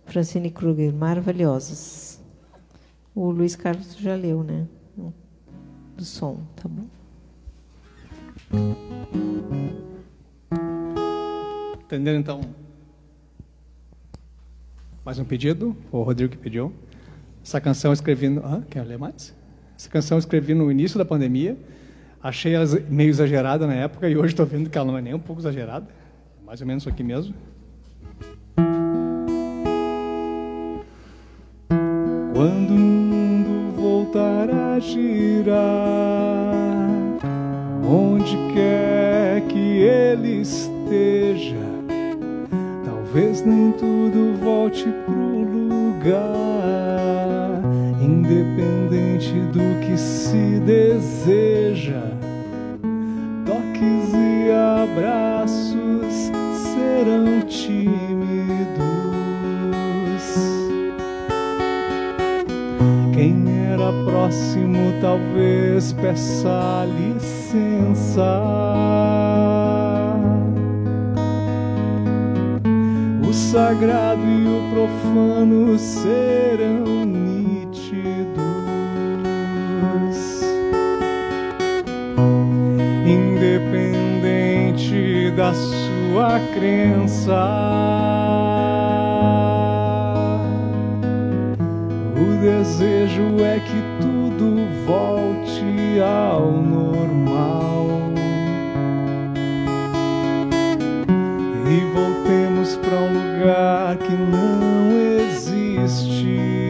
Francine 0.05 0.51
Kruger, 0.51 0.93
maravilhosos. 0.93 2.19
O 3.15 3.31
Luiz 3.31 3.55
Carlos 3.55 3.95
já 3.95 4.15
leu, 4.15 4.43
né? 4.43 4.67
Do 5.95 6.03
som, 6.05 6.45
tá 6.55 6.67
bom? 6.67 6.85
Entendendo 11.85 12.19
então? 12.19 12.41
Mais 15.03 15.19
um 15.19 15.25
pedido? 15.25 15.75
O 15.91 16.03
Rodrigo 16.03 16.31
que 16.31 16.37
pediu. 16.37 16.73
Essa 17.43 17.59
canção 17.59 17.91
eu 17.91 17.93
escrevi. 17.93 18.29
No... 18.29 18.45
Ah, 18.45 18.61
quer 18.69 18.83
ler 18.83 18.97
mais? 18.97 19.35
Essa 19.77 19.89
canção 19.89 20.17
eu 20.17 20.19
escrevi 20.19 20.53
no 20.53 20.71
início 20.71 20.97
da 20.97 21.03
pandemia. 21.03 21.57
Achei 22.21 22.53
ela 22.53 22.65
meio 22.87 23.09
exagerada 23.09 23.65
na 23.65 23.73
época 23.73 24.07
e 24.07 24.15
hoje 24.15 24.27
estou 24.27 24.45
vendo 24.45 24.69
que 24.69 24.77
ela 24.77 24.87
não 24.87 24.97
é 24.97 25.01
nem 25.01 25.13
um 25.13 25.19
pouco 25.19 25.41
exagerada. 25.41 25.87
É 26.41 26.45
mais 26.45 26.61
ou 26.61 26.67
menos 26.67 26.87
aqui 26.87 27.03
mesmo. 27.03 27.33
Quando 32.33 32.71
o 32.71 32.79
mundo 32.79 33.75
voltar 33.75 34.49
a 34.49 34.79
girar, 34.79 36.10
onde 38.21 38.37
quer 38.53 39.41
que 39.47 39.81
ele 39.81 40.41
esteja, 40.41 41.55
talvez 42.85 43.43
nem 43.43 43.71
tudo 43.71 44.37
volte 44.39 44.87
pro 45.05 45.41
lugar, 45.41 46.21
independente 47.99 49.33
do 49.51 49.79
que 49.83 49.97
se 49.97 50.59
deseja. 50.59 52.03
Toques 53.43 54.13
e 54.13 54.51
abraços 54.51 55.30
próximo 64.11 64.93
talvez 64.99 65.93
peça 65.93 66.85
licença. 66.99 68.43
O 73.27 73.33
sagrado 73.33 74.21
e 74.21 74.47
o 74.47 74.69
profano 74.73 75.79
serão 75.79 77.05
nítidos. 77.05 78.35
Independente 83.07 85.31
da 85.37 85.53
sua 85.53 86.41
crença. 86.53 87.39
O 92.17 92.25
desejo 92.41 93.41
é 93.43 93.59
que 93.59 93.90
volte 94.91 96.01
ao 96.01 96.51
normal 96.51 97.87
e 101.65 101.79
voltemos 101.93 102.75
para 102.75 102.97
um 102.97 103.13
lugar 103.13 103.95
que 103.95 104.11
não 104.11 104.91
existe. 105.21 106.67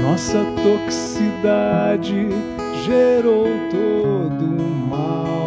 Nossa 0.00 0.44
toxicidade 0.62 2.28
gerou 2.84 3.48
todo 3.72 4.44
o 4.44 4.88
mal. 4.88 5.40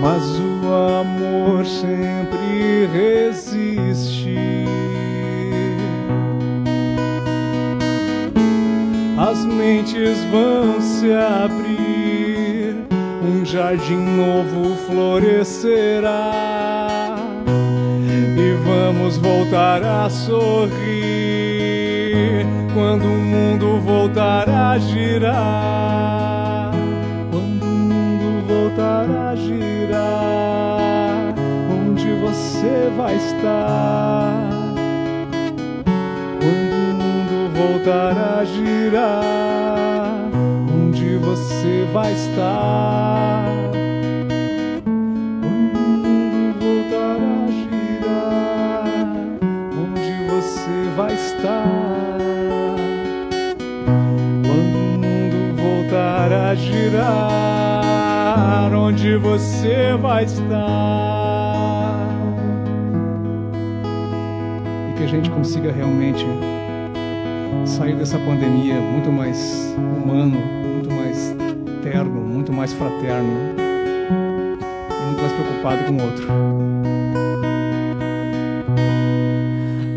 mas 0.00 0.22
o 0.38 0.47
amor 0.72 1.64
sempre 1.64 2.86
resiste. 2.92 4.36
As 9.18 9.44
mentes 9.44 10.24
vão 10.30 10.80
se 10.80 11.12
abrir, 11.12 12.76
um 13.22 13.44
jardim 13.44 13.96
novo 13.96 14.76
florescerá 14.86 16.48
e 18.36 18.52
vamos 18.64 19.16
voltar 19.16 19.82
a 19.82 20.08
sorrir 20.08 21.68
quando 22.72 23.04
o 23.06 23.18
mundo 23.18 23.80
voltar 23.80 24.48
a 24.48 24.78
girar. 24.78 26.70
Quando 27.30 27.64
o 27.64 27.66
mundo 27.66 28.46
voltar 28.46 29.10
a 29.10 29.34
girar, 29.34 29.67
onde 31.70 32.12
você 32.20 32.90
vai 32.96 33.16
estar? 33.16 34.50
Quando 36.40 36.74
o 36.74 36.94
mundo 36.94 37.50
voltar 37.56 38.16
a 38.38 38.44
girar, 38.44 40.14
onde 40.74 41.16
você 41.16 41.86
vai 41.92 42.12
estar? 42.12 43.48
Quando 45.40 45.78
o 45.78 45.88
mundo 45.88 46.58
voltar 46.60 47.16
a 47.16 47.46
girar, 47.50 49.06
onde 49.72 50.12
você 50.30 50.78
vai 50.96 51.14
estar? 51.14 52.18
Quando 54.46 54.76
o 54.76 54.98
mundo 54.98 55.38
voltar 55.56 56.32
a 56.32 56.54
girar, 56.54 57.57
onde 59.08 59.16
você 59.16 59.96
vai 60.00 60.24
estar? 60.24 60.44
E 64.90 64.98
que 64.98 65.04
a 65.04 65.06
gente 65.06 65.30
consiga 65.30 65.72
realmente 65.72 66.26
sair 67.64 67.96
dessa 67.96 68.18
pandemia 68.18 68.74
muito 68.74 69.10
mais 69.10 69.74
humano, 69.76 70.38
muito 70.38 70.92
mais 70.92 71.34
terno, 71.82 72.20
muito 72.20 72.52
mais 72.52 72.72
fraterno 72.74 73.32
e 74.90 75.06
muito 75.06 75.20
mais 75.22 75.32
preocupado 75.32 75.84
com 75.84 75.92
o 75.92 76.02
outro. 76.02 76.28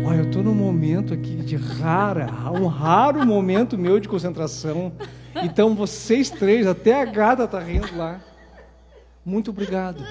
Olha, 0.06 0.18
eu 0.20 0.30
tô 0.30 0.42
num 0.42 0.54
momento 0.54 1.12
aqui 1.12 1.36
de 1.36 1.56
rara, 1.56 2.30
um 2.58 2.66
raro 2.66 3.26
momento 3.26 3.76
meu 3.76 4.00
de 4.00 4.08
concentração. 4.08 4.92
Então 5.42 5.74
vocês 5.74 6.30
três, 6.30 6.66
até 6.66 7.02
a 7.02 7.04
gata 7.04 7.46
tá 7.46 7.60
rindo 7.60 7.94
lá. 7.94 8.18
Muito 9.24 9.50
obrigado. 9.50 10.04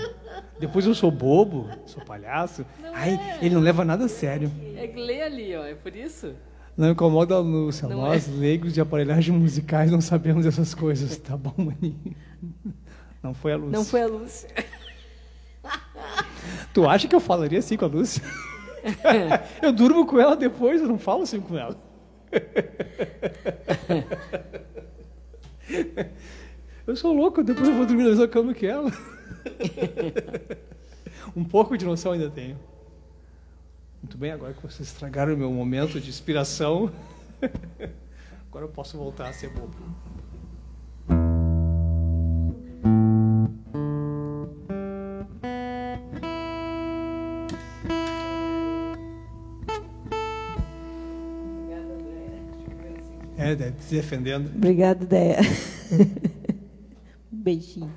Depois 0.59 0.85
eu 0.85 0.95
sou 0.95 1.11
bobo, 1.11 1.69
sou 1.85 2.03
palhaço. 2.03 2.65
Não 2.81 2.93
Ai, 2.93 3.11
é. 3.11 3.45
ele 3.45 3.55
não 3.55 3.61
leva 3.61 3.83
nada 3.83 4.05
a 4.05 4.07
sério. 4.07 4.51
É 4.75 4.87
que 4.87 4.99
lê 4.99 5.21
ali, 5.21 5.55
ó, 5.55 5.65
é 5.65 5.75
por 5.75 5.95
isso. 5.95 6.33
Não 6.77 6.91
incomoda 6.91 7.35
a 7.35 7.39
Lúcia. 7.39 7.87
Não 7.87 7.97
Nós, 7.97 8.27
é. 8.27 8.31
leigos 8.31 8.73
de 8.73 8.79
aparelhagem 8.79 9.35
musicais, 9.35 9.91
não 9.91 9.99
sabemos 9.99 10.45
essas 10.45 10.73
coisas. 10.73 11.17
Tá 11.17 11.35
bom, 11.35 11.53
maninho? 11.57 12.15
Não 13.21 13.33
foi 13.33 13.53
a 13.53 13.57
Lúcia. 13.57 13.71
Não 13.71 13.85
foi 13.85 14.01
a 14.01 14.07
Lúcia. 14.07 14.49
Tu 16.73 16.87
acha 16.87 17.07
que 17.07 17.15
eu 17.15 17.19
falaria 17.19 17.59
assim 17.59 17.77
com 17.77 17.85
a 17.85 17.87
Lúcia? 17.87 18.23
eu 19.61 19.71
durmo 19.71 20.05
com 20.05 20.19
ela 20.19 20.35
depois, 20.35 20.81
eu 20.81 20.87
não 20.87 20.97
falo 20.97 21.23
assim 21.23 21.39
com 21.39 21.57
ela. 21.57 21.77
Eu 26.91 26.95
sou 26.97 27.13
louco, 27.13 27.41
depois 27.41 27.69
eu 27.69 27.73
vou 27.73 27.85
dormir 27.85 28.03
na 28.03 28.09
mesma 28.09 28.27
cama 28.27 28.53
que 28.53 28.65
ela. 28.65 28.91
um 31.33 31.41
pouco 31.41 31.77
de 31.77 31.85
noção 31.85 32.11
ainda 32.11 32.29
tenho. 32.29 32.59
Muito 34.03 34.17
bem, 34.17 34.31
agora 34.31 34.53
que 34.53 34.61
vocês 34.61 34.89
estragaram 34.89 35.33
o 35.33 35.37
meu 35.37 35.49
momento 35.49 36.01
de 36.01 36.09
inspiração, 36.09 36.91
agora 38.45 38.65
eu 38.65 38.69
posso 38.69 38.97
voltar 38.97 39.29
a 39.29 39.31
ser 39.31 39.51
bobo. 39.51 39.73
É, 53.37 53.55
se 53.79 53.95
defendendo. 53.95 54.51
Obrigada, 54.53 55.05
Déia. 55.05 55.37
Beijinho. 57.41 57.91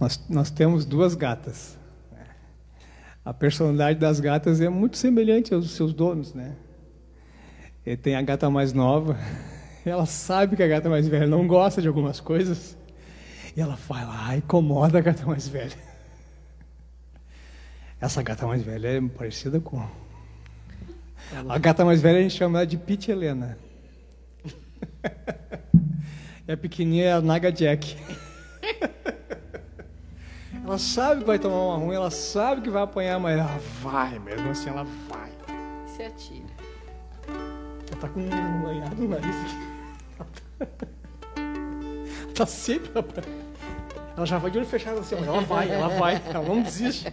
Nós, 0.00 0.24
nós 0.30 0.50
temos 0.50 0.86
duas 0.86 1.14
gatas. 1.14 1.76
A 3.22 3.34
personalidade 3.34 3.98
das 3.98 4.18
gatas 4.18 4.62
é 4.62 4.70
muito 4.70 4.96
semelhante 4.96 5.52
aos 5.52 5.72
seus 5.72 5.92
donos, 5.92 6.32
né? 6.32 6.56
E 7.84 7.96
tem 7.98 8.16
a 8.16 8.22
gata 8.22 8.48
mais 8.48 8.72
nova, 8.72 9.18
ela 9.90 10.06
sabe 10.06 10.56
que 10.56 10.62
a 10.62 10.68
gata 10.68 10.88
mais 10.88 11.06
velha 11.08 11.26
não 11.26 11.46
gosta 11.46 11.82
de 11.82 11.88
algumas 11.88 12.20
coisas, 12.20 12.76
e 13.56 13.60
ela 13.60 13.76
vai 13.88 14.04
lá 14.04 14.34
e 14.34 14.38
incomoda 14.38 14.98
a 14.98 15.00
gata 15.00 15.26
mais 15.26 15.48
velha. 15.48 15.76
Essa 18.00 18.22
gata 18.22 18.46
mais 18.46 18.62
velha 18.62 18.88
é 18.88 19.00
parecida 19.00 19.60
com. 19.60 19.84
A 21.48 21.58
gata 21.58 21.84
mais 21.84 22.00
velha 22.00 22.18
a 22.18 22.22
gente 22.22 22.36
chama 22.36 22.58
ela 22.58 22.66
de 22.66 22.76
Pete 22.76 23.10
Helena. 23.10 23.58
E 26.46 26.52
a 26.52 26.56
pequenininha 26.56 27.04
é 27.04 27.12
a 27.12 27.20
Naga 27.20 27.52
Jack. 27.52 27.96
Ela 30.64 30.78
sabe 30.78 31.22
que 31.22 31.26
vai 31.26 31.38
tomar 31.38 31.56
uma 31.56 31.76
ruim, 31.78 31.94
ela 31.96 32.10
sabe 32.10 32.62
que 32.62 32.70
vai 32.70 32.82
apanhar, 32.82 33.18
mas 33.18 33.38
ela 33.38 33.58
vai, 33.82 34.18
mesmo 34.18 34.50
assim 34.50 34.68
ela 34.68 34.84
vai. 35.08 35.30
Se 35.86 36.02
atira. 36.02 36.46
Ela 37.26 38.00
tá 38.00 38.08
com 38.08 38.20
um 38.20 38.62
lanhado 38.64 38.94
no 38.96 39.08
nariz 39.08 39.34
aqui. 39.34 39.67
tá 42.34 42.46
sempre. 42.46 42.90
Ela 44.16 44.26
já 44.26 44.38
vai 44.38 44.50
de 44.50 44.58
olho 44.58 44.66
fechado 44.66 45.00
assim, 45.00 45.14
mas 45.14 45.26
ela 45.26 45.40
vai, 45.40 45.70
ela 45.70 45.88
vai, 45.98 46.22
ela 46.26 46.44
não 46.44 46.62
desiste. 46.62 47.06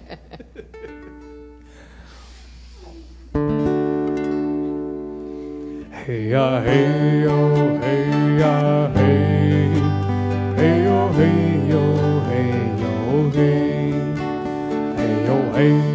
Hey, 6.08 6.34
ah, 6.36 6.62
hey, 6.64 7.28
oh, 7.28 7.80
hey, 7.84 8.44
ah, 8.44 8.92
hey, 8.96 9.72
hey, 10.58 10.88
oh, 10.88 11.10
hey, 15.58 15.95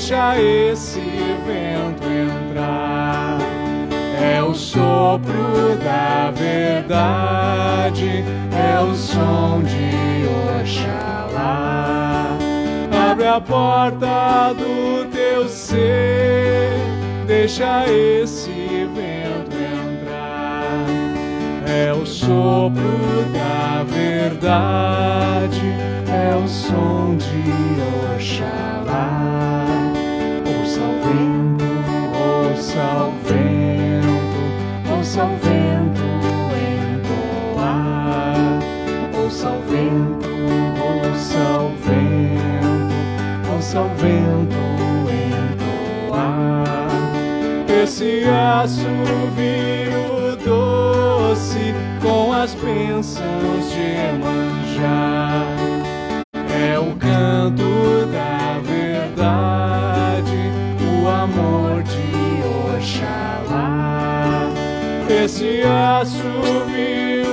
deixa 0.00 0.40
esse 0.40 0.98
vento 1.46 2.02
entrar. 2.08 3.38
É 4.18 4.42
o 4.42 4.54
sopro 4.54 5.76
da 5.84 6.30
verdade, 6.30 8.24
é 8.50 8.80
o 8.80 8.94
som 8.94 9.62
de 9.62 10.26
Oxalá. 10.62 12.38
Abre 13.10 13.26
a 13.26 13.40
porta 13.42 14.54
do 14.54 15.04
teu 15.10 15.46
ser, 15.46 16.78
deixa 17.26 17.84
esse 17.86 18.88
vento 18.94 19.54
entrar. 19.54 20.86
É 21.68 21.92
o 21.92 22.06
sopro 22.06 22.80
da 23.34 23.84
verdade, 23.84 25.60
é 26.08 26.34
o 26.42 26.48
som 26.48 27.18
de 27.18 28.16
Oxalá 28.16 29.89
ouça 32.14 32.84
o 33.04 33.12
vento, 33.26 34.40
ouça 34.96 35.24
o 35.24 35.36
vento 35.36 36.02
entoar, 37.56 38.58
ouça 39.16 39.48
o 39.50 39.60
vento, 39.62 40.28
ouça 40.80 41.42
o 41.58 41.70
vento, 41.84 42.94
ouça 43.52 43.80
o 43.80 43.88
vento 43.96 44.60
entoar. 46.08 46.88
Esse 47.82 48.24
assovio 48.24 50.00
doce 50.44 51.74
com 52.02 52.32
as 52.32 52.54
bênçãos 52.54 53.70
de 53.72 54.12
manjar 54.22 55.46
é 56.34 56.78
o 56.78 56.94
canto 56.96 58.06
da 58.12 58.58
verdade, 58.62 59.59
Esse 65.40 65.62
assovio 65.62 67.24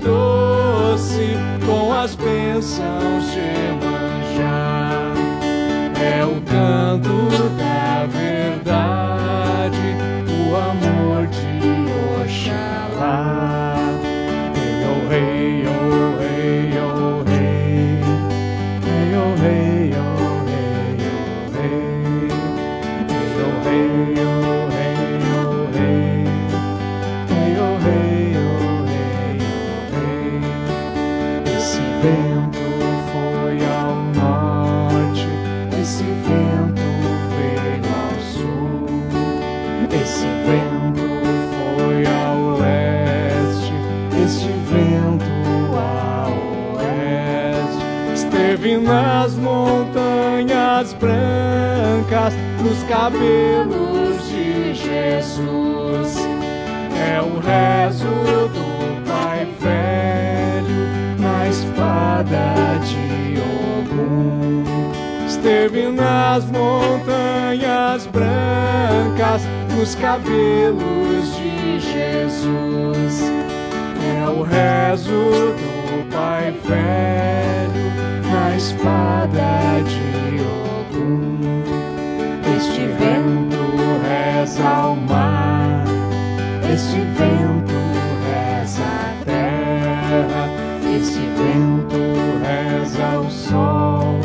doce 0.00 1.34
com 1.66 1.92
as 1.92 2.14
bênçãos 2.14 3.24
de 3.32 3.50
manjar. 3.84 5.12
É 6.00 6.24
o 6.24 6.40
canto 6.42 7.35
nos 52.66 52.82
cabelos 52.84 54.28
de 54.28 54.74
Jesus. 54.74 56.16
É 56.96 57.20
o 57.20 57.38
rezo 57.38 58.04
do 58.48 59.04
Pai 59.06 59.46
Velho 59.60 60.88
na 61.18 61.48
espada 61.48 62.80
de 62.84 63.38
Ogum. 63.78 64.64
Esteve 65.26 65.88
nas 65.88 66.44
montanhas 66.46 68.06
brancas, 68.06 69.42
nos 69.76 69.94
cabelos 69.94 71.36
de 71.36 71.78
Jesus. 71.78 73.22
É 74.02 74.28
o 74.28 74.42
rezo 74.42 75.12
do 75.12 76.10
Pai 76.10 76.52
Velho 76.64 77.92
na 78.28 78.56
espada 78.56 79.82
de 79.84 80.40
Ogum. 80.40 81.35
Este 82.76 82.88
vento 82.88 83.56
reza 84.02 84.68
ao 84.68 84.96
mar, 84.96 85.82
este 86.70 87.00
vento 87.16 87.72
reza 88.26 88.84
a 88.84 89.16
terra, 89.24 90.50
este 90.94 91.20
vento 91.20 91.96
reza 92.44 93.02
ao 93.14 93.30
sol, 93.30 94.20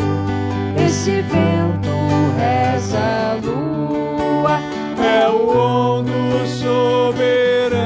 esse 0.85 1.21
vento 1.21 1.95
reza 2.37 2.99
a 2.99 3.35
lua, 3.41 4.59
é 5.01 5.29
o 5.29 5.47
ondo 5.57 6.45
soberano 6.45 7.79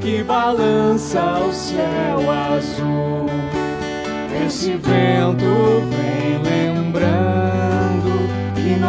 que 0.00 0.22
balança 0.22 1.40
o 1.40 1.52
céu 1.52 2.30
azul. 2.30 3.26
Esse 4.46 4.76
vento 4.76 5.82
vem 5.90 6.38
lembrando 6.44 7.55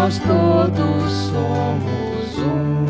nós 0.07 0.19
todos 0.19 1.11
somos 1.11 2.39
um. 2.39 2.85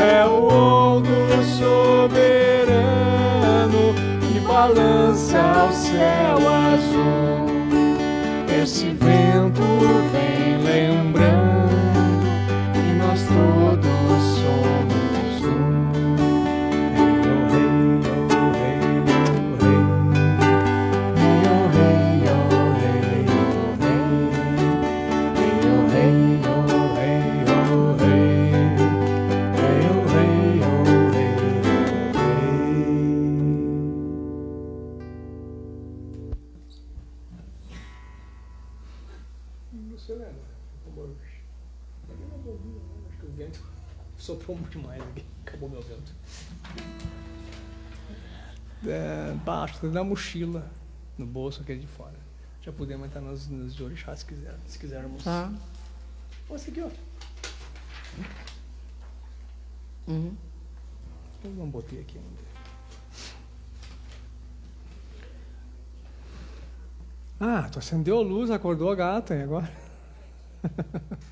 É 0.00 0.24
o 0.24 0.46
ondo 0.46 1.10
soberano 1.58 2.72
que 4.20 4.38
balança 4.46 5.66
o 5.68 5.72
céu 5.72 6.38
azul. 6.72 7.48
Esse 8.62 8.90
vento 8.90 9.62
vem 10.12 10.58
lembrando 10.62 11.43
soprou 44.44 44.56
muito 44.56 44.78
mais 44.78 45.02
aqui. 45.02 45.24
Acabou 45.46 45.70
meu 45.70 45.80
vento. 45.80 46.14
É, 48.86 49.32
baixo, 49.44 49.86
na 49.86 50.04
mochila, 50.04 50.70
no 51.16 51.24
bolso 51.26 51.62
aqui 51.62 51.74
de 51.76 51.86
fora. 51.86 52.14
Já 52.62 52.70
podemos 52.70 53.06
entrar 53.06 53.22
nos, 53.22 53.48
nos 53.48 53.74
de 53.74 53.82
orixá 53.82 54.14
se, 54.14 54.24
quiser, 54.26 54.54
se 54.66 54.78
quisermos. 54.78 55.24
Tá. 55.24 55.50
Ó, 56.48 56.54
esse 56.54 56.70
aqui, 56.70 56.82
ó. 56.82 56.90
Uhum. 60.06 60.36
Eu 61.42 61.50
não 61.52 61.68
botei 61.68 62.00
aqui 62.00 62.18
ainda. 62.18 62.44
Ah, 67.40 67.68
tu 67.70 67.78
acendeu 67.78 68.18
a 68.18 68.22
luz, 68.22 68.50
acordou 68.50 68.90
a 68.90 68.94
gata, 68.94 69.34
e 69.34 69.42
agora? 69.42 69.70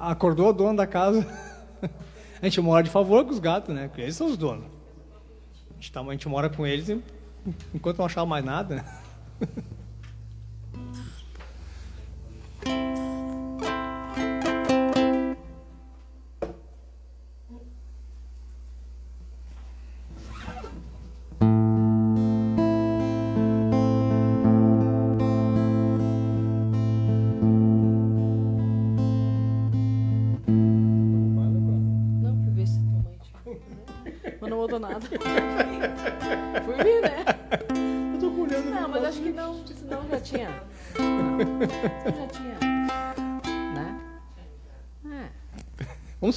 Acordou 0.00 0.50
o 0.50 0.52
dono 0.52 0.76
da 0.76 0.86
casa. 0.86 1.26
A 2.42 2.46
gente 2.46 2.60
mora 2.60 2.82
de 2.82 2.90
favor 2.90 3.24
com 3.24 3.30
os 3.30 3.38
gatos, 3.38 3.72
né? 3.74 3.86
Porque 3.88 4.02
eles 4.02 4.16
são 4.16 4.26
os 4.26 4.36
donos. 4.36 4.66
A 5.70 5.74
gente, 5.74 5.92
tá- 5.92 6.00
a 6.00 6.10
gente 6.12 6.28
mora 6.28 6.50
com 6.50 6.66
eles 6.66 6.88
enquanto 7.72 7.98
não 7.98 8.06
achar 8.06 8.26
mais 8.26 8.44
nada, 8.44 8.76
né? 8.76 8.84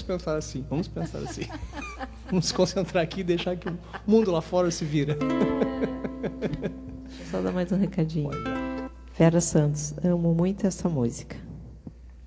pensar 0.06 0.38
assim, 0.38 0.66
vamos 0.70 0.88
pensar 0.88 1.20
assim. 1.20 1.44
Vamos 2.30 2.52
concentrar 2.52 3.04
aqui 3.04 3.22
e 3.22 3.24
deixar 3.24 3.56
que 3.56 3.68
o 3.70 3.78
mundo 4.08 4.32
lá 4.32 4.42
fora 4.42 4.72
se 4.72 4.86
vira. 4.86 5.18
Só 7.30 7.42
dar 7.42 7.52
mais 7.52 7.72
um 7.72 7.78
recadinho. 7.78 8.30
Vera 9.18 9.40
Santos, 9.42 9.94
amo 10.04 10.34
muito 10.34 10.66
essa 10.68 10.90
música. 10.90 11.36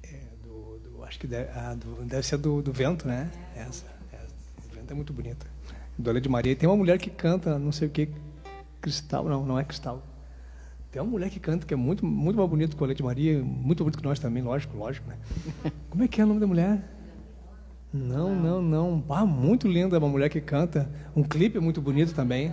É, 0.03 0.21
do, 0.43 0.79
do- 0.79 1.05
acho 1.05 1.19
que 1.19 1.27
deve, 1.27 1.51
ah, 1.55 1.75
do- 1.75 2.05
deve 2.05 2.27
ser 2.27 2.39
do, 2.39 2.63
do 2.63 2.73
vento, 2.73 3.07
né? 3.07 3.31
Essa, 3.55 3.85
essa. 4.13 4.35
O 4.71 4.75
vento 4.75 4.91
é 4.91 4.95
muito 4.95 5.13
bonita. 5.13 5.47
Dona 5.97 6.21
de 6.21 6.29
Maria. 6.29 6.55
Tem 6.57 6.69
uma 6.69 6.77
mulher 6.77 6.99
que 6.99 7.11
canta, 7.11 7.59
não 7.59 7.73
sei 7.73 7.89
o 7.89 7.91
que, 7.91 8.09
cristal, 8.81 9.25
não, 9.29 9.45
não 9.45 9.59
é 9.59 9.65
cristal. 9.65 10.03
Tem 10.91 11.03
uma 11.03 11.11
mulher 11.11 11.29
que 11.29 11.39
canta 11.39 11.67
que 11.67 11.75
é 11.75 11.77
muito, 11.77 12.07
muito 12.07 12.37
mais 12.37 12.49
bonito 12.49 12.75
que 12.77 12.83
o 12.83 12.95
de 12.95 13.03
Maria, 13.03 13.43
muito 13.43 13.85
bonito 13.85 13.99
que 13.99 14.05
nós 14.05 14.19
também, 14.19 14.43
lógico, 14.43 14.77
lógico, 14.79 15.07
né? 15.09 15.19
Como 15.91 16.03
é 16.03 16.09
que 16.09 16.21
é 16.21 16.25
o 16.25 16.27
nome 16.27 16.41
da 16.41 16.47
mulher? 16.47 16.98
Não, 17.93 18.35
não, 18.35 18.61
não. 18.61 19.05
Ah, 19.09 19.25
muito 19.25 19.67
linda 19.67 19.99
uma 19.99 20.09
mulher 20.09 20.29
que 20.29 20.41
canta. 20.41 20.91
Um 21.17 21.23
clipe 21.23 21.59
muito 21.59 21.81
bonito 21.81 22.15
também. 22.15 22.53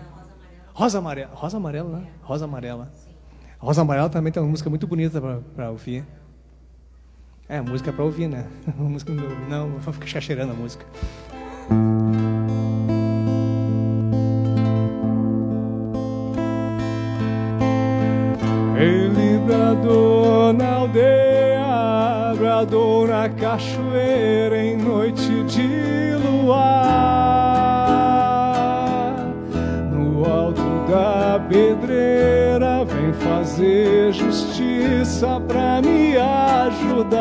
Rosa 0.74 0.99
Amarela. 0.99 1.32
Rosa 1.34 1.57
Amarela, 1.57 1.99
né? 1.99 2.07
Rosa 2.22 2.45
Amarela. 2.45 2.91
Rosa 3.60 3.82
Amarela 3.82 4.10
também 4.10 4.32
tem 4.32 4.41
uma 4.41 4.49
música 4.49 4.70
muito 4.70 4.88
bonita 4.88 5.22
para 5.56 5.70
ouvir. 5.70 6.06
É, 7.48 7.62
música 7.62 7.90
é 7.90 7.94
pra 7.94 8.03
ouvir, 8.03 8.28
né? 8.28 8.48
Música 8.76 9.14
não, 9.14 9.70
não 9.70 9.80
vou 9.80 9.94
ficar 9.94 10.20
cheirando 10.20 10.52
a 10.52 10.56
música. 10.56 10.86
Ele 18.78 19.38
bradou 19.45 20.53
na 20.53 20.74
aldeia, 20.74 22.36
bradou 22.36 23.07
na 23.07 23.30
cachoeira 23.30 24.45
fazer 33.56 34.11
justiça 34.11 35.40
pra 35.48 35.82
me 35.82 36.18
ajudar. 36.18 37.15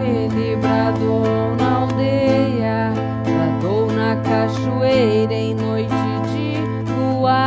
Ele 0.00 0.54
bradou 0.56 1.56
na 1.56 1.80
aldeia, 1.80 2.92
bradou 3.24 3.90
na 3.90 4.14
cachoeira 4.22 5.34
em 5.34 5.52
noite 5.54 5.88
de 6.30 6.58
luar. 6.92 7.40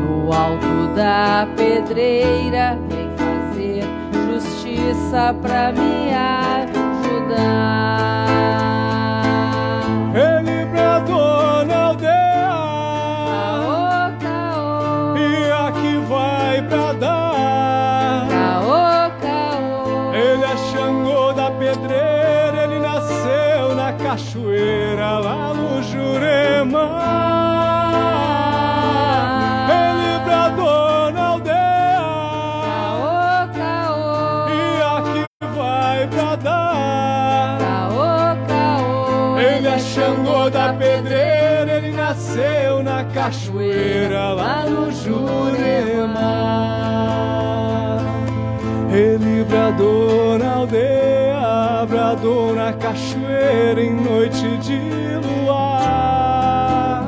No 0.00 0.32
alto 0.32 0.94
da 0.96 1.46
pedreira, 1.56 2.78
vem 2.88 3.10
fazer 3.14 3.84
justiça 4.32 5.34
pra 5.42 5.70
me 5.72 6.14
ajudar. 6.14 6.69
Cachoeira 43.20 44.32
lá 44.32 44.64
no 44.64 44.90
Jurema. 44.90 46.30
Ele 48.90 49.44
bradou 49.44 50.38
na 50.38 50.54
aldeia, 50.54 51.86
bradou 51.86 52.54
na 52.54 52.72
cachoeira 52.72 53.82
em 53.82 53.92
noite 53.92 54.56
de 54.56 54.80
luar. 55.44 57.04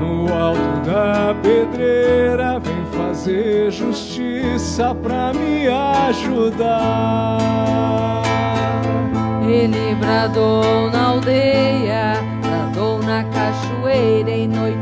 No 0.00 0.32
alto 0.32 0.80
da 0.86 1.34
pedreira, 1.42 2.58
vem 2.58 2.86
fazer 2.98 3.70
justiça 3.70 4.94
pra 4.94 5.34
me 5.34 5.68
ajudar. 6.08 7.38
Ele 9.46 9.94
bradou 9.96 10.90
na 10.90 11.08
aldeia, 11.08 12.21
na 13.22 13.30
cachoeira 13.30 14.30
em 14.30 14.48
noite 14.48 14.78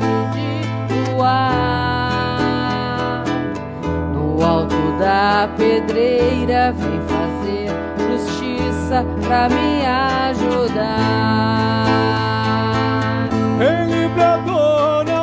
de 0.88 1.10
luar. 1.10 2.14
No 4.14 4.42
alto 4.42 4.96
da 4.98 5.50
pedreira, 5.56 6.72
vem 6.72 7.00
fazer 7.02 7.68
justiça 8.08 9.04
pra 9.22 9.48
me 9.48 9.86
ajudar. 9.86 10.80
Ele 13.60 14.08
bradou 14.08 15.04
na 15.04 15.20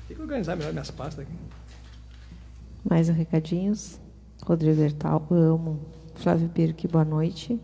Tem 0.07 0.17
que 0.17 0.23
organizar 0.23 0.57
melhor 0.57 0.73
minhas 0.73 0.91
pastas 0.91 1.25
aqui. 1.27 1.37
Mais 2.89 3.09
recadinhos. 3.09 4.01
Rodrigo 4.45 4.81
Hertal, 4.81 5.27
amo. 5.31 5.81
Flávio 6.15 6.49
Pirque, 6.49 6.87
boa 6.87 7.05
noite. 7.05 7.61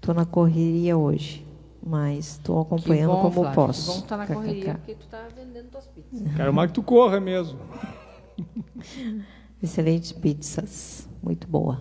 Tô 0.00 0.14
na 0.14 0.24
correria 0.24 0.96
hoje, 0.96 1.44
mas 1.84 2.38
tô 2.38 2.60
acompanhando 2.60 3.10
que 3.10 3.16
bom, 3.16 3.22
como 3.22 3.34
Flávio, 3.34 3.54
posso. 3.54 3.90
Que 3.92 3.96
bom 3.96 4.02
que 4.02 4.08
tá 4.08 4.16
na 4.16 4.26
KKK. 4.26 4.34
correria, 4.34 4.74
porque 4.74 4.94
tu 4.94 5.06
tá 5.08 5.28
vendendo 5.36 5.70
tuas 5.70 5.86
pizzas. 5.88 6.22
Quero 6.36 6.52
mais 6.54 6.70
que 6.70 6.74
tu 6.74 6.82
corra 6.82 7.20
mesmo. 7.20 7.58
Excelentes 9.62 10.12
pizzas, 10.12 11.08
muito 11.22 11.46
boa. 11.48 11.80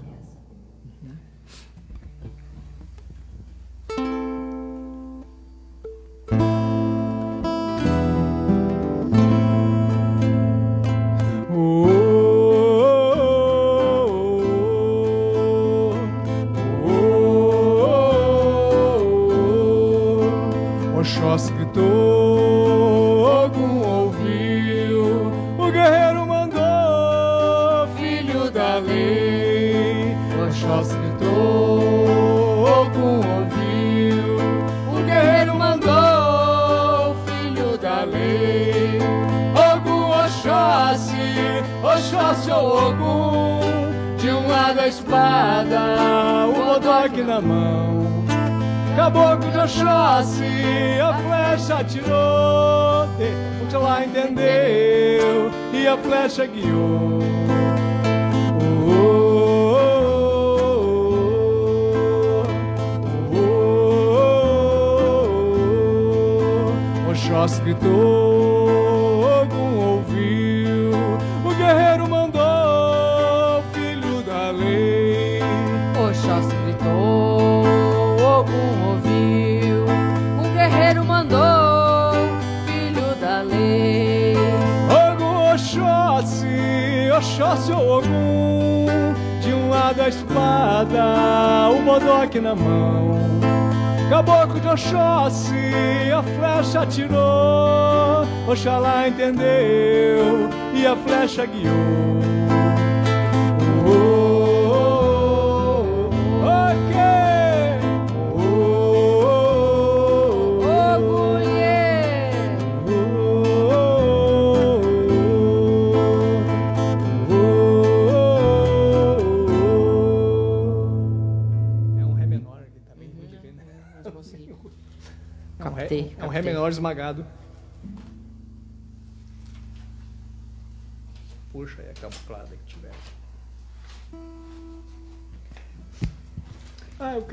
Entendeu 99.18 100.48
e 100.76 100.86
a 100.86 100.96
flecha 100.96 101.44
guiou 101.44 101.87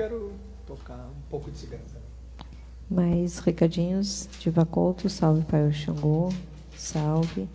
quero 0.04 0.32
tocar 0.66 0.98
um 0.98 1.28
pouco 1.30 1.50
de 1.50 1.56
cigança. 1.56 1.98
Mais 2.90 3.38
recadinhos. 3.38 4.28
Diva 4.38 4.66
Couto, 4.66 5.08
salve 5.08 5.42
Pai 5.44 5.72
Xangô, 5.72 6.30
salve. 6.76 7.48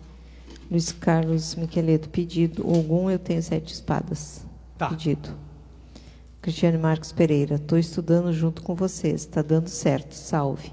Luiz 0.68 0.90
Carlos 0.92 1.54
Miqueleto, 1.54 2.08
pedido. 2.08 2.68
Ogum, 2.68 3.08
eu 3.10 3.18
tenho 3.18 3.42
sete 3.42 3.72
espadas. 3.72 4.44
Tá. 4.76 4.88
Pedido. 4.88 5.28
Cristiane 6.42 6.78
Marcos 6.78 7.12
Pereira, 7.12 7.56
estou 7.56 7.78
estudando 7.78 8.32
junto 8.32 8.62
com 8.62 8.74
vocês. 8.74 9.22
Está 9.22 9.42
dando 9.42 9.68
certo. 9.68 10.14
Salve. 10.14 10.72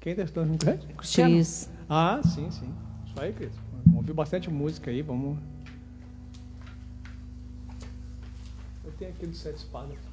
Quem 0.00 0.12
está 0.12 0.24
estudando 0.24 0.50
junto 0.50 0.86
com. 0.94 0.94
Cris, 0.94 1.68
Ah, 1.88 2.20
sim, 2.22 2.48
sim. 2.50 2.72
Isso 3.06 3.20
aí, 3.20 3.32
Cris. 3.32 3.52
Ouviu 3.94 4.14
bastante 4.14 4.50
música 4.50 4.90
aí, 4.90 5.02
vamos. 5.02 5.38
Eu 8.84 8.92
tenho 8.92 9.10
aqui 9.10 9.26
do 9.26 9.34
Sete 9.34 9.56
Espadas. 9.56 10.05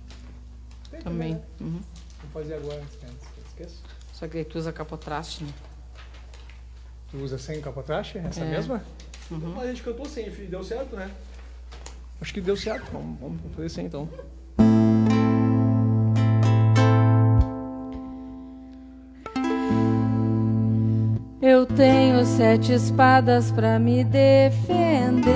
Tem 0.94 1.02
Também. 1.02 1.34
né? 1.34 1.41
Uhum. 1.60 1.80
Vou 2.22 2.44
fazer 2.44 2.53
agora. 2.53 2.82
Só 4.14 4.28
que 4.28 4.34
daí 4.36 4.45
tu 4.45 4.60
usa 4.60 4.72
capotraste, 4.72 5.44
né? 5.44 5.52
Tu 7.10 7.18
usa 7.18 7.38
sem 7.40 7.60
capotraste? 7.61 8.20
Essa 8.20 8.41
É. 8.41 8.49
mesma? 8.49 8.84
Uhum. 9.32 9.53
Mas 9.56 9.64
a 9.64 9.68
gente 9.70 9.82
cantou 9.84 10.06
sem, 10.06 10.30
filho, 10.32 10.49
deu 10.49 10.64
certo, 10.64 10.95
né? 10.95 11.10
Acho 12.22 12.32
que 12.34 12.40
deu 12.41 12.56
certo. 12.56 12.91
Vamos, 12.91 13.20
vamos 13.20 13.41
fazer 13.56 13.65
assim 13.65 13.82
então. 13.86 14.07
Eu 21.41 21.65
tenho 21.65 22.26
sete 22.26 22.74
espadas 22.74 23.52
para 23.52 23.78
me 23.78 24.03
defender. 24.03 25.34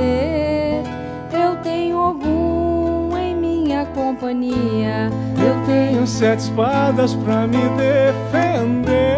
Eu 1.33 1.57
tenho 1.61 1.97
algum 1.97 3.15
em 3.17 3.35
minha 3.35 3.85
companhia. 3.87 5.09
Eu 5.47 5.55
tenho 5.65 6.05
sete 6.05 6.39
espadas 6.39 7.15
para 7.15 7.47
me 7.47 7.69
defender. 7.77 9.15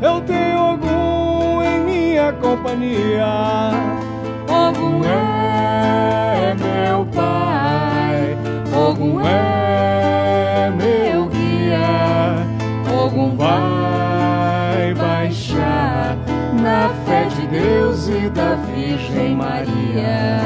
Eu 0.00 0.22
tenho 0.22 0.58
algum 0.58 1.62
em 1.62 1.80
minha 1.80 2.32
companhia. 2.32 3.26
Ogum 4.48 5.02
é 5.04 6.54
meu 6.54 7.04
pai. 7.14 8.34
Ogum 8.74 9.20
é 9.26 10.70
meu 10.70 11.26
guia. 11.26 12.36
Ogum 13.04 13.36
vai 13.36 14.94
baixar 14.94 16.16
na 16.62 16.88
fé 17.04 17.24
de 17.24 17.46
Deus 17.48 18.08
e 18.08 18.30
da 18.30 18.54
Virgem 18.54 19.36
Maria. 19.36 20.40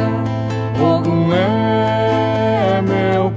Ogum 0.82 1.32
é 1.32 2.82
meu 2.82 3.29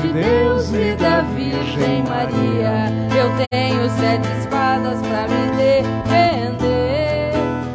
de 0.00 0.12
Deus 0.12 0.72
e 0.72 0.94
da 0.94 1.22
Virgem 1.22 2.04
Maria. 2.04 2.92
Eu 3.16 3.30
tenho 3.50 3.90
sete 3.90 4.28
espadas 4.38 5.00
para 5.00 5.26
me 5.28 5.50
defender. 5.56 7.32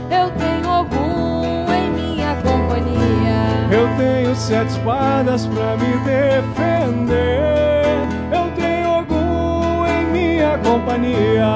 Eu 0.09 0.31
tenho 0.31 0.69
algum 0.69 1.65
em 1.73 1.89
minha 1.91 2.35
companhia. 2.35 3.67
Eu 3.71 3.87
tenho 3.97 4.35
sete 4.35 4.71
espadas 4.71 5.45
para 5.47 5.75
me 5.77 5.97
defender. 6.05 7.13
Eu 8.31 8.51
tenho 8.55 8.89
algum 8.89 9.85
em 9.85 10.05
minha 10.11 10.57
companhia. 10.59 11.47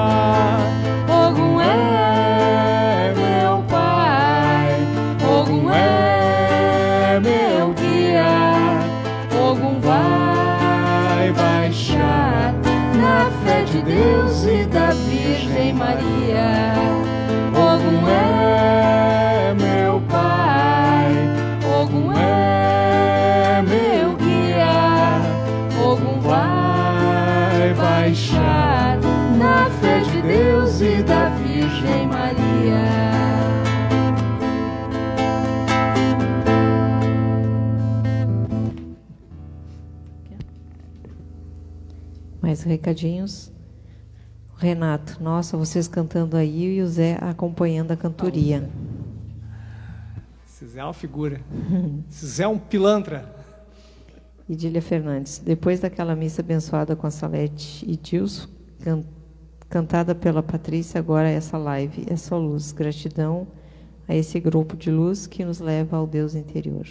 Ogum 1.08 1.60
é 1.60 2.17
Deus 14.08 14.44
e 14.44 14.64
da 14.64 14.90
Virgem 14.92 15.74
Maria. 15.74 16.72
Ogum 17.52 18.08
é 18.08 19.54
meu 19.54 20.00
pai. 20.08 21.12
Ogum 21.78 22.10
é 22.12 23.62
meu 23.62 24.16
guia. 24.16 25.20
Ogum 25.84 26.20
vai 26.20 27.74
baixar 27.74 28.98
na 29.36 29.68
fé 29.78 30.00
de 30.00 30.22
Deus 30.22 30.80
e 30.80 31.02
da 31.02 31.28
Virgem 31.28 32.06
Maria. 32.06 32.38
Mais 42.40 42.62
recadinhos. 42.62 43.57
Renato, 44.58 45.22
nossa, 45.22 45.56
vocês 45.56 45.86
cantando 45.86 46.36
aí 46.36 46.78
e 46.78 46.82
o 46.82 46.86
Zé 46.88 47.16
acompanhando 47.20 47.92
a 47.92 47.96
cantoria. 47.96 48.68
Esse 50.46 50.66
Zé 50.66 50.80
é 50.80 50.84
uma 50.84 50.92
figura. 50.92 51.40
Esse 52.10 52.26
Zé 52.26 52.42
é 52.44 52.48
um 52.48 52.58
pilantra. 52.58 53.36
Idília 54.48 54.82
Fernandes, 54.82 55.38
depois 55.38 55.78
daquela 55.78 56.16
missa 56.16 56.40
abençoada 56.40 56.96
com 56.96 57.06
a 57.06 57.10
Salete 57.10 57.84
e 57.88 57.96
Dilson, 57.96 58.48
can- 58.80 59.04
cantada 59.68 60.14
pela 60.14 60.42
Patrícia, 60.42 60.98
agora 60.98 61.28
essa 61.28 61.58
live 61.58 62.06
é 62.08 62.16
só 62.16 62.36
luz. 62.38 62.72
Gratidão 62.72 63.46
a 64.08 64.14
esse 64.14 64.40
grupo 64.40 64.74
de 64.74 64.90
luz 64.90 65.26
que 65.26 65.44
nos 65.44 65.60
leva 65.60 65.98
ao 65.98 66.06
Deus 66.06 66.34
interior. 66.34 66.86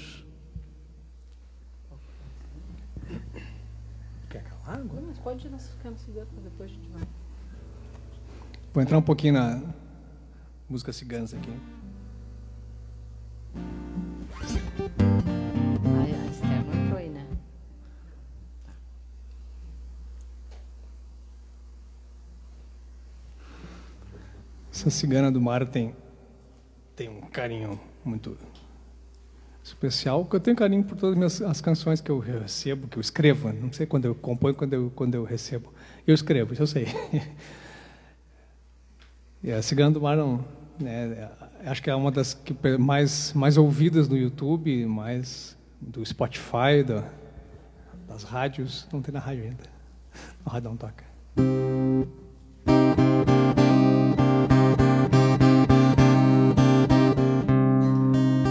Quer 4.29 4.43
calar 4.43 4.79
agora? 4.79 5.03
Mas 5.07 5.17
pode 5.17 5.49
ficar 5.49 5.89
no 5.89 5.97
cigarro, 5.97 6.27
depois 6.43 6.69
a 6.69 6.73
gente 6.73 6.89
vai. 6.91 7.07
Vou 8.77 8.83
entrar 8.83 8.99
um 8.99 9.01
pouquinho 9.01 9.33
na 9.33 9.59
música 10.69 10.93
ciganas 10.93 11.33
aqui. 11.33 11.49
Né? 11.49 11.57
Essa 24.71 24.91
cigana 24.91 25.31
do 25.31 25.41
mar 25.41 25.65
tem, 25.65 25.95
tem 26.95 27.09
um 27.09 27.21
carinho 27.21 27.79
muito 28.05 28.37
especial, 29.63 30.21
porque 30.21 30.35
eu 30.35 30.39
tenho 30.39 30.55
carinho 30.55 30.83
por 30.83 30.95
todas 30.95 31.13
as, 31.13 31.17
minhas, 31.17 31.41
as 31.41 31.61
canções 31.61 31.99
que 31.99 32.11
eu 32.11 32.19
recebo, 32.19 32.87
que 32.87 32.99
eu 32.99 33.01
escrevo. 33.01 33.51
Não 33.51 33.73
sei 33.73 33.87
quando 33.87 34.05
eu 34.05 34.13
componho, 34.13 34.53
quando 34.53 34.73
eu, 34.73 34.91
quando 34.93 35.15
eu 35.15 35.23
recebo. 35.23 35.73
Eu 36.05 36.13
escrevo, 36.13 36.53
isso 36.53 36.61
eu 36.61 36.67
sei. 36.67 36.85
E 39.43 39.51
a 39.51 39.61
Cigana 39.61 39.91
do 39.91 40.01
Mar, 40.01 40.17
não, 40.17 40.43
né, 40.79 41.29
acho 41.65 41.81
que 41.81 41.89
é 41.89 41.95
uma 41.95 42.11
das 42.11 42.33
que 42.33 42.55
mais, 42.77 43.33
mais 43.33 43.57
ouvidas 43.57 44.07
no 44.07 44.17
YouTube, 44.17 44.85
mais 44.85 45.57
do 45.79 46.05
Spotify, 46.05 46.83
da, 46.85 47.03
das 48.07 48.23
rádios. 48.23 48.87
Não 48.91 49.01
tem 49.01 49.13
na 49.13 49.19
rádio 49.19 49.43
ainda. 49.43 49.63
No 50.45 50.51
rádio 50.51 50.69
não 50.69 50.77
toca. 50.77 51.03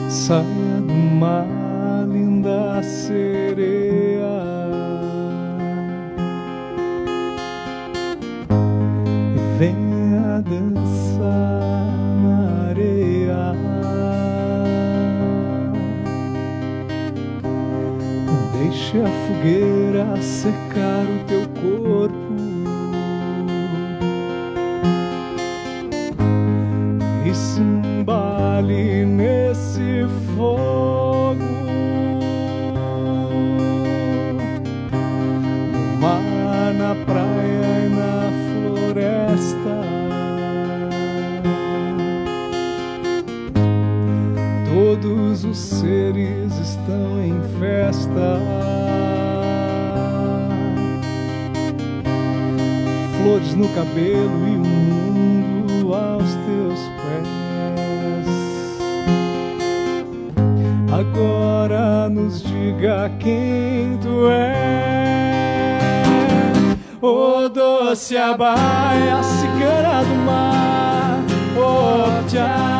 Saia 0.08 0.80
do 0.80 0.92
mar, 0.92 1.46
linda 2.08 2.82
sereia, 2.82 3.85
dançar 10.40 11.86
na 12.22 12.68
areia. 12.70 13.54
Deixe 18.52 19.00
a 19.00 19.08
fogueira 19.26 20.22
secar 20.22 21.04
o 21.04 21.24
teu 21.26 21.48
corpo. 21.60 22.26
e 27.28 27.34
se 27.34 27.60
embale 27.60 29.04
nesse 29.04 30.06
fogo. 30.36 31.05
Os 45.50 45.58
seres 45.58 46.52
estão 46.58 47.22
em 47.22 47.40
festa. 47.58 48.40
Flores 53.22 53.54
no 53.54 53.68
cabelo 53.68 54.48
e 54.48 54.56
o 54.56 54.64
mundo 54.64 55.94
aos 55.94 56.34
teus 56.46 56.80
pés. 57.00 57.28
Agora 60.92 62.08
nos 62.08 62.42
diga 62.42 63.10
quem 63.18 63.98
tu 63.98 64.28
é. 64.30 65.36
O 67.00 67.48
doce 67.48 68.16
abaia, 68.16 69.22
cigana 69.22 70.02
do 70.04 70.14
mar. 70.24 71.24
O 71.56 72.28
já 72.28 72.75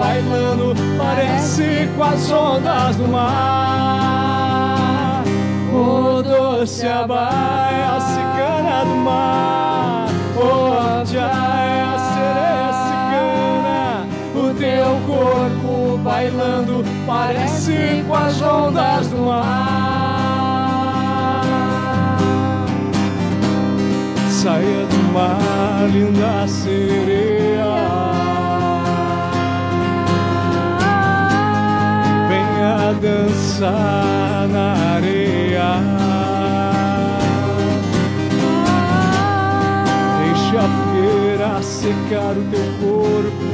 bailando 0.00 0.74
parece 0.96 1.88
com 1.94 2.02
as 2.02 2.30
ondas 2.30 2.96
do 2.96 3.06
mar. 3.06 4.42
O 5.72 6.22
doce 6.22 6.86
abaia, 6.86 7.96
a 7.96 8.00
cigana 8.00 8.84
do 8.86 8.96
mar. 8.96 10.06
O 10.36 11.04
já 11.04 11.30
é 11.60 11.82
a 11.82 11.98
sereia 12.14 12.72
cigana. 12.88 14.06
O 14.34 14.54
teu 14.54 14.98
corpo 15.06 15.98
bailando 15.98 16.82
parece 17.06 18.02
com 18.08 18.14
as 18.14 18.40
ondas 18.40 19.08
do 19.08 19.18
mar. 19.18 20.16
Saia 24.30 24.86
do 24.86 25.12
mar, 25.12 25.86
linda 25.92 26.48
sereia. 26.48 27.39
Venha 32.60 32.92
dançar 33.00 34.46
na 34.48 34.96
areia. 34.96 35.80
Deixa 40.18 40.58
a 40.58 40.68
fogueira 40.68 41.62
secar 41.62 42.36
o 42.36 42.44
teu 42.50 42.66
corpo. 42.82 43.50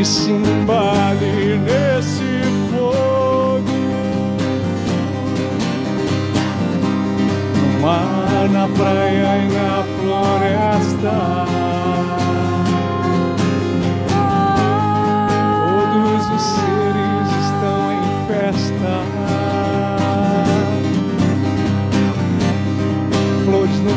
e 0.00 0.04
se 0.04 0.30
embale 0.30 1.58
nesse 1.58 2.42
fogo. 2.70 3.78
No 7.56 7.80
mar, 7.80 8.48
na 8.48 8.68
praia 8.68 9.38
e 9.38 9.48
na 9.52 9.84
floresta. 9.98 11.71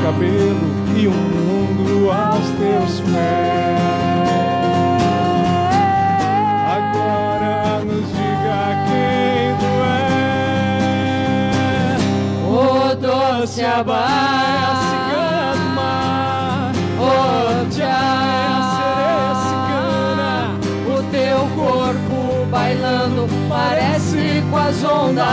Cabelo 0.05 0.69
e 0.95 1.07
um 1.07 1.11
mundo 1.11 2.11
aos 2.11 2.45
teus 2.59 2.99
pés. 2.99 3.79
Agora 6.77 7.83
nos 7.83 8.07
diga 8.09 8.85
quem 8.85 9.55
tu 9.57 9.71
és. 11.89 12.03
O 12.45 12.95
doce 12.95 13.61
abaia, 13.65 14.75
cigana 14.91 15.55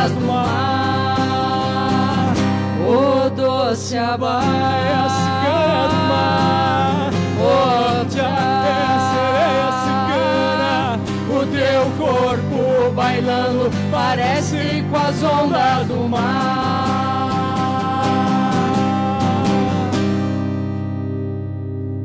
do 0.08 0.31
doce 3.82 3.96
abaia, 3.98 5.08
cigana 5.08 5.88
do 5.88 5.96
mar. 6.08 7.10
O 7.36 8.04
tchaia, 8.08 8.94
sereia 9.10 9.70
cigana. 9.82 11.00
O 11.28 11.46
teu 11.50 11.82
corpo 11.98 12.92
bailando 12.94 13.70
parece 13.90 14.84
com 14.88 14.96
as 14.96 15.22
ondas 15.24 15.86
do 15.88 16.08
mar. 16.08 16.92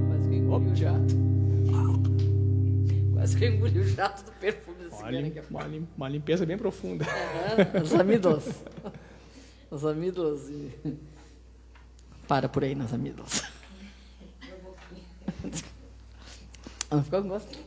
Quase 0.07 0.29
que 0.29 0.35
eu 0.35 0.39
engoli 0.39 0.71
o 0.71 0.75
jato. 0.75 1.15
Quase 3.13 3.37
que 3.37 3.45
eu 3.45 3.53
engoli 3.53 3.79
o 3.79 3.87
jato 3.87 4.23
do 4.23 4.31
perfume 4.31 4.89
da 4.89 4.95
Uma, 4.97 5.11
lim- 5.11 5.33
é 5.35 5.43
uma 5.49 5.63
lim- 5.63 5.87
uma 5.95 6.09
limpeza 6.09 6.43
bem 6.45 6.57
profunda. 6.57 7.05
Aham, 7.05 7.81
Os 7.83 7.93
amigos. 7.93 8.43
Os 9.69 9.85
amigos. 9.85 10.49
e- 10.49 10.97
Para 12.27 12.49
por 12.49 12.63
aí 12.63 12.75
nas 12.75 12.93
amigos. 12.93 13.43
Não 16.91 17.03
ficou 17.03 17.21
com 17.21 17.27
gosto? 17.29 17.57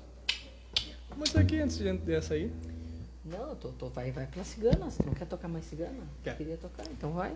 Mas 1.16 1.37
aqui 1.37 1.61
antes 1.61 1.78
de- 1.78 1.93
dessa 1.99 2.35
aí. 2.35 2.53
Não, 3.24 3.55
tô, 3.57 3.69
tô, 3.70 3.89
vai, 3.89 4.11
vai 4.11 4.27
pra 4.27 4.43
cigana. 4.45 4.91
Você 4.91 5.03
não 5.05 5.12
quer 5.12 5.27
tocar 5.27 5.49
mais 5.49 5.65
cigana? 5.66 6.03
Quer. 6.23 6.37
Queria 6.37 6.57
tocar, 6.57 6.85
então 6.91 7.12
vai. 7.12 7.35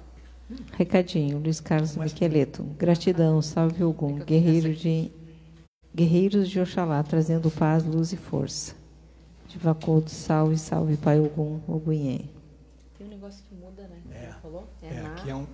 Recadinho, 0.72 1.38
Luiz 1.38 1.60
Carlos 1.60 1.96
Miqueleto. 1.96 2.62
Gratidão, 2.78 3.40
salve 3.40 3.82
Ogum, 3.82 4.18
guerreiro 4.18 4.74
de 4.74 5.10
guerreiros 5.94 6.50
de 6.50 6.60
Oxalá, 6.60 7.02
trazendo 7.02 7.50
paz, 7.50 7.84
luz 7.84 8.12
e 8.12 8.16
força. 8.16 8.74
De 9.48 9.58
Vacodo, 9.58 10.10
salve, 10.10 10.58
salve 10.58 10.96
Pai 10.96 11.20
Ogum, 11.20 11.60
Ogunhê. 11.68 12.22
Tem 12.98 13.06
um 13.06 13.10
negócio 13.10 13.42
que 13.48 13.54
muda, 13.54 13.82
né? 13.88 14.02
É. 14.10 14.26
Você 14.32 14.40
falou? 14.42 14.68
É, 14.82 15.00
na... 15.00 15.12
aqui 15.14 15.30
é 15.30 15.34
um. 15.34 15.46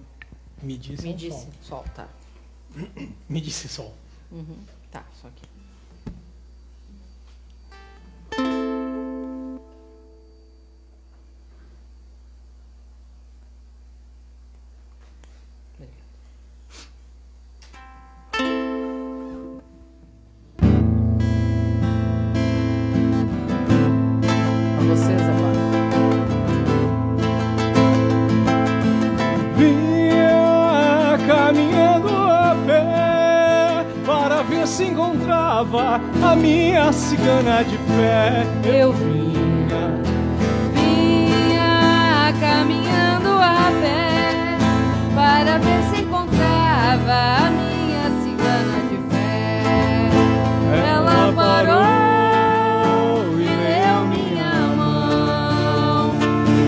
Me 0.63 0.77
disse 0.77 1.03
Me 1.03 1.15
disse. 1.15 1.31
sol. 1.31 1.53
Sol, 1.63 1.85
tá. 1.95 2.09
Me 3.29 3.41
disse 3.41 3.69
sol. 3.69 3.95
Uhum. 4.31 4.59
Tá, 4.91 5.05
só 5.21 5.29
aqui. 5.29 5.45
Cigana 36.93 37.63
de 37.65 37.77
fé. 37.79 38.45
Eu 38.65 38.93
vinha, 38.93 40.01
Vinha 40.75 42.33
caminhando 42.41 43.29
a 43.29 43.71
pé 43.81 44.59
para 45.15 45.59
ver 45.59 45.83
se 45.91 46.01
encontrava 46.03 47.13
a 47.13 47.51
minha 47.51 48.11
cigana 48.23 48.81
de 48.89 48.97
fé. 49.11 49.63
Ela 50.87 51.33
parou 51.33 53.25
e 53.39 53.45
leu 53.45 54.07
minha 54.07 54.55
mão 54.77 56.15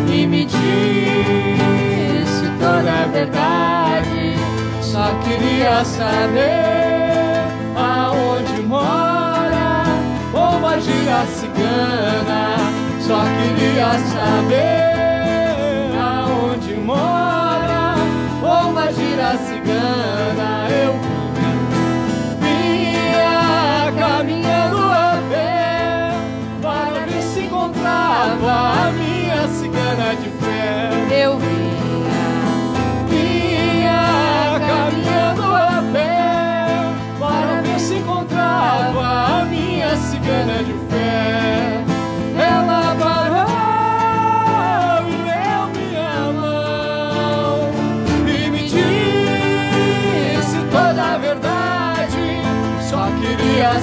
e 0.09 0.27
me 0.27 0.45
disse 0.45 2.47
toda 2.61 2.93
a 3.03 3.07
verdade. 3.07 4.37
só 4.81 5.15
queria 5.25 5.85
saber 5.85 6.82
cigana. 11.27 12.57
Só 13.01 13.23
queria 13.25 13.99
saber 13.99 14.92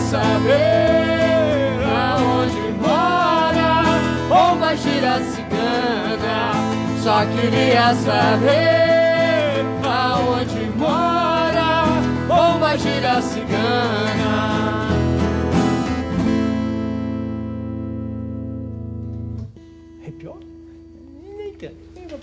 saber 0.09 1.85
aonde 1.85 2.71
mora, 2.81 3.83
onde 4.31 4.77
gira 4.77 5.19
cigana. 5.19 6.53
Só 7.03 7.25
queria 7.27 7.93
saber 7.93 9.63
aonde 9.85 10.65
mora, 10.75 11.85
onde 12.27 12.83
gira 12.83 13.21
cigana. 13.21 14.89
Arrepiou? 20.01 20.39
Eita, 21.37 21.71
nem 21.95 22.07
vou. 22.07 22.19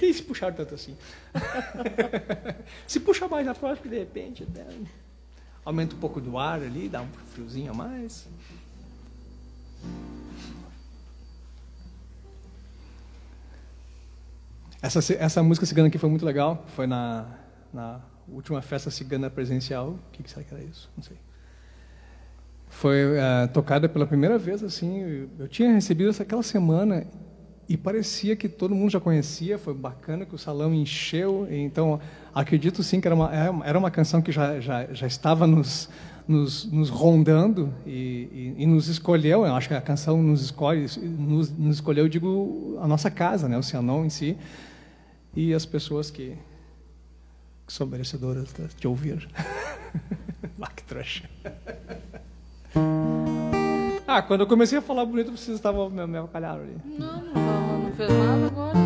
Nem 0.00 0.12
se 0.14 0.22
puxar 0.22 0.54
tanto 0.54 0.74
assim. 0.74 0.96
se 2.86 3.00
puxa 3.00 3.28
mais 3.28 3.44
na 3.44 3.54
próxima, 3.54 3.90
de 3.90 3.98
repente, 3.98 4.46
né? 4.54 4.64
Aumenta 5.64 5.94
um 5.94 5.98
pouco 5.98 6.20
do 6.20 6.38
ar 6.38 6.60
ali, 6.60 6.88
dá 6.88 7.00
um 7.00 7.08
friozinho 7.32 7.70
a 7.72 7.74
mais. 7.74 8.26
Essa, 14.82 15.14
essa 15.14 15.42
música 15.42 15.64
cigana 15.64 15.88
aqui 15.88 15.96
foi 15.96 16.10
muito 16.10 16.26
legal. 16.26 16.62
Foi 16.76 16.86
na, 16.86 17.26
na 17.72 18.00
última 18.28 18.60
festa 18.60 18.90
cigana 18.90 19.30
presencial. 19.30 19.92
O 19.92 19.98
que, 20.12 20.22
que 20.22 20.30
será 20.30 20.44
que 20.44 20.52
era 20.52 20.62
isso? 20.62 20.90
Não 20.94 21.02
sei. 21.02 21.16
foi 22.68 23.16
uh, 23.16 23.48
tocada 23.52 23.88
pela 23.88 24.06
primeira 24.06 24.36
vez 24.36 24.62
assim. 24.62 25.28
Eu 25.38 25.48
tinha 25.48 25.72
recebido 25.72 26.10
essa 26.10 26.22
aquela 26.22 26.42
semana 26.42 27.06
e 27.68 27.76
parecia 27.76 28.36
que 28.36 28.48
todo 28.48 28.74
mundo 28.74 28.90
já 28.90 29.00
conhecia. 29.00 29.58
Foi 29.58 29.74
bacana 29.74 30.24
que 30.24 30.34
o 30.34 30.38
salão 30.38 30.74
encheu. 30.74 31.46
Então 31.50 32.00
acredito 32.34 32.82
sim 32.82 33.00
que 33.00 33.08
era 33.08 33.14
uma 33.14 33.34
é, 33.34 33.68
era 33.68 33.78
uma 33.78 33.90
canção 33.90 34.20
que 34.20 34.32
já 34.32 34.60
já, 34.60 34.86
já 34.92 35.06
estava 35.06 35.46
nos 35.46 35.88
nos, 36.26 36.64
nos 36.64 36.88
rondando 36.88 37.72
e, 37.86 38.54
e, 38.56 38.62
e, 38.62 38.66
nos 38.66 38.88
escolheu. 38.88 39.44
Eu 39.44 39.54
acho 39.54 39.68
que 39.68 39.74
a 39.74 39.80
canção 39.80 40.22
nos 40.22 40.42
escolhe, 40.42 40.86
nos, 41.02 41.50
nos 41.50 41.76
escolheu, 41.76 42.08
digo, 42.08 42.78
a 42.80 42.86
nossa 42.86 43.10
casa, 43.10 43.48
né, 43.48 43.58
o 43.58 43.62
Cianon 43.62 44.04
em 44.04 44.10
si, 44.10 44.36
e 45.36 45.52
as 45.52 45.66
pessoas 45.66 46.10
que, 46.10 46.36
que 47.66 47.72
são 47.72 47.86
merecedoras 47.86 48.48
de 48.78 48.88
ouvir. 48.88 49.28
ah, 50.60 50.70
que 50.74 50.82
trouxa. 50.84 51.28
Ah, 54.06 54.22
quando 54.22 54.40
eu 54.40 54.46
comecei 54.46 54.78
a 54.78 54.82
falar 54.82 55.04
bonito, 55.04 55.30
vocês 55.30 55.56
estavam 55.56 55.88
me, 55.90 56.06
me 56.06 56.18
avacalharam 56.18 56.62
ali. 56.62 56.76
Não, 56.84 57.22
não, 57.22 57.78
não 57.84 57.92
fez 57.92 58.10
nada 58.10 58.46
agora. 58.46 58.78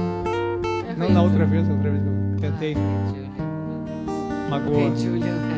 É 0.89 0.95
não, 0.97 1.11
na 1.11 1.23
outra 1.23 1.45
vez, 1.45 1.67
na 1.67 1.75
outra 1.75 1.91
vez 1.91 2.03
eu 2.05 2.41
tentei. 2.41 2.75
Ah, 2.77 4.51
Magoa. 4.51 4.93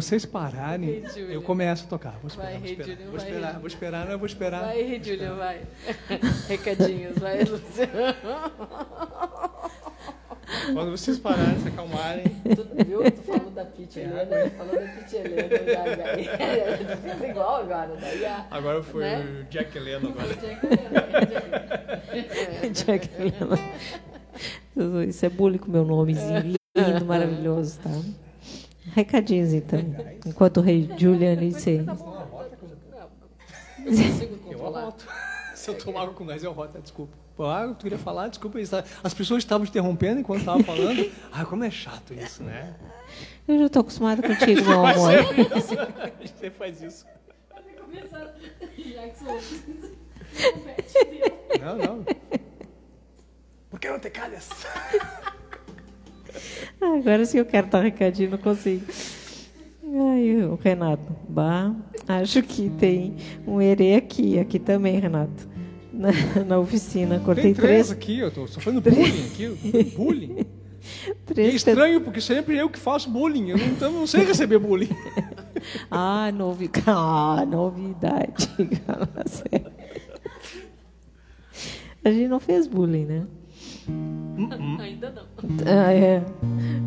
vocês 0.00 0.24
pararem, 0.24 1.02
eu 1.28 1.42
começo 1.42 1.84
a 1.84 1.88
tocar. 1.88 2.18
Vou 2.22 2.28
esperar, 2.28 2.50
vai, 2.50 2.58
vou, 2.58 2.66
esperar, 2.66 2.86
Julian, 2.86 3.10
vou, 3.10 3.16
esperar 3.16 3.58
vou 3.58 3.66
esperar, 3.66 4.06
não, 4.06 4.18
vou 4.18 4.26
esperar. 4.26 4.60
Vai, 4.62 5.00
Julian, 5.04 5.34
vai. 5.36 5.60
Recadinhos, 6.48 7.18
vai, 7.18 7.44
Luciano. 7.44 7.90
Quando 10.72 10.90
vocês 10.90 11.18
pararem, 11.18 11.60
se 11.60 11.68
acalmarem. 11.68 12.24
Tu 12.24 12.66
viu? 12.84 13.08
Tu 13.10 13.22
falou 13.22 13.50
da 13.50 13.64
Pete 13.64 14.00
Helena, 14.00 14.50
falou 14.50 14.74
da 14.74 14.80
Pete 14.80 15.16
Helena. 15.16 15.48
Já, 15.48 15.96
já, 15.96 16.16
já, 17.18 17.26
igual 17.28 17.56
agora. 17.56 17.96
Daí 18.00 18.24
a, 18.24 18.46
agora 18.50 18.82
foi 18.82 19.04
né? 19.04 19.24
o 19.40 19.44
Jack 19.50 19.76
Helena. 19.76 20.08
Agora. 20.08 20.34
Jack 20.40 20.66
Helena. 20.66 21.06
Jack 22.72 23.10
Helena. 23.18 23.58
Isso 25.08 25.26
é 25.26 25.28
bullying 25.28 25.58
com 25.58 25.70
meu 25.70 25.84
nomezinho 25.84 26.54
lindo, 26.76 27.04
maravilhoso, 27.04 27.80
tá? 27.80 27.90
Recadinhos, 28.94 29.52
então. 29.52 29.80
Enquanto 30.26 30.58
o 30.58 30.60
rei 30.60 30.88
Julian 30.96 31.36
disse. 31.36 31.84
Eu 34.50 34.66
anoto. 34.76 35.06
Se 35.54 35.70
eu 35.70 35.78
tomar 35.78 36.02
água 36.02 36.14
com 36.14 36.26
gás, 36.26 36.42
eu 36.42 36.52
roto, 36.52 36.80
desculpa. 36.80 37.16
Ah, 37.44 37.68
tu 37.68 37.82
queria 37.84 37.98
falar, 37.98 38.28
desculpa. 38.28 38.58
As 39.02 39.14
pessoas 39.14 39.42
estavam 39.42 39.66
te 39.66 39.70
interrompendo 39.70 40.20
enquanto 40.20 40.40
estava 40.40 40.62
falando. 40.62 41.10
Ah, 41.32 41.44
como 41.44 41.64
é 41.64 41.70
chato 41.70 42.12
isso, 42.12 42.42
né? 42.42 42.74
Eu 43.46 43.58
já 43.58 43.66
estou 43.66 43.80
acostumada 43.80 44.20
contigo, 44.22 44.62
meu 44.64 44.84
amor. 44.84 45.12
Você 46.20 46.50
faz 46.50 46.82
isso. 46.82 47.06
Não, 51.60 51.76
não. 51.76 52.04
Por 53.68 53.78
que 53.78 53.88
não 53.88 53.98
te 53.98 54.10
calhas? 54.10 54.48
Agora 56.80 57.24
sim 57.24 57.38
eu 57.38 57.46
quero 57.46 57.66
dar 57.68 57.80
um 57.80 57.82
recadinho, 57.82 58.30
não 58.30 58.38
consigo. 58.38 58.84
Ai, 59.84 60.44
o 60.44 60.54
Renato, 60.54 61.16
bah, 61.28 61.74
acho 62.06 62.42
que 62.42 62.70
tem 62.70 63.16
um 63.46 63.60
herê 63.60 63.96
aqui, 63.96 64.38
aqui 64.38 64.58
também, 64.58 65.00
Renato. 65.00 65.49
Na, 66.00 66.08
na 66.48 66.58
oficina, 66.58 67.20
cortei 67.20 67.44
tem 67.44 67.54
três, 67.54 67.88
três 67.88 67.90
aqui, 67.90 68.18
eu 68.20 68.28
estou 68.28 68.48
sofrendo 68.48 68.80
bullying 68.80 69.26
aqui, 69.26 69.94
bullying. 69.94 70.46
Três 71.26 71.52
é 71.52 71.56
estranho, 71.56 72.00
porque 72.00 72.22
sempre 72.22 72.56
eu 72.56 72.70
que 72.70 72.78
faço 72.78 73.10
bullying, 73.10 73.50
eu 73.50 73.58
não, 73.58 73.66
então, 73.66 73.92
não 73.92 74.06
sei 74.06 74.24
receber 74.24 74.58
bullying. 74.58 74.88
ah, 75.90 76.32
novi... 76.32 76.70
ah, 76.86 77.44
novidade. 77.46 78.48
A 82.02 82.10
gente 82.10 82.28
não 82.28 82.40
fez 82.40 82.66
bullying, 82.66 83.04
né? 83.04 83.26
Ainda 84.80 85.10
não. 85.10 85.24
Ah, 85.66 85.92
é. 85.92 86.24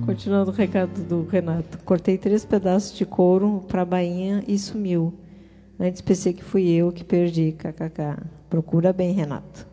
Continuando 0.07 0.49
o 0.49 0.53
recado 0.53 1.03
do 1.03 1.23
Renato. 1.27 1.77
Cortei 1.85 2.17
três 2.17 2.43
pedaços 2.43 2.97
de 2.97 3.05
couro 3.05 3.63
para 3.67 3.83
a 3.83 3.85
bainha 3.85 4.43
e 4.47 4.57
sumiu. 4.57 5.13
Antes 5.79 6.01
pensei 6.01 6.33
que 6.33 6.43
fui 6.43 6.67
eu 6.67 6.91
que 6.91 7.03
perdi, 7.03 7.51
kkk. 7.51 8.23
Procura 8.53 8.93
bem, 8.93 9.11
Renato. 9.13 9.67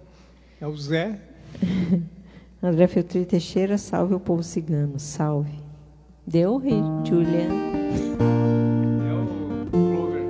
É 0.58 0.66
o 0.66 0.74
Zé. 0.74 1.20
André 2.62 2.86
Feltri 2.86 3.26
Teixeira, 3.26 3.76
salve 3.76 4.14
o 4.14 4.18
povo 4.18 4.42
cigano, 4.42 4.98
salve. 4.98 5.52
Deu, 6.26 6.56
rei, 6.56 6.80
Julian. 7.06 7.50
É 9.06 9.12
o 9.12 9.26
Clover. 9.70 10.24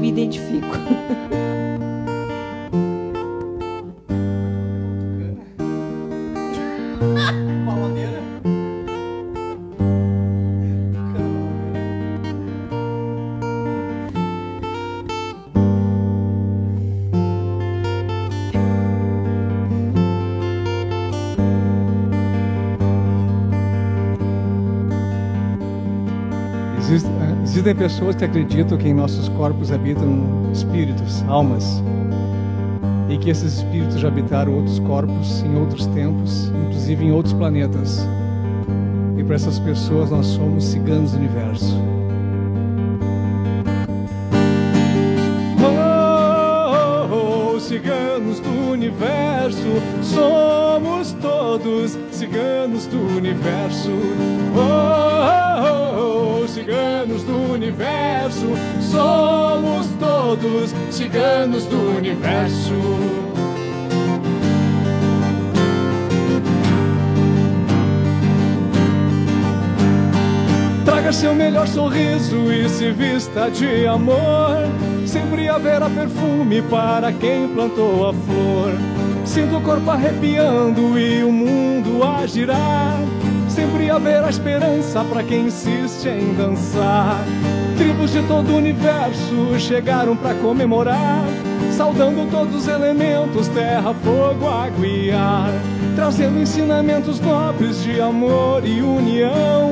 Me 0.00 0.10
identifico. 0.10 0.68
Existem 27.60 27.76
pessoas 27.76 28.16
que 28.16 28.24
acreditam 28.24 28.78
que 28.78 28.88
em 28.88 28.94
nossos 28.94 29.28
corpos 29.28 29.70
habitam 29.70 30.50
espíritos, 30.50 31.22
almas, 31.28 31.82
e 33.06 33.18
que 33.18 33.28
esses 33.28 33.58
espíritos 33.58 34.00
já 34.00 34.08
habitaram 34.08 34.54
outros 34.54 34.78
corpos 34.78 35.42
em 35.42 35.54
outros 35.56 35.84
tempos, 35.88 36.50
inclusive 36.64 37.04
em 37.04 37.12
outros 37.12 37.34
planetas. 37.34 38.08
E 39.18 39.22
para 39.22 39.34
essas 39.34 39.58
pessoas 39.58 40.10
nós 40.10 40.24
somos 40.24 40.64
ciganos 40.64 41.12
do 41.12 41.18
universo. 41.18 41.76
Oh, 45.60 47.12
oh, 47.12 47.56
oh, 47.56 47.60
ciganos 47.60 48.40
do 48.40 48.70
universo, 48.72 49.58
somos 50.02 50.69
todos 51.58 51.98
ciganos 52.12 52.86
do 52.86 52.98
universo. 53.16 53.90
Oh, 54.54 55.64
oh, 55.66 56.42
oh, 56.42 56.48
ciganos 56.48 57.24
do 57.24 57.52
universo, 57.52 58.46
somos 58.80 59.88
todos 59.98 60.72
ciganos 60.92 61.64
do 61.64 61.96
universo. 61.96 62.72
Traga 70.84 71.12
seu 71.12 71.34
melhor 71.34 71.66
sorriso 71.66 72.52
e 72.52 72.68
se 72.68 72.92
vista 72.92 73.50
de 73.50 73.88
amor. 73.88 74.68
Sempre 75.04 75.48
haverá 75.48 75.90
perfume 75.90 76.62
para 76.62 77.12
quem 77.12 77.48
plantou 77.48 78.08
a 78.08 78.14
flor. 78.14 78.99
Sinto 79.30 79.58
o 79.58 79.60
corpo 79.60 79.88
arrepiando 79.88 80.98
e 80.98 81.22
o 81.22 81.30
mundo 81.30 82.02
a 82.02 82.26
girar. 82.26 82.98
Sempre 83.48 83.88
haverá 83.88 84.28
esperança 84.28 85.04
para 85.04 85.22
quem 85.22 85.46
insiste 85.46 86.08
em 86.08 86.34
dançar. 86.34 87.24
Tribos 87.78 88.10
de 88.10 88.24
todo 88.24 88.50
o 88.50 88.56
universo 88.56 89.56
chegaram 89.56 90.16
para 90.16 90.34
comemorar, 90.34 91.22
saudando 91.76 92.28
todos 92.28 92.56
os 92.56 92.66
elementos: 92.66 93.46
terra, 93.46 93.94
fogo, 94.02 94.48
água 94.48 94.84
e 94.84 95.12
ar, 95.12 95.52
trazendo 95.94 96.40
ensinamentos 96.40 97.20
nobres 97.20 97.84
de 97.84 98.00
amor 98.00 98.66
e 98.66 98.82
união. 98.82 99.70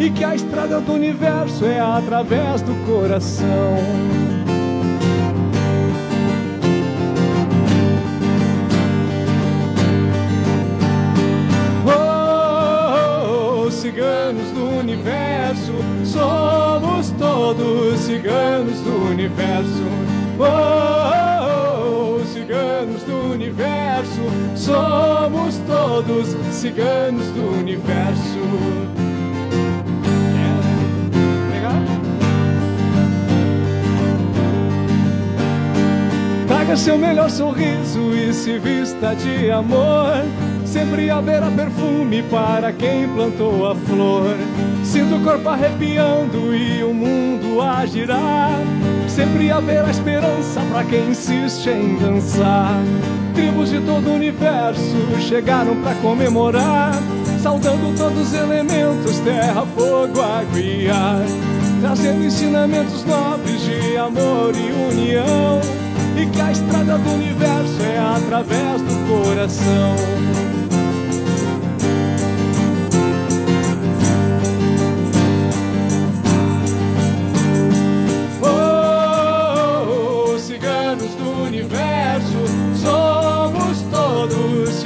E 0.00 0.08
que 0.08 0.24
a 0.24 0.34
estrada 0.34 0.80
do 0.80 0.94
universo 0.94 1.66
é 1.66 1.78
através 1.78 2.62
do 2.62 2.74
coração. 2.86 4.33
Universo, 14.94 15.72
somos 16.04 17.10
todos 17.18 17.98
ciganos 18.00 18.78
do 18.80 19.10
universo. 19.10 19.84
Oh, 20.38 20.44
oh, 21.46 22.20
oh, 22.20 22.24
ciganos 22.26 23.02
do 23.02 23.32
universo, 23.32 24.20
somos 24.54 25.56
todos 25.66 26.28
ciganos 26.52 27.26
do 27.28 27.58
universo. 27.58 28.44
Traga 36.46 36.76
seu 36.76 36.96
melhor 36.96 37.30
sorriso 37.30 38.12
e 38.14 38.32
se 38.32 38.58
vista 38.58 39.14
de 39.14 39.50
amor. 39.50 40.24
Sempre 40.64 41.10
haverá 41.10 41.50
perfume 41.50 42.22
para 42.24 42.72
quem 42.72 43.08
plantou 43.08 43.70
a 43.70 43.74
flor. 43.76 44.34
Sinto 44.94 45.16
o 45.16 45.20
corpo 45.24 45.48
arrepiando 45.48 46.54
e 46.54 46.84
o 46.84 46.94
mundo 46.94 47.60
a 47.60 47.84
girar. 47.84 48.60
Sempre 49.08 49.50
haverá 49.50 49.90
esperança 49.90 50.60
para 50.70 50.84
quem 50.84 51.10
insiste 51.10 51.68
em 51.68 51.96
dançar. 51.96 52.80
Tribos 53.34 53.70
de 53.70 53.80
todo 53.80 54.08
o 54.08 54.14
universo 54.14 54.94
chegaram 55.18 55.74
para 55.82 55.96
comemorar, 55.96 56.92
saudando 57.42 57.92
todos 57.98 58.28
os 58.28 58.34
elementos, 58.34 59.18
terra, 59.24 59.66
fogo, 59.74 60.22
água 60.22 60.60
e 60.60 60.88
ar, 60.88 61.24
trazendo 61.80 62.24
ensinamentos 62.24 63.04
nobres 63.04 63.62
de 63.62 63.96
amor 63.96 64.52
e 64.54 64.92
união. 64.92 65.60
E 66.16 66.24
que 66.24 66.40
a 66.40 66.52
estrada 66.52 66.98
do 66.98 67.10
universo 67.14 67.82
é 67.82 67.98
através 67.98 68.80
do 68.80 69.08
coração. 69.08 70.53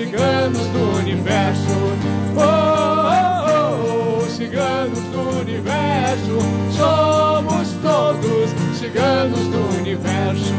Ciganos 0.09 0.67
do 0.69 0.97
universo. 1.01 1.71
Oh, 2.35 2.41
oh, 3.45 4.23
oh, 4.23 4.31
ciganos 4.31 4.99
do 4.99 5.41
universo. 5.41 6.39
Somos 6.73 7.69
todos 7.83 8.51
ciganos 8.79 9.47
do 9.49 9.79
universo. 9.81 10.55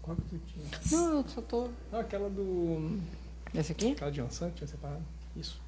Qual 0.00 0.16
que 0.16 0.22
tu 0.22 0.40
tinha? 0.46 0.64
Não, 0.90 1.18
eu 1.18 1.24
só 1.28 1.42
tô. 1.42 1.68
Não, 1.92 2.00
aquela 2.00 2.30
do. 2.30 2.98
Esse 3.54 3.72
aqui? 3.72 3.92
Aquela 3.92 4.10
de 4.12 4.20
Ansan, 4.20 4.50
tinha 4.50 4.66
separado. 4.66 5.02
Isso. 5.36 5.60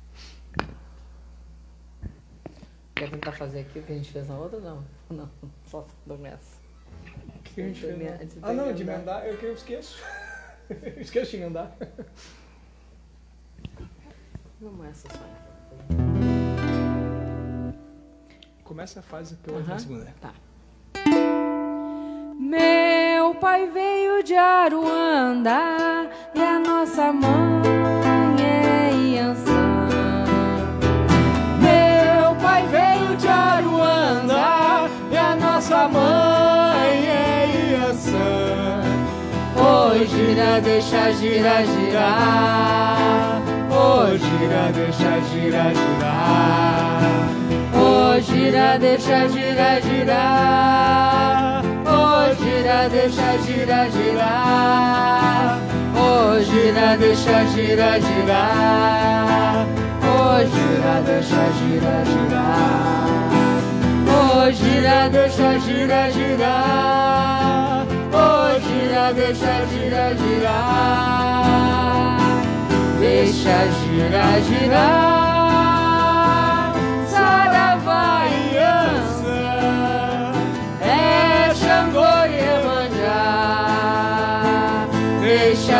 Quer 2.95 3.11
tentar 3.11 3.33
fazer 3.33 3.61
aqui 3.61 3.79
o 3.79 3.83
que 3.83 3.93
a 3.93 3.97
gente 3.97 4.11
fez 4.13 4.29
na 4.29 4.37
outra? 4.37 4.61
Não. 4.61 4.85
Não, 5.11 5.29
só 5.67 5.87
do 6.07 6.17
nessa. 6.19 6.61
O 7.37 7.43
que, 7.43 7.55
que 7.55 7.61
a 7.63 7.67
gente 7.67 7.81
fez? 7.81 7.99
De 7.99 8.39
Ah, 8.43 8.53
não, 8.53 8.73
de 8.73 8.83
emendar. 8.83 9.25
eu 9.27 9.37
que 9.39 9.47
eu 9.47 9.55
esqueço. 9.55 9.99
Eu 10.71 11.01
esqueço 11.03 11.33
de 11.33 11.39
emendar. 11.39 11.77
Vamos 14.61 14.87
essa 14.87 15.09
só. 15.09 15.19
Começa 18.63 19.01
a 19.01 19.03
fase 19.03 19.35
que 19.35 19.51
eu 19.51 19.55
vou 19.55 19.65
na 19.65 19.79
segunda. 19.81 20.15
Tá. 20.21 20.33
Meu 22.43 23.35
pai 23.35 23.67
veio 23.67 24.25
de 24.25 24.35
Aruanda 24.35 26.09
e 26.35 26.41
a 26.41 26.59
nossa 26.59 27.13
mãe 27.13 28.43
é 28.43 28.95
Iansã. 28.95 30.25
Meu 31.61 32.35
pai 32.37 32.67
veio 32.69 33.15
de 33.19 33.29
Aruanda 33.29 34.89
e 35.13 35.17
a 35.19 35.37
nossa 35.37 35.87
mãe 35.87 37.09
é 37.11 37.73
Iansã. 37.73 38.81
Oi, 39.91 40.07
gira, 40.07 40.63
deixa 40.63 41.13
girar, 41.13 41.63
girar. 41.67 43.43
Ô, 43.71 44.17
gira, 44.17 44.73
deixa 44.73 45.21
girar, 45.29 45.75
girar. 45.75 47.03
Ô, 47.77 48.19
gira, 48.19 48.79
deixa 48.79 49.29
girar, 49.29 49.83
girar. 49.83 51.50
Gira, 52.71 52.89
deixa 52.89 53.37
girar, 53.39 53.91
girar. 53.91 55.59
Ô, 55.93 56.39
gira, 56.41 56.97
deixa 56.97 57.45
girar, 57.47 58.01
girar. 58.01 59.67
Ô, 60.07 60.39
gira, 60.47 61.03
deixa 61.05 61.51
girar, 61.59 62.05
girar. 62.07 63.09
Ô, 64.07 64.53
gira, 64.53 65.09
deixa 65.11 65.59
girar, 65.59 66.13
girar. 66.13 67.87
Ô, 68.13 68.25
gira, 68.61 69.13
deixa 69.15 69.67
girar, 69.67 70.15
girar. 70.15 71.41
Deixa 73.01 73.67
girar, 73.83 74.41
girar. 74.43 75.59
Saravá 77.09 78.29
e 78.29 78.57
Ança. 78.59 79.41
É 80.81 81.53
Xangô 81.53 82.20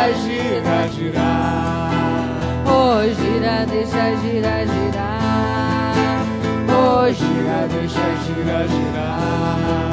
Deixa 0.01 0.17
girar, 0.23 0.87
girar. 0.89 1.91
Ô, 2.65 3.03
gira, 3.13 3.65
deixa 3.67 4.05
girar, 4.17 4.65
girar. 4.65 6.25
Ô, 6.67 7.11
gira, 7.13 7.67
deixa 7.69 8.07
girar, 8.25 8.65
girar. 8.67 9.91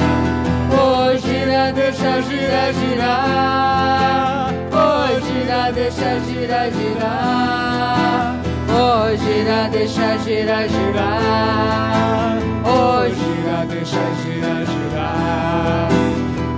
Ô, 0.72 1.14
gira, 1.18 1.72
deixa 1.72 2.22
girar, 2.22 2.72
girar. 2.72 4.50
Ô, 4.72 5.20
gira, 5.20 5.72
deixa 5.72 6.20
girar, 6.20 6.70
girar. 6.72 8.34
Ô, 8.70 9.14
gira, 9.14 9.68
deixa 9.68 10.16
girar, 10.24 10.68
girar. 10.68 12.38
Ô, 12.64 13.04
gira, 13.10 13.66
deixa 13.68 14.04
girar, 14.24 14.64
girar. 14.64 15.88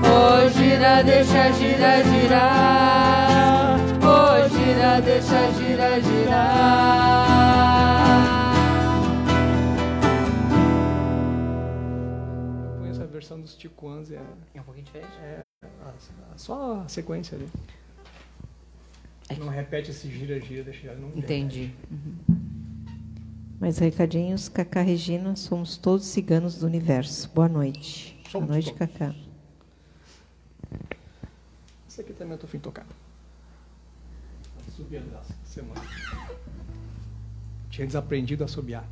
Ô, 0.06 0.48
gira, 0.50 1.02
deixa 1.02 1.52
girar, 1.52 2.02
girar. 2.04 2.89
Gira, 4.70 5.00
deixa 5.00 5.52
girar, 5.54 6.00
girar. 6.00 7.50
Eu 12.64 12.78
ponho 12.78 12.90
essa 12.92 13.04
versão 13.06 13.40
dos 13.40 13.56
Ticuans, 13.56 14.12
é, 14.12 14.22
É 14.54 14.60
um 14.60 14.62
pouquinho 14.62 14.86
diferente? 14.86 15.10
é 15.22 15.42
a- 15.62 15.88
a- 15.88 16.38
só 16.38 16.82
a 16.82 16.88
sequência 16.88 17.36
ali. 17.36 17.48
Não 19.38 19.48
repete 19.48 19.90
esse 19.90 20.08
gira, 20.08 20.40
gira, 20.40 20.62
deixa 20.62 20.80
girar. 20.82 20.96
Entendi. 21.16 21.72
Mais 23.60 23.78
recadinhos. 23.78 24.48
Cacá 24.48 24.82
Regina, 24.82 25.34
somos 25.34 25.76
todos 25.76 26.06
ciganos 26.06 26.58
do 26.60 26.66
universo. 26.66 27.28
Boa 27.34 27.48
noite. 27.48 28.16
Somos 28.30 28.46
Boa 28.48 28.54
noite, 28.60 28.72
todos. 28.72 28.78
Cacá. 28.96 29.14
Esse 31.88 32.00
aqui 32.02 32.12
também 32.12 32.34
eu 32.34 32.38
tô 32.38 32.46
fim 32.46 32.58
de 32.58 32.62
semana. 35.44 35.80
Tinha 37.70 37.86
desaprendido 37.86 38.44
a 38.44 38.46
assobiar. 38.46 38.84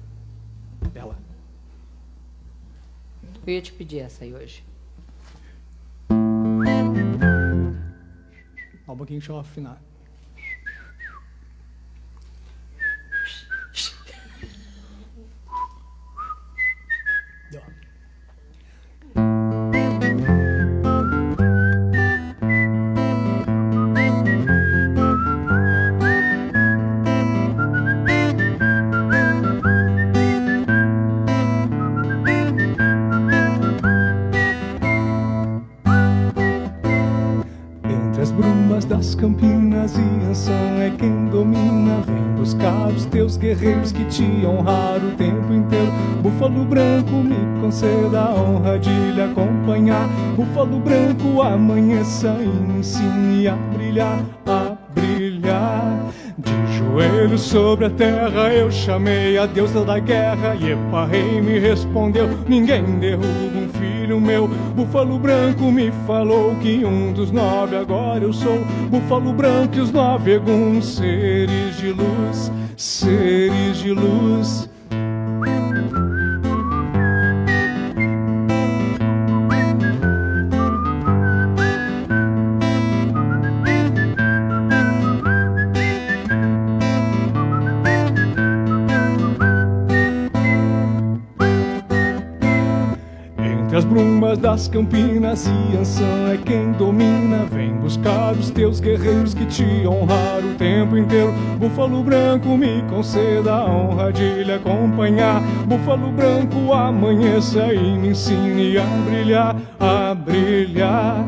Ela. 0.94 1.18
Eu 3.46 3.54
ia 3.54 3.62
te 3.62 3.72
pedir 3.72 4.00
essa 4.00 4.24
aí 4.24 4.34
hoje. 4.34 4.64
Ó, 8.86 8.92
um 8.92 8.96
pouquinho 8.96 9.20
deixa 9.20 9.32
eu 9.32 9.38
afinar. 9.38 9.80
Búfalo 50.68 50.80
branco, 50.80 51.40
amanheça 51.40 52.34
me 52.34 52.80
ensine 52.80 53.48
a 53.48 53.56
brilhar, 53.74 54.22
a 54.46 54.76
brilhar. 54.94 56.12
De 56.36 56.52
joelhos 56.76 57.40
sobre 57.40 57.86
a 57.86 57.90
terra 57.90 58.52
eu 58.52 58.70
chamei 58.70 59.38
a 59.38 59.46
deusa 59.46 59.82
da 59.82 59.98
guerra 59.98 60.54
e 60.60 60.72
Epa 60.72 61.06
Rei 61.06 61.40
me 61.40 61.58
respondeu: 61.58 62.28
Ninguém 62.46 62.84
derruba 62.98 63.58
um 63.58 63.68
filho 63.80 64.20
meu. 64.20 64.46
Búfalo 64.76 65.18
branco 65.18 65.72
me 65.72 65.90
falou 66.06 66.54
que 66.56 66.84
um 66.84 67.14
dos 67.14 67.30
nove 67.30 67.74
agora 67.74 68.22
eu 68.22 68.32
sou. 68.32 68.58
Búfalo 68.90 69.32
branco 69.32 69.76
e 69.76 69.80
os 69.80 69.90
nove 69.90 70.32
eguns, 70.32 70.96
seres 70.96 71.78
de 71.78 71.92
luz, 71.92 72.52
seres 72.76 73.78
de 73.78 73.92
luz. 73.92 74.68
Das 94.58 94.66
campinas 94.66 95.46
e 95.46 95.76
Ansan 95.76 96.32
é 96.32 96.36
quem 96.36 96.72
domina. 96.72 97.46
Vem 97.48 97.74
buscar 97.74 98.32
os 98.32 98.50
teus 98.50 98.80
guerreiros 98.80 99.32
que 99.32 99.46
te 99.46 99.86
honraram 99.86 100.50
o 100.50 100.54
tempo 100.56 100.96
inteiro. 100.96 101.32
Búfalo 101.60 102.02
branco, 102.02 102.56
me 102.56 102.82
conceda 102.90 103.52
a 103.52 103.64
honra 103.64 104.12
de 104.12 104.42
lhe 104.42 104.52
acompanhar. 104.52 105.40
Búfalo 105.64 106.10
branco, 106.10 106.72
amanheça 106.72 107.72
e 107.72 107.98
me 107.98 108.08
ensine 108.08 108.76
a 108.78 108.84
brilhar, 109.08 109.56
a 109.78 110.12
brilhar 110.12 111.24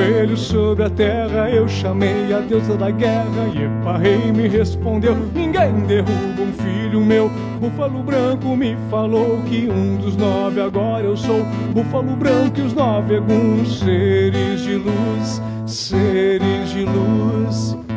joelhos 0.00 0.40
sobre 0.40 0.84
a 0.84 0.90
terra 0.90 1.50
eu 1.50 1.68
chamei 1.68 2.32
a 2.32 2.40
deusa 2.40 2.74
da 2.76 2.90
guerra 2.90 3.48
e 3.54 3.64
Epa 3.64 3.98
Rei 3.98 4.32
me 4.32 4.48
respondeu: 4.48 5.14
Ninguém 5.34 5.72
derruba 5.86 6.42
um 6.42 6.52
filho 6.52 7.00
meu. 7.00 7.30
Búfalo 7.60 8.02
branco 8.02 8.56
me 8.56 8.76
falou 8.90 9.42
que 9.42 9.68
um 9.70 9.96
dos 9.96 10.16
nove 10.16 10.60
agora 10.60 11.04
eu 11.04 11.16
sou. 11.16 11.44
Búfalo 11.74 12.16
branco 12.16 12.58
e 12.58 12.62
os 12.62 12.72
nove 12.72 13.16
alguns 13.16 13.80
seres 13.80 14.62
de 14.62 14.76
luz, 14.76 15.42
seres 15.66 16.70
de 16.70 16.84
luz. 16.84 17.89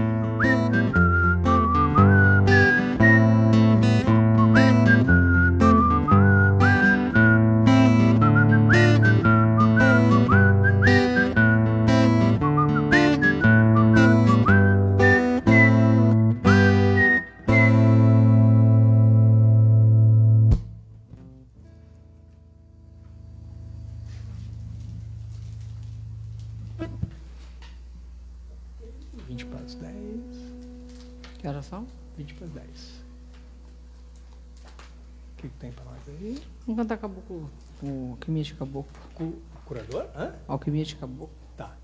Cantar 36.84 36.98
caboclo, 36.98 37.50
o 37.82 38.12
alquimia 38.12 38.44
de 38.44 38.54
caboclo. 38.56 38.92
O 39.18 39.34
curador? 39.66 40.10
Hã? 40.16 40.36
Alquimia 40.48 40.84
de 40.84 40.98
caboclo. 40.98 41.34
Tá. 41.56 41.78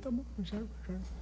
Tá 0.00 0.10
bom, 0.12 0.24
já, 0.44 0.58
já. 0.58 1.17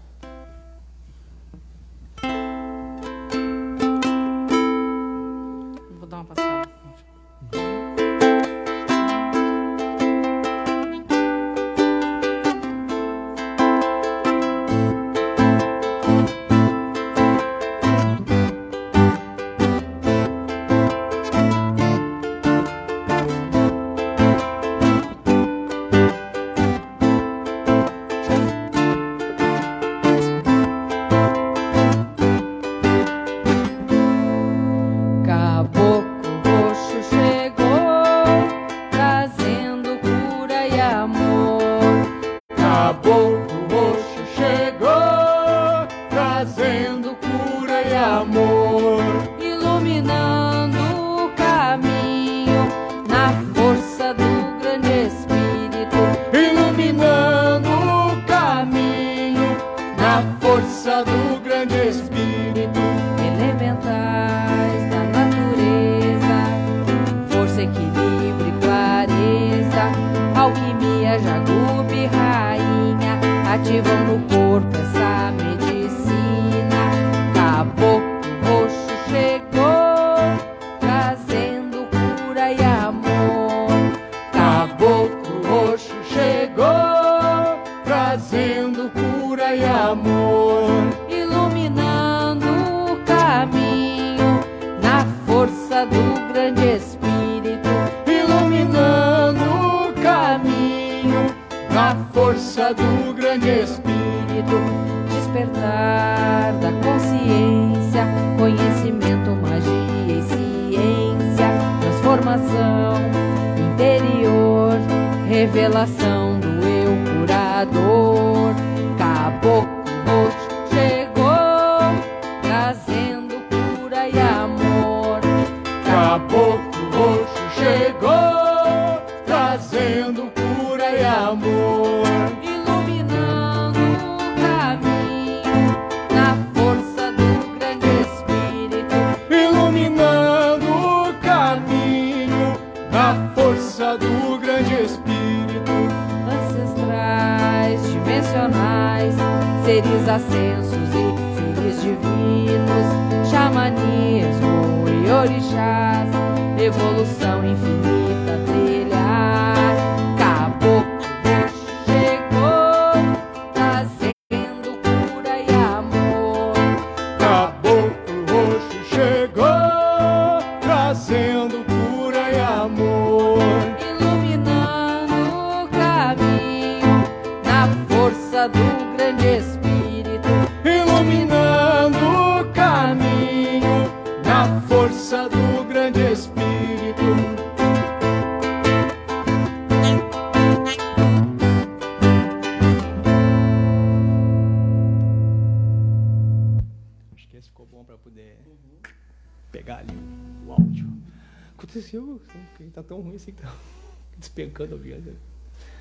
Despencando 204.57 204.75
a 204.75 204.79
vida. 204.79 205.15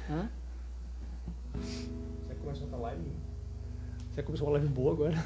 Hã? 0.09 0.29
Você 1.53 2.35
começou 2.35 2.73
a 2.73 2.77
live. 2.77 3.11
Você 4.13 4.23
começou 4.23 4.47
uma 4.47 4.57
live 4.57 4.67
boa 4.67 4.93
agora. 4.93 5.15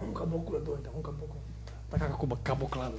Um 0.00 0.12
caboclo 0.12 0.60
doido, 0.60 0.80
então, 0.80 0.96
um 0.96 1.02
caboclo. 1.02 1.40
Tá 1.90 2.08
com 2.08 2.32
a 2.32 2.36
caboclada. 2.38 2.96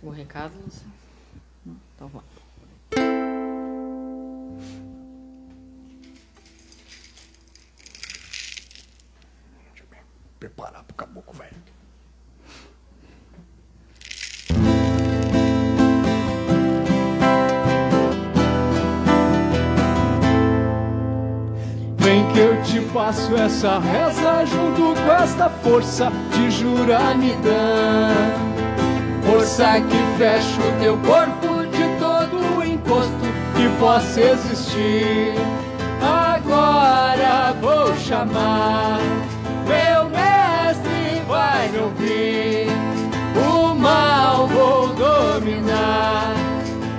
O 0.00 0.10
recado? 0.10 0.54
Não? 1.66 1.76
Então 1.96 2.08
vamos. 2.08 3.25
Preparar 10.38 10.84
pro 10.84 10.96
caboclo, 10.96 11.34
velho. 11.34 11.76
Vem 21.98 22.32
que 22.32 22.38
eu 22.38 22.62
te 22.62 22.80
passo 22.92 23.34
essa 23.34 23.80
reza 23.80 24.46
junto 24.46 24.94
com 25.00 25.12
esta 25.12 25.48
força 25.48 26.12
de 26.32 26.50
juramidã. 26.52 28.10
Força 29.24 29.80
que 29.80 30.18
fecha 30.18 30.60
o 30.60 30.80
teu 30.80 30.96
corpo 30.98 31.66
de 31.66 31.98
todo 31.98 32.58
o 32.58 32.64
encosto 32.64 33.26
que 33.56 33.68
possa 33.80 34.20
existir. 34.20 35.34
Agora 36.00 37.52
vou 37.60 37.92
chamar, 37.96 39.00
me 41.76 41.82
ouvir. 41.82 42.66
O 43.36 43.74
mal 43.74 44.46
vou 44.48 44.88
dominar, 44.94 46.34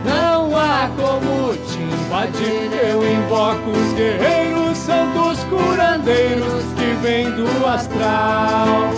não 0.05 0.55
há 0.55 0.89
como 0.95 1.53
te 1.53 1.79
invadir. 1.79 2.71
Eu 2.87 3.11
invoco 3.11 3.71
os 3.71 3.93
guerreiros, 3.93 4.77
santos 4.77 5.43
curandeiros 5.45 6.63
que 6.75 6.93
vêm 7.01 7.31
do 7.31 7.67
astral. 7.67 8.91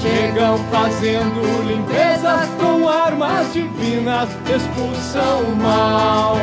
Chegam 0.00 0.58
fazendo 0.70 1.66
limpezas 1.66 2.48
com 2.60 2.88
armas 2.88 3.52
divinas, 3.52 4.28
expulsam 4.54 5.42
o 5.42 5.56
mal. 5.56 6.36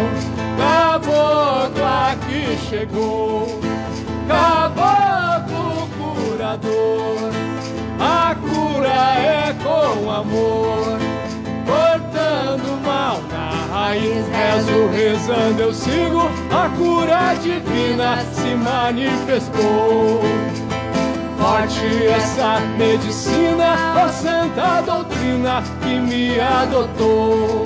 Caboclo 0.58 1.84
aqui 1.86 2.58
chegou, 2.70 3.60
caboclo 4.28 5.88
curador. 5.98 7.41
A 8.02 8.36
cura 8.36 8.88
é 8.88 9.56
com 9.64 10.10
amor, 10.10 10.98
cortando 11.68 12.74
o 12.74 12.82
mal 12.84 13.22
na 13.30 13.76
raiz. 13.76 14.26
Rezo, 14.28 14.88
rezando, 14.92 15.62
eu 15.62 15.72
sigo, 15.74 16.30
a 16.52 16.68
cura 16.76 17.36
divina 17.36 18.18
se 18.34 18.56
manifestou. 18.56 20.22
Forte 21.38 22.08
essa 22.08 22.60
medicina, 22.78 23.74
a 24.04 24.10
santa 24.10 24.82
doutrina 24.82 25.62
que 25.82 26.00
me 26.00 26.40
adotou. 26.40 27.61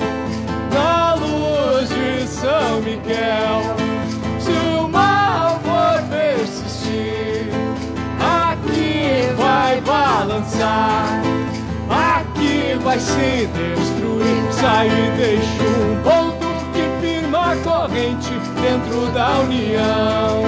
Vai 12.96 13.00
se 13.00 13.46
destruir. 13.46 14.52
Sai 14.52 14.88
e 14.88 15.10
deixa 15.16 15.62
um 15.62 16.02
ponto 16.02 16.46
que 16.72 17.06
firma 17.06 17.52
a 17.52 17.56
corrente 17.56 18.30
dentro 18.60 19.06
da 19.12 19.40
união. 19.40 20.42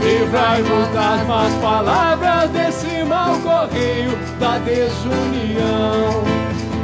Livrai-vos 0.00 0.88
das 0.94 1.26
más 1.26 1.52
palavras 1.54 2.50
desse 2.50 3.04
mau 3.04 3.36
correio 3.40 4.16
da 4.38 4.58
desunião. 4.58 6.22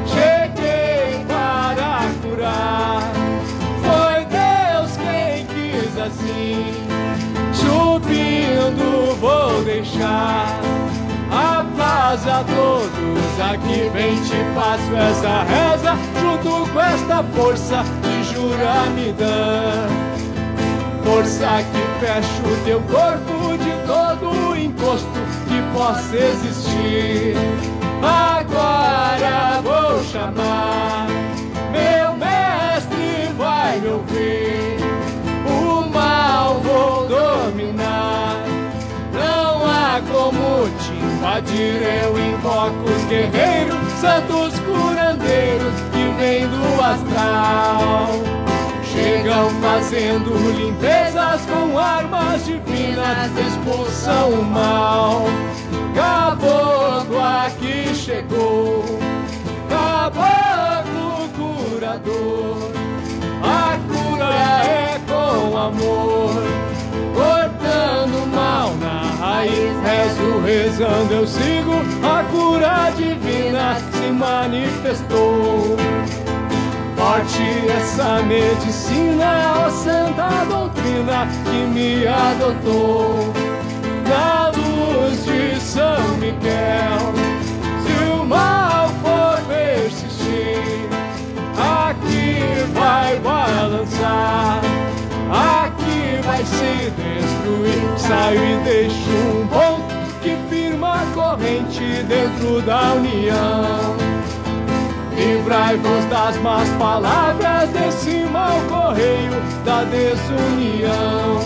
Cheguei 0.06 1.24
para 1.26 2.08
curar, 2.20 3.12
foi 3.80 4.24
Deus 4.26 4.96
quem 4.96 5.46
quis 5.46 5.98
assim. 5.98 6.74
Subindo 7.52 9.16
vou 9.20 9.62
deixar 9.62 10.51
a 12.02 12.44
todos. 12.44 13.40
Aqui 13.40 13.88
vem 13.92 14.16
te 14.22 14.36
passo 14.54 14.94
essa 14.96 15.44
reza 15.44 15.96
junto 16.20 16.68
com 16.70 16.80
esta 16.80 17.22
força 17.22 17.84
de 18.02 18.24
juramidã. 18.34 19.86
Força 21.04 21.62
que 21.72 22.04
fecha 22.04 22.42
o 22.44 22.64
teu 22.64 22.80
corpo 22.82 23.56
de 23.56 23.72
todo 23.86 24.50
o 24.50 24.56
encosto 24.56 25.20
que 25.46 25.62
possa 25.76 26.16
existir. 26.16 27.36
Agora 28.02 29.60
vou 29.62 30.02
chamar, 30.04 31.06
meu 31.70 32.16
mestre 32.16 33.32
vai 33.38 33.78
me 33.78 33.88
ouvir. 33.88 34.61
Eu 41.62 42.18
invoco 42.18 42.90
os 42.90 43.04
guerreiros, 43.04 43.92
santos 44.00 44.58
curandeiros 44.60 45.74
que 45.92 46.04
vêm 46.18 46.46
do 46.48 46.82
astral. 46.82 48.08
Chegam 48.92 49.48
fazendo 49.60 50.30
limpezas 50.56 51.40
com 51.46 51.78
armas 51.78 52.44
divinas, 52.44 53.30
expulsam 53.38 54.30
o 54.30 54.44
mal. 54.44 55.26
Caboclo 55.94 57.20
aqui 57.20 57.94
chegou, 57.94 58.98
caboclo 59.68 61.28
curador. 61.36 62.72
A 63.42 63.78
cura 63.88 64.34
é 64.34 65.00
com 65.06 65.56
amor, 65.56 66.42
cortando 67.14 68.22
o 68.22 68.26
mal 68.26 68.74
na 68.74 69.11
raiz. 69.32 69.72
Rezo, 69.82 70.40
rezando, 70.44 71.14
eu 71.14 71.26
sigo, 71.26 71.72
a 72.02 72.24
cura 72.24 72.92
divina 72.96 73.76
se 73.92 74.12
manifestou. 74.12 75.76
Forte 76.96 77.68
essa 77.68 78.22
medicina, 78.22 79.66
ó 79.66 79.70
santa 79.70 80.44
doutrina 80.48 81.26
que 81.44 81.66
me 81.66 82.06
adotou. 82.06 83.32
Na 84.08 84.50
luz 84.50 85.24
de 85.24 85.60
São 85.60 86.16
Miguel, 86.18 87.12
se 87.82 88.10
o 88.12 88.24
mal 88.24 88.88
for 89.02 89.40
persistir, 89.46 90.88
aqui 91.58 92.70
vai 92.72 93.18
balançar, 93.20 94.60
aqui 95.30 96.20
vai 96.24 96.44
se 96.44 96.90
destruir. 96.90 97.31
Saio 97.96 98.42
e 98.42 98.56
deixo 98.64 99.10
um 99.10 99.46
ponto 99.46 99.94
que 100.22 100.36
firma 100.48 101.02
a 101.02 101.06
corrente 101.14 102.02
dentro 102.08 102.60
da 102.62 102.94
união. 102.94 103.96
Livrai-vos 105.14 106.04
das 106.06 106.36
más 106.38 106.68
palavras 106.70 107.68
desse 107.70 108.24
mau 108.32 108.60
correio 108.68 109.32
da 109.64 109.84
desunião. 109.84 111.40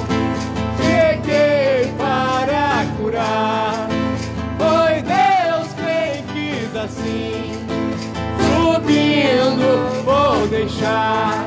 Cheguei 0.78 1.92
para 1.98 2.86
curar, 2.96 3.88
foi 4.58 5.02
Deus 5.02 5.68
quem 5.74 6.22
quis 6.32 6.76
assim. 6.76 7.52
Subindo 8.38 10.04
vou 10.04 10.46
deixar 10.48 11.46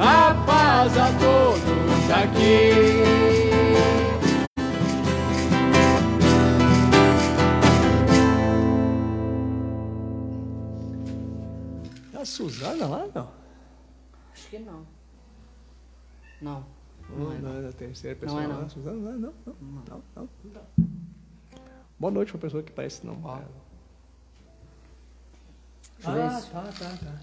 a 0.00 0.34
paz 0.46 0.96
a 0.96 1.10
todos 1.18 2.10
aqui. 2.10 3.49
A 12.20 12.24
Suzana 12.24 12.86
lá, 12.86 13.08
não? 13.14 13.30
Acho 14.30 14.48
que 14.50 14.58
não. 14.58 14.86
Não. 16.42 16.66
Não 17.08 17.16
Não, 17.18 17.32
é, 17.32 17.38
não. 17.38 17.52
não 17.54 17.66
é 17.66 17.68
a 17.68 17.72
terceira 17.72 18.14
pessoa 18.18 18.42
é, 18.42 18.46
lá. 18.46 18.60
não. 18.60 18.68
Suzana, 18.68 18.96
não, 18.96 19.12
não, 19.18 19.32
não, 19.46 19.82
não, 19.88 20.02
não, 20.14 20.28
não. 20.44 20.86
Boa 21.98 22.10
noite 22.10 22.30
pra 22.32 22.40
pessoa 22.42 22.62
que 22.62 22.72
parece 22.72 23.06
não. 23.06 23.14
É. 23.14 23.44
Juvencio. 25.98 26.50
tá, 26.52 26.62
tá, 26.62 26.96
tá. 26.98 27.20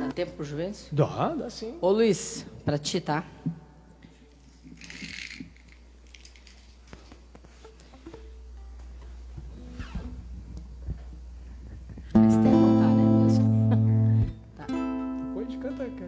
Dá 0.00 0.12
tempo 0.12 0.32
pro 0.32 0.44
Juvencio? 0.44 0.94
Dá, 0.94 1.28
dá 1.34 1.48
sim. 1.48 1.78
Ô 1.80 1.90
Luiz, 1.90 2.44
pra 2.64 2.76
ti, 2.78 3.00
tá? 3.00 3.24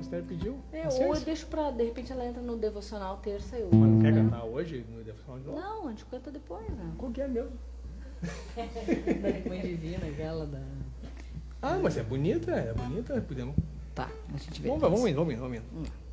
Viu? 0.08 0.58
É, 0.72 0.88
ou 0.88 1.14
eu 1.14 1.20
deixo 1.20 1.46
pra. 1.46 1.70
De 1.70 1.84
repente 1.84 2.12
ela 2.12 2.24
entra 2.24 2.42
no 2.42 2.56
devocional 2.56 3.18
terça 3.18 3.56
eu. 3.56 3.68
Mas 3.72 3.90
não 3.90 4.00
quer 4.00 4.14
cantar 4.14 4.44
hoje 4.44 4.84
no 4.90 5.02
devocional 5.02 5.38
de 5.38 5.46
novo? 5.46 5.60
Não, 5.60 5.86
a 5.86 5.90
gente 5.90 6.04
canta 6.06 6.30
depois, 6.30 6.68
né? 6.68 6.92
Qual 6.96 7.10
que 7.10 7.20
é 7.20 7.28
mesmo? 7.28 7.52
da 8.22 9.48
Mãe 9.48 9.60
Divina, 9.60 10.06
aquela 10.06 10.46
da. 10.46 10.62
Ah, 11.62 11.78
mas 11.82 11.96
é 11.96 12.02
bonita, 12.02 12.52
é 12.52 12.72
bonita. 12.72 13.20
Podemos. 13.20 13.54
Tá, 13.94 14.10
a 14.32 14.38
gente 14.38 14.60
vê. 14.60 14.68
Vamos, 14.68 14.82
vamos 14.82 15.00
indo, 15.08 15.16
vamos 15.16 15.34
indo, 15.34 15.40
vamos 15.40 15.56
indo. 15.58 15.66
Hum. 15.74 16.05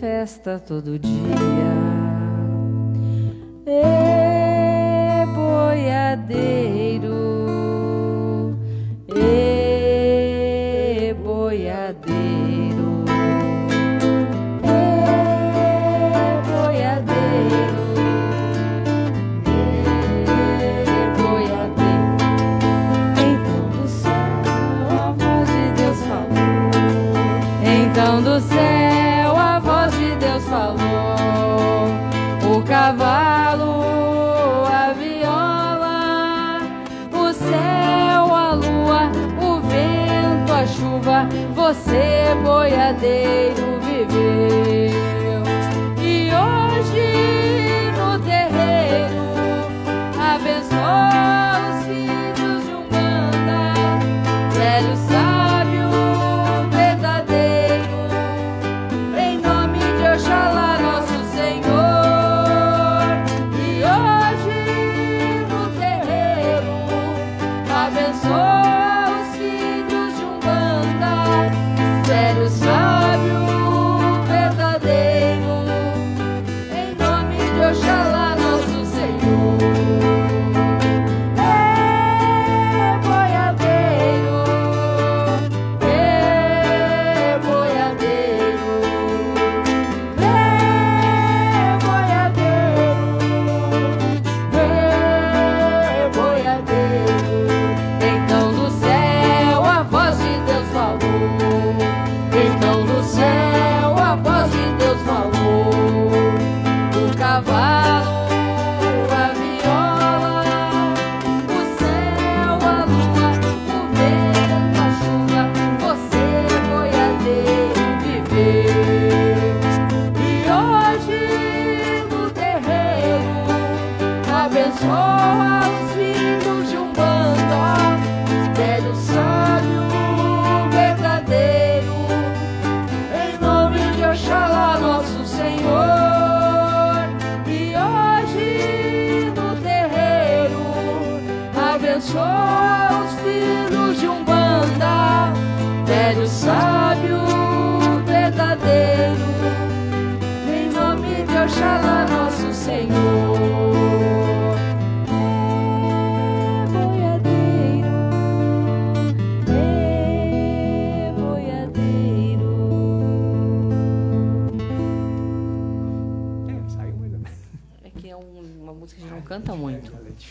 Festa 0.00 0.58
todo 0.58 0.98
dia. 0.98 1.85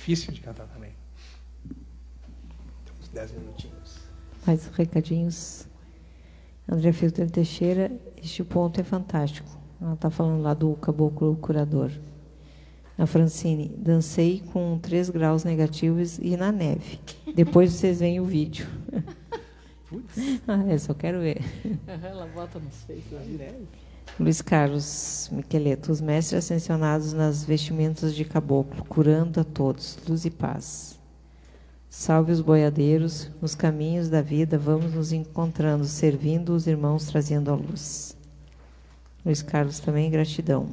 Difícil 0.05 0.31
de 0.31 0.41
cantar 0.41 0.67
também. 0.67 0.91
Uns 3.01 3.07
10 3.09 3.31
minutinhos. 3.31 3.97
Mais 4.45 4.67
recadinhos. 4.67 5.67
André 6.71 6.91
Filter 6.93 7.29
Teixeira, 7.29 7.91
este 8.21 8.43
ponto 8.43 8.79
é 8.79 8.83
fantástico. 8.83 9.49
Ela 9.81 9.93
está 9.93 10.11
falando 10.11 10.43
lá 10.43 10.53
do 10.53 10.75
caboclo 10.75 11.35
curador. 11.37 11.91
A 12.97 13.07
Francine, 13.07 13.67
dancei 13.75 14.43
com 14.53 14.77
3 14.77 15.09
graus 15.09 15.43
negativos 15.43 16.19
e 16.19 16.37
na 16.37 16.51
neve. 16.51 16.99
Depois 17.35 17.73
vocês 17.73 17.99
veem 17.99 18.19
o 18.19 18.25
vídeo. 18.25 18.67
Putz. 19.89 20.15
Ah, 20.47 20.63
é, 20.67 20.77
só 20.77 20.93
quero 20.93 21.19
ver. 21.19 21.41
Ela 21.87 22.27
bota 22.27 22.59
nos 22.59 22.83
feitos 22.83 23.11
lá 23.11 23.21
neve. 23.21 23.67
Luiz 24.17 24.41
Carlos 24.41 25.29
Miqueleto, 25.29 25.91
os 25.91 25.99
mestres 25.99 26.45
ascensionados 26.45 27.11
nas 27.11 27.43
vestimentas 27.43 28.15
de 28.15 28.23
caboclo, 28.23 28.85
curando 28.85 29.41
a 29.41 29.43
todos, 29.43 29.99
luz 30.07 30.23
e 30.23 30.31
paz. 30.31 30.97
Salve 31.89 32.31
os 32.31 32.39
boiadeiros, 32.39 33.29
nos 33.41 33.55
caminhos 33.55 34.07
da 34.07 34.21
vida 34.21 34.57
vamos 34.57 34.93
nos 34.93 35.11
encontrando, 35.11 35.83
servindo 35.83 36.55
os 36.55 36.65
irmãos, 36.65 37.07
trazendo 37.07 37.51
a 37.51 37.55
luz. 37.55 38.17
Luiz 39.25 39.41
Carlos 39.41 39.79
também, 39.81 40.09
gratidão. 40.09 40.69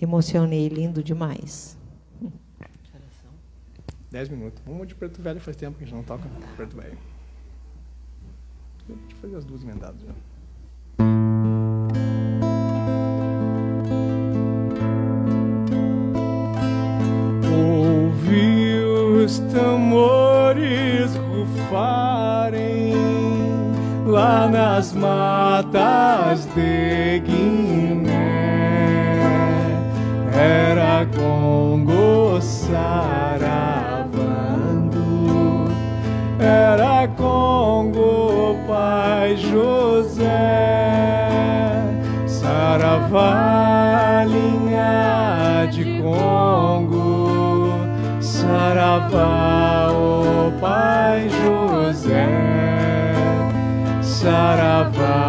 Emocionei, 0.00 0.68
lindo 0.68 1.04
demais. 1.04 1.78
Dez 4.10 4.28
minutos. 4.28 4.60
Vamos 4.66 4.88
de 4.88 4.94
preto 4.94 5.22
velho 5.22 5.40
faz 5.40 5.56
tempo 5.56 5.78
que 5.78 5.84
a 5.84 5.86
gente 5.86 5.96
não 5.96 6.02
toca 6.02 6.24
preto 6.56 6.76
velho. 6.76 6.98
Deixa 8.88 9.02
eu 9.12 9.16
fazer 9.20 9.36
as 9.36 9.44
duas 9.44 9.62
emendadas 9.62 10.00
já. 10.00 10.14
os 19.26 19.38
tambores 19.52 21.16
rufarem 21.16 22.94
lá 24.06 24.46
nas 24.48 24.92
matas 24.92 26.46
de 26.54 27.18
Guiné. 27.26 28.06
Era 30.32 31.06
Congo 31.06 32.40
saravando, 32.40 33.34
era 36.38 37.08
Congo 37.08 38.56
Pai 38.68 39.36
José 39.36 40.28
saravando. 42.28 43.55
Saravá, 48.96 49.88
o 49.92 50.50
Pai 50.58 51.28
José, 51.28 52.26
Saravá. 54.00 55.25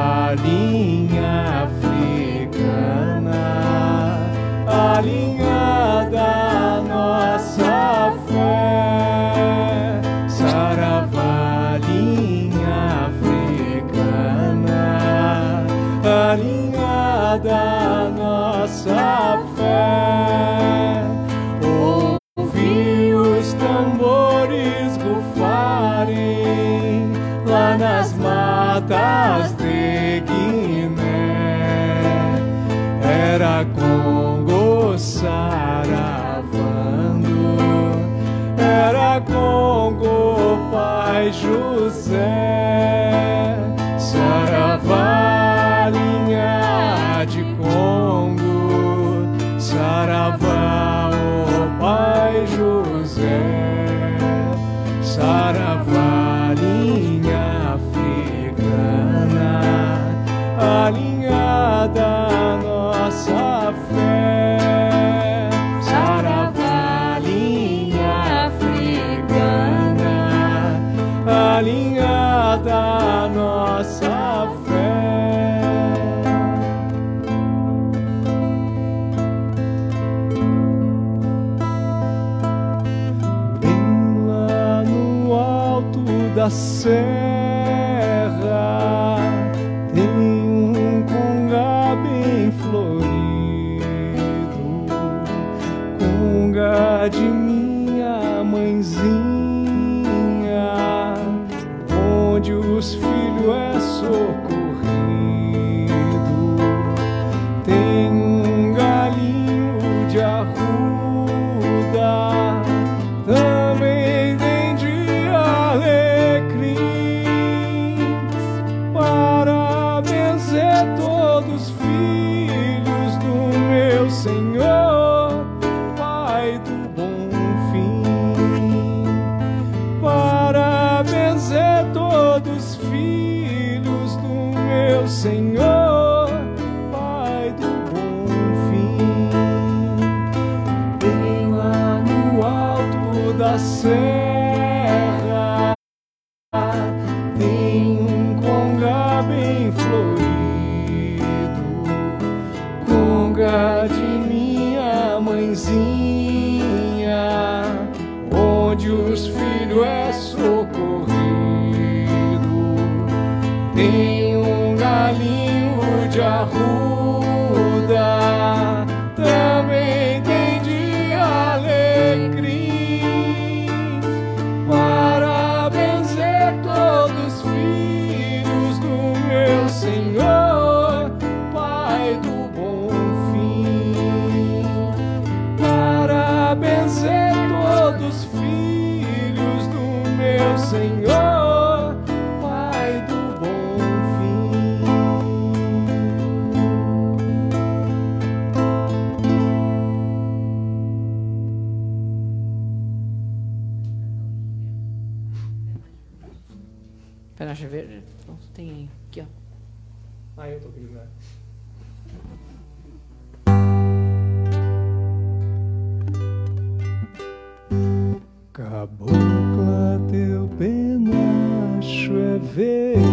ver. 222.57 223.06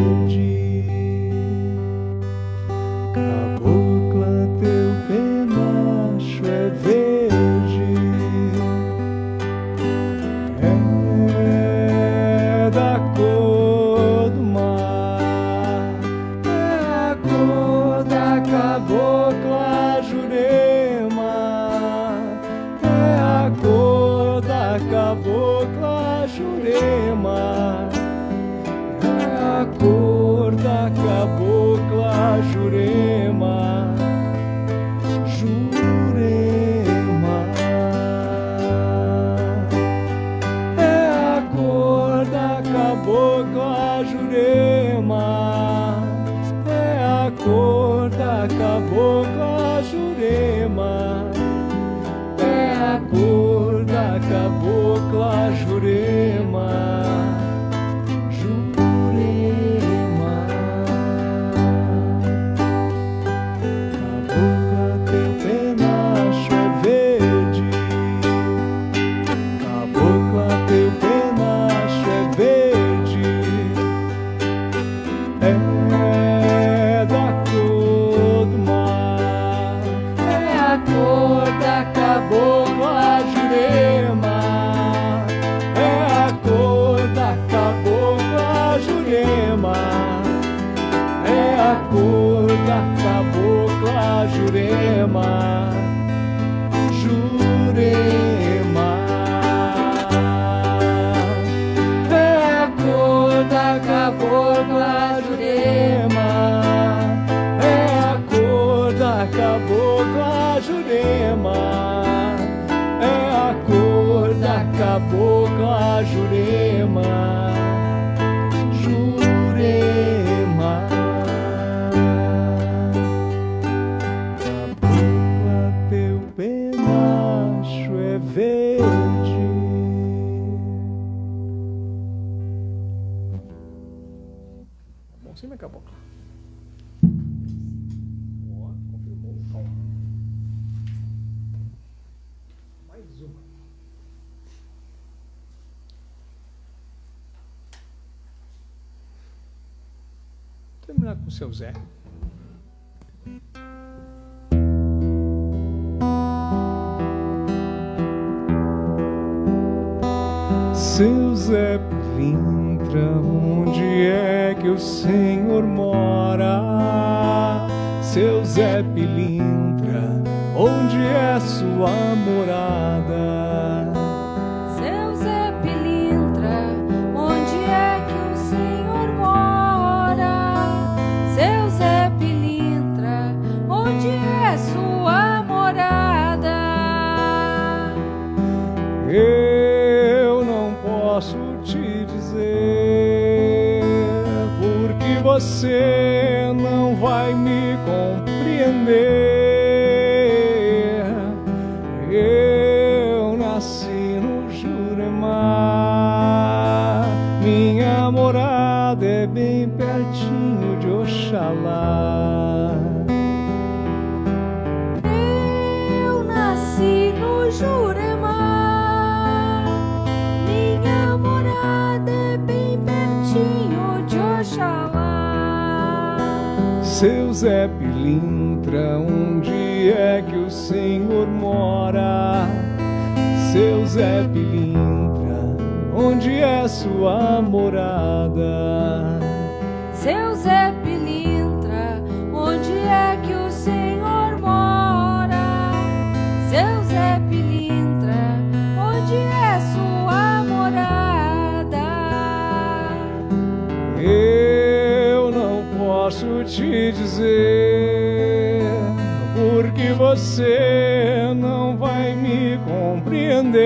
você 260.15 261.35
não 261.35 261.77
vai 261.77 262.15
me 262.15 262.57
compreender. 262.59 263.65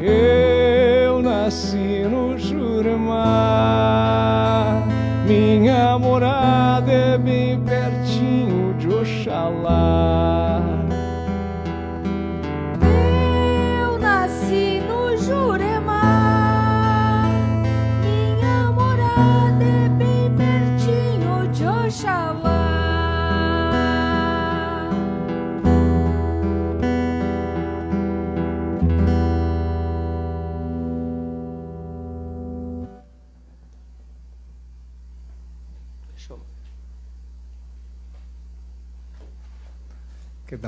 Eu 0.00 1.20
nasci 1.20 2.06
no 2.10 2.38
Juramar, 2.38 3.22
minha 5.26 5.98
morada 5.98 6.90
é 6.90 7.18
bem 7.18 7.60
pertinho 7.60 8.72
de 8.78 8.88
Oxalá. 8.88 10.37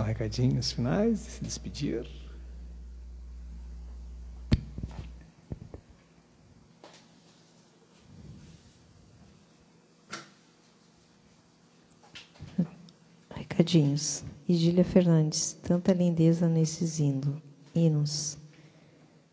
dar 0.00 0.06
recadinhos 0.06 0.72
finais, 0.72 1.18
se 1.18 1.44
despedir. 1.44 2.06
Recadinhos. 13.30 14.24
Igília 14.48 14.84
Fernandes, 14.84 15.56
tanta 15.62 15.92
lindeza 15.92 16.48
nesses 16.48 16.98
hino, 16.98 17.40
hinos. 17.74 18.36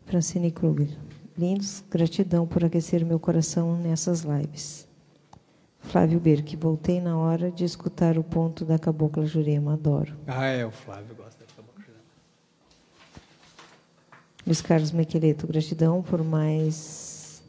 Francine 0.05 0.51
Kruger, 0.51 0.95
lindos, 1.37 1.83
gratidão 1.89 2.45
por 2.45 2.63
aquecer 2.63 3.03
meu 3.05 3.19
coração 3.19 3.75
nessas 3.77 4.21
lives. 4.21 4.86
Flávio 5.79 6.19
Berque, 6.19 6.55
voltei 6.55 6.99
na 6.99 7.17
hora 7.17 7.49
de 7.49 7.63
escutar 7.63 8.17
o 8.17 8.23
ponto 8.23 8.65
da 8.65 8.77
Cabocla 8.77 9.25
Jurema, 9.25 9.73
adoro. 9.73 10.15
Ah, 10.27 10.45
é, 10.45 10.65
o 10.65 10.71
Flávio 10.71 11.15
gosta 11.15 11.45
da 11.45 11.53
Cabocla 11.55 11.81
Jurema. 11.81 12.03
Luiz 14.45 14.61
Carlos 14.61 14.91
Mequeleto, 14.91 15.47
gratidão 15.47 16.01
por 16.01 16.23
mais 16.23 17.41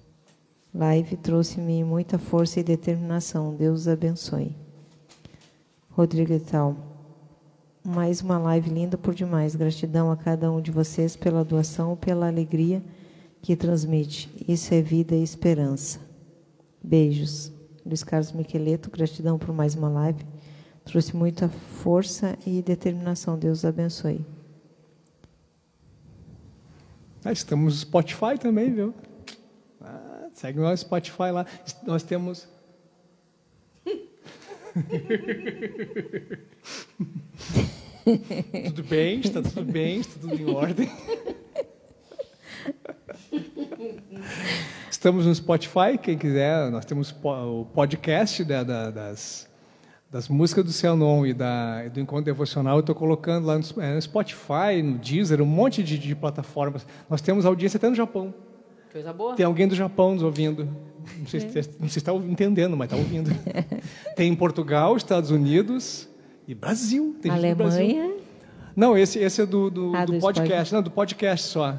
live, 0.72 1.16
trouxe-me 1.16 1.82
muita 1.82 2.18
força 2.18 2.60
e 2.60 2.62
determinação, 2.62 3.54
Deus 3.54 3.88
abençoe. 3.88 4.54
Rodrigo 5.90 6.32
Etal, 6.32 6.76
mais 7.84 8.20
uma 8.20 8.38
live 8.38 8.70
linda 8.70 8.96
por 8.96 9.14
demais, 9.14 9.56
gratidão 9.56 10.12
a 10.12 10.16
cada 10.16 10.50
um 10.52 10.60
de 10.60 10.70
vocês 10.70 11.16
pela 11.16 11.44
doação, 11.44 11.96
pela 11.96 12.28
alegria 12.28 12.82
que 13.42 13.56
transmite, 13.56 14.30
isso 14.46 14.72
é 14.74 14.82
vida 14.82 15.14
e 15.14 15.22
esperança. 15.22 16.00
Beijos. 16.82 17.57
Luiz 17.84 18.02
Carlos 18.02 18.32
Miqueleto, 18.32 18.90
gratidão 18.90 19.38
por 19.38 19.54
mais 19.54 19.74
uma 19.74 19.88
live. 19.88 20.24
Trouxe 20.84 21.14
muita 21.14 21.48
força 21.48 22.36
e 22.46 22.62
determinação. 22.62 23.38
Deus 23.38 23.64
abençoe. 23.64 24.24
Ah, 27.24 27.32
estamos 27.32 27.74
no 27.74 27.80
Spotify 27.80 28.38
também, 28.40 28.72
viu? 28.72 28.94
Ah, 29.80 30.28
segue 30.32 30.60
nós 30.60 30.80
no 30.80 30.86
Spotify 30.86 31.30
lá. 31.32 31.44
Nós 31.86 32.02
temos. 32.02 32.48
tudo 38.66 38.82
bem, 38.84 39.20
está 39.20 39.42
tudo 39.42 39.64
bem, 39.64 40.00
está 40.00 40.20
tudo 40.20 40.34
em 40.34 40.54
ordem. 40.54 40.90
Estamos 44.90 45.26
no 45.26 45.34
Spotify, 45.34 45.98
quem 46.00 46.18
quiser, 46.18 46.70
nós 46.70 46.84
temos 46.84 47.14
o 47.22 47.64
podcast 47.66 48.42
da, 48.44 48.64
da, 48.64 48.90
das, 48.90 49.48
das 50.10 50.28
músicas 50.28 50.64
do 50.64 50.72
Cianon 50.72 51.24
e 51.26 51.32
da, 51.32 51.86
do 51.88 52.00
Encontro 52.00 52.24
Devocional. 52.24 52.76
Eu 52.76 52.80
estou 52.80 52.94
colocando 52.94 53.46
lá 53.46 53.58
no, 53.58 53.82
é, 53.82 53.94
no, 53.94 54.02
Spotify, 54.02 54.82
no 54.82 54.98
Deezer, 54.98 55.40
um 55.40 55.46
monte 55.46 55.82
de, 55.82 55.98
de, 55.98 56.14
plataformas. 56.14 56.86
Nós 57.08 57.20
temos 57.20 57.46
audiência 57.46 57.76
até 57.76 57.88
no 57.88 57.94
Japão. 57.94 58.34
Coisa 58.90 59.12
boa. 59.12 59.34
Tem 59.34 59.44
alguém 59.46 59.68
do 59.68 59.74
Japão 59.74 60.14
nos 60.14 60.22
ouvindo. 60.22 60.68
Não 61.18 61.26
sei, 61.26 61.40
é. 61.40 61.62
se, 61.62 61.70
não 61.78 61.88
sei 61.88 61.88
se 61.88 61.98
está 61.98 62.12
entendendo, 62.12 62.76
mas 62.76 62.86
está 62.86 62.96
ouvindo. 62.96 63.30
Tem 64.16 64.30
em 64.30 64.34
Portugal, 64.34 64.96
Estados 64.96 65.30
Unidos 65.30 66.08
e 66.46 66.54
Brasil. 66.54 67.16
Tem 67.22 67.30
Alemanha? 67.30 67.54
Brasil. 67.54 68.20
Não, 68.74 68.96
esse, 68.96 69.18
esse 69.18 69.42
é 69.42 69.46
do, 69.46 69.70
do, 69.70 69.94
ah, 69.94 70.04
do, 70.04 70.12
do 70.12 70.18
podcast. 70.18 70.74
Não, 70.74 70.82
do 70.82 70.90
podcast 70.90 71.46
só 71.46 71.78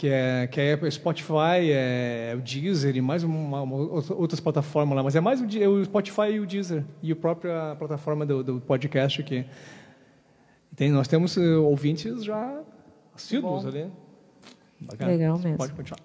que 0.00 0.08
é, 0.08 0.46
que 0.46 0.58
é 0.58 0.90
Spotify, 0.90 1.70
é, 1.70 2.34
o 2.34 2.40
Deezer 2.40 2.96
e 2.96 3.02
mais 3.02 3.22
uma, 3.22 3.60
uma, 3.60 3.76
outras 4.14 4.40
plataformas 4.40 4.96
lá, 4.96 5.02
mas 5.02 5.14
é 5.14 5.20
mais 5.20 5.42
o, 5.42 5.44
o, 5.44 5.84
Spotify 5.84 6.30
e 6.32 6.40
o 6.40 6.46
Deezer 6.46 6.82
e 7.02 7.12
a 7.12 7.16
própria 7.16 7.76
plataforma 7.78 8.24
do, 8.24 8.42
do 8.42 8.60
podcast 8.62 9.20
aqui. 9.20 9.44
Tem, 10.74 10.90
nós 10.90 11.06
temos 11.06 11.36
uh, 11.36 11.62
ouvintes 11.64 12.24
já 12.24 12.62
assíduos 13.14 13.66
ali. 13.66 13.90
Bacana. 14.80 15.10
Legal 15.10 15.38
mesmo. 15.38 15.58
Pode 15.58 15.74
continuar. 15.74 16.00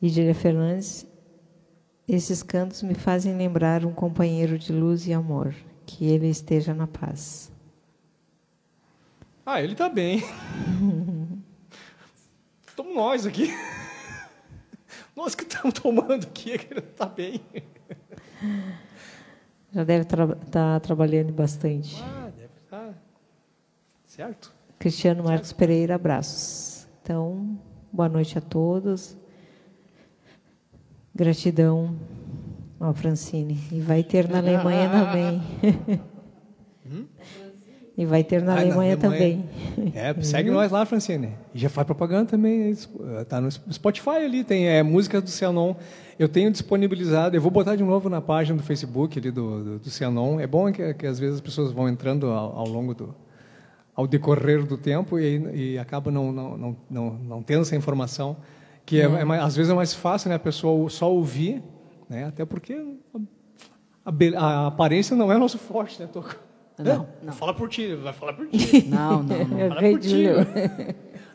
Idília 0.00 0.32
Fernandes, 0.32 1.04
esses 2.06 2.40
cantos 2.40 2.84
me 2.84 2.94
fazem 2.94 3.36
lembrar 3.36 3.84
um 3.84 3.92
companheiro 3.92 4.56
de 4.56 4.72
luz 4.72 5.08
e 5.08 5.12
amor. 5.12 5.52
Que 5.84 6.06
ele 6.06 6.28
esteja 6.28 6.72
na 6.72 6.86
paz. 6.86 7.50
Ah, 9.44 9.60
ele 9.60 9.72
está 9.72 9.88
bem. 9.88 10.22
Estamos 12.76 12.94
nós 12.94 13.24
aqui. 13.24 13.48
Nós 15.16 15.34
que 15.34 15.44
estamos 15.44 15.72
tomando 15.72 16.26
aqui, 16.26 16.52
é 16.52 16.58
que 16.58 16.74
ele 16.74 16.80
está 16.80 17.06
bem. 17.06 17.40
Já 19.72 19.82
deve 19.82 20.02
estar 20.02 20.26
tra 20.26 20.36
tá 20.50 20.80
trabalhando 20.80 21.32
bastante. 21.32 21.96
Ah, 22.04 22.30
deve 22.36 22.52
estar. 22.62 22.88
Tá. 22.88 22.94
Certo. 24.04 24.52
Cristiano 24.78 25.24
Marcos 25.24 25.48
certo. 25.48 25.58
Pereira, 25.58 25.94
abraços. 25.94 26.86
Então, 27.02 27.58
boa 27.90 28.10
noite 28.10 28.36
a 28.36 28.42
todos. 28.42 29.16
Gratidão 31.14 31.98
ao 32.78 32.92
Francine. 32.92 33.58
E 33.72 33.80
vai 33.80 34.04
ter 34.04 34.28
na 34.28 34.36
Alemanha 34.44 34.90
também. 34.90 35.42
Hum? 36.88 37.04
E 37.96 38.04
vai 38.04 38.22
ter 38.22 38.42
na, 38.42 38.52
ah, 38.52 38.60
Alemanha, 38.60 38.96
na 38.96 39.06
Alemanha, 39.08 39.44
também. 39.78 39.92
É, 39.94 40.14
segue 40.22 40.50
nós 40.50 40.70
lá, 40.70 40.84
Francine. 40.84 41.30
E 41.54 41.58
já 41.58 41.70
faz 41.70 41.86
propaganda 41.86 42.26
também. 42.26 42.70
Está 42.70 43.40
no 43.40 43.50
Spotify 43.50 44.10
ali, 44.24 44.44
tem 44.44 44.68
é, 44.68 44.82
músicas 44.82 45.22
do 45.22 45.30
Cianon. 45.30 45.74
Eu 46.18 46.28
tenho 46.28 46.50
disponibilizado, 46.50 47.36
eu 47.36 47.40
vou 47.40 47.50
botar 47.50 47.74
de 47.74 47.82
novo 47.82 48.10
na 48.10 48.20
página 48.20 48.58
do 48.58 48.62
Facebook 48.62 49.18
ali 49.18 49.30
do, 49.30 49.64
do, 49.64 49.78
do 49.78 49.90
Cianon. 49.90 50.38
É 50.38 50.46
bom 50.46 50.70
que, 50.70 50.92
que 50.94 51.06
às 51.06 51.18
vezes 51.18 51.36
as 51.36 51.40
pessoas 51.40 51.72
vão 51.72 51.88
entrando 51.88 52.26
ao, 52.26 52.58
ao 52.58 52.68
longo 52.68 52.94
do, 52.94 53.14
ao 53.94 54.06
decorrer 54.06 54.62
do 54.64 54.76
tempo 54.76 55.18
e, 55.18 55.72
e 55.72 55.78
acabam 55.78 56.12
não, 56.12 56.30
não, 56.30 56.58
não, 56.58 56.76
não, 56.90 57.10
não 57.14 57.42
tendo 57.42 57.62
essa 57.62 57.74
informação, 57.74 58.36
que 58.84 59.00
é. 59.00 59.04
É, 59.04 59.22
é, 59.22 59.40
às 59.40 59.56
vezes 59.56 59.72
é 59.72 59.74
mais 59.74 59.94
fácil 59.94 60.28
né, 60.28 60.34
a 60.34 60.38
pessoa 60.38 60.88
só 60.90 61.10
ouvir, 61.10 61.62
né, 62.08 62.24
até 62.26 62.44
porque 62.44 62.74
a, 64.04 64.10
a, 64.10 64.44
a 64.44 64.66
aparência 64.66 65.16
não 65.16 65.32
é 65.32 65.38
nosso 65.38 65.56
forte, 65.56 66.00
né, 66.00 66.06
Toco? 66.12 66.45
Não, 66.78 67.08
não. 67.22 67.32
Fala 67.32 67.54
por 67.54 67.68
ti, 67.68 67.94
vai 67.94 68.12
falar 68.12 68.34
por 68.34 68.46
ti. 68.48 68.84
Não, 68.88 69.22
não, 69.22 69.44
não. 69.44 69.68
Fala 69.68 69.80
por 69.80 70.00
ti. 70.00 70.24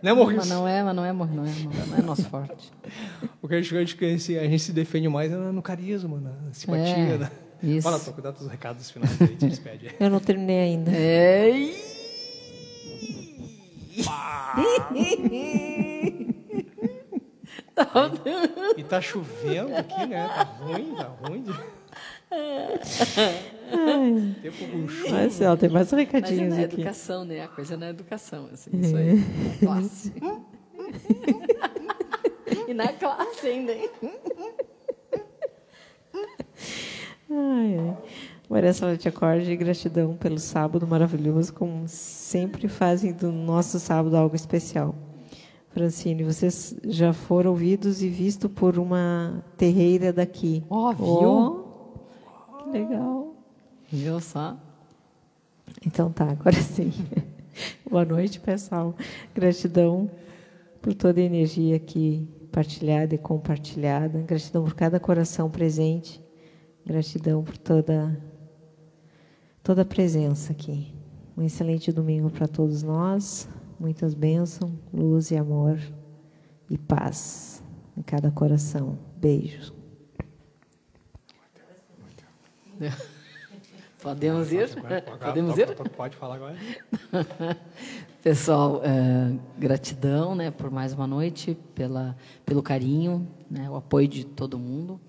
Não 0.03 0.11
é? 0.11 0.35
Mas 0.35 0.49
não 0.49 0.67
é, 0.67 0.83
mas 0.83 0.95
não 0.95 1.05
é, 1.05 1.13
não 1.13 1.25
é, 1.25 1.51
não 1.87 1.97
é 1.97 2.01
nosso 2.01 2.23
forte. 2.27 2.71
O 3.41 3.47
que 3.47 3.53
a 3.55 3.61
gente, 3.61 3.69
gente, 3.69 4.37
a 4.37 4.43
gente 4.43 4.59
se 4.59 4.71
defende 4.71 5.07
mais 5.07 5.31
é 5.31 5.35
no 5.35 5.61
carisma, 5.61 6.19
na 6.19 6.53
simpatia. 6.53 6.95
É, 6.95 7.17
né? 7.17 7.31
Isso. 7.61 7.83
Fala, 7.83 7.99
tô 7.99 8.11
cuidado 8.11 8.39
dos 8.39 8.47
recados 8.47 8.89
finais 8.89 9.21
aí, 9.21 9.35
te 9.35 9.47
despede. 9.47 9.95
Eu 9.99 10.09
não 10.09 10.19
terminei 10.19 10.59
ainda. 10.59 10.91
É. 10.91 11.51
e 18.77 18.83
tá 18.83 18.99
chovendo 18.99 19.75
aqui, 19.75 20.05
né? 20.07 20.27
Tá 20.27 20.43
ruim, 20.43 20.95
tá 20.95 21.11
ruim. 21.21 21.45
De... 24.09 25.11
Marcelo, 25.11 25.57
tem 25.57 25.69
mais 25.69 25.91
recadinhos 25.91 26.49
Mas 26.49 26.53
é 26.53 26.57
na 26.57 26.65
aqui. 26.65 26.75
educação, 26.75 27.25
né? 27.25 27.43
A 27.43 27.47
coisa 27.47 27.73
é 27.73 27.77
na 27.77 27.89
educação, 27.89 28.49
assim, 28.51 28.71
isso 28.73 28.95
aí. 28.95 29.15
Na 29.15 29.57
classe. 29.59 30.13
e 32.67 32.73
na 32.73 32.87
classe 32.93 33.47
ainda, 33.47 33.73
hein? 33.73 33.89
Ai, 37.29 37.77
ai. 37.79 37.97
Maria 38.49 38.73
Salete 38.73 39.07
Acorde, 39.07 39.55
gratidão 39.55 40.17
pelo 40.17 40.37
sábado 40.37 40.85
maravilhoso, 40.85 41.53
como 41.53 41.87
sempre 41.87 42.67
fazem 42.67 43.13
do 43.13 43.31
nosso 43.31 43.79
sábado 43.79 44.17
algo 44.17 44.35
especial. 44.35 44.93
Francine, 45.69 46.25
vocês 46.25 46.75
já 46.83 47.13
foram 47.13 47.51
ouvidos 47.51 48.03
e 48.03 48.09
vistos 48.09 48.51
por 48.51 48.77
uma 48.77 49.41
terreira 49.55 50.11
daqui. 50.11 50.61
Ó, 50.69 50.89
oh, 50.89 50.93
viu? 50.93 51.29
Oh, 51.29 52.69
Legal. 52.71 53.30
Viu 53.91 54.21
só? 54.21 54.57
Então 55.85 56.09
tá, 56.11 56.31
agora 56.31 56.55
sim. 56.63 56.93
Boa 57.89 58.05
noite, 58.05 58.39
pessoal. 58.39 58.95
Gratidão 59.35 60.09
por 60.81 60.93
toda 60.93 61.19
a 61.19 61.23
energia 61.23 61.75
aqui 61.75 62.25
partilhada 62.53 63.13
e 63.13 63.17
compartilhada. 63.17 64.21
Gratidão 64.21 64.63
por 64.63 64.75
cada 64.75 64.97
coração 64.97 65.49
presente. 65.49 66.23
Gratidão 66.85 67.43
por 67.43 67.57
toda 67.57 68.17
toda 69.61 69.81
a 69.81 69.85
presença 69.85 70.53
aqui. 70.53 70.95
Um 71.35 71.43
excelente 71.43 71.91
domingo 71.91 72.29
para 72.29 72.47
todos 72.47 72.81
nós. 72.83 73.49
Muitas 73.77 74.13
bênçãos, 74.13 74.71
luz 74.93 75.31
e 75.31 75.37
amor 75.37 75.77
e 76.69 76.77
paz 76.77 77.61
em 77.97 78.01
cada 78.01 78.31
coração. 78.31 78.97
Beijos. 79.17 79.73
Podemos 84.01 84.51
ir? 84.51 84.69
Podemos 85.19 85.57
ir? 85.57 85.75
Pode 85.95 86.15
falar 86.15 86.35
agora. 86.35 86.55
Pessoal, 88.23 88.81
é, 88.83 89.33
gratidão 89.57 90.33
né, 90.33 90.49
por 90.49 90.71
mais 90.71 90.93
uma 90.93 91.05
noite, 91.05 91.55
pela, 91.75 92.15
pelo 92.45 92.63
carinho, 92.63 93.27
né, 93.49 93.69
o 93.69 93.75
apoio 93.75 94.07
de 94.07 94.25
todo 94.25 94.57
mundo. 94.57 94.99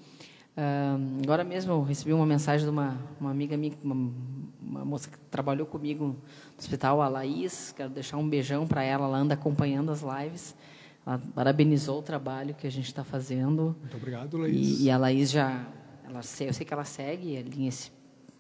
Uh, 0.55 1.23
agora 1.23 1.43
mesmo 1.43 1.73
eu 1.73 1.83
recebi 1.83 2.13
uma 2.13 2.27
mensagem 2.27 2.67
de 2.67 2.71
uma, 2.71 2.99
uma 3.19 3.31
amiga 3.31 3.57
minha, 3.57 3.73
uma, 3.83 4.13
uma, 4.61 4.85
moça 4.85 5.09
que 5.09 5.17
trabalhou 5.31 5.67
comigo 5.67 6.05
no 6.05 6.19
hospital, 6.59 7.01
a 7.01 7.09
Laís. 7.09 7.73
Quero 7.75 7.89
deixar 7.89 8.19
um 8.19 8.29
beijão 8.29 8.67
para 8.67 8.83
ela, 8.83 9.07
ela 9.07 9.17
anda 9.17 9.33
acompanhando 9.33 9.91
as 9.91 10.03
lives. 10.03 10.55
Ela 11.07 11.19
parabenizou 11.35 12.01
o 12.01 12.03
trabalho 12.03 12.55
que 12.55 12.67
a 12.67 12.71
gente 12.71 12.87
está 12.87 13.03
fazendo. 13.03 13.75
Muito 13.81 13.97
obrigado, 13.97 14.37
Laís. 14.37 14.81
E, 14.81 14.85
e 14.85 14.91
a 14.91 14.99
Laís 14.99 15.31
já 15.31 15.67
ela, 16.05 16.21
eu 16.41 16.53
sei 16.53 16.67
que 16.67 16.75
ela 16.75 16.85
segue 16.85 17.39
a 17.39 17.43
linha 17.43 17.71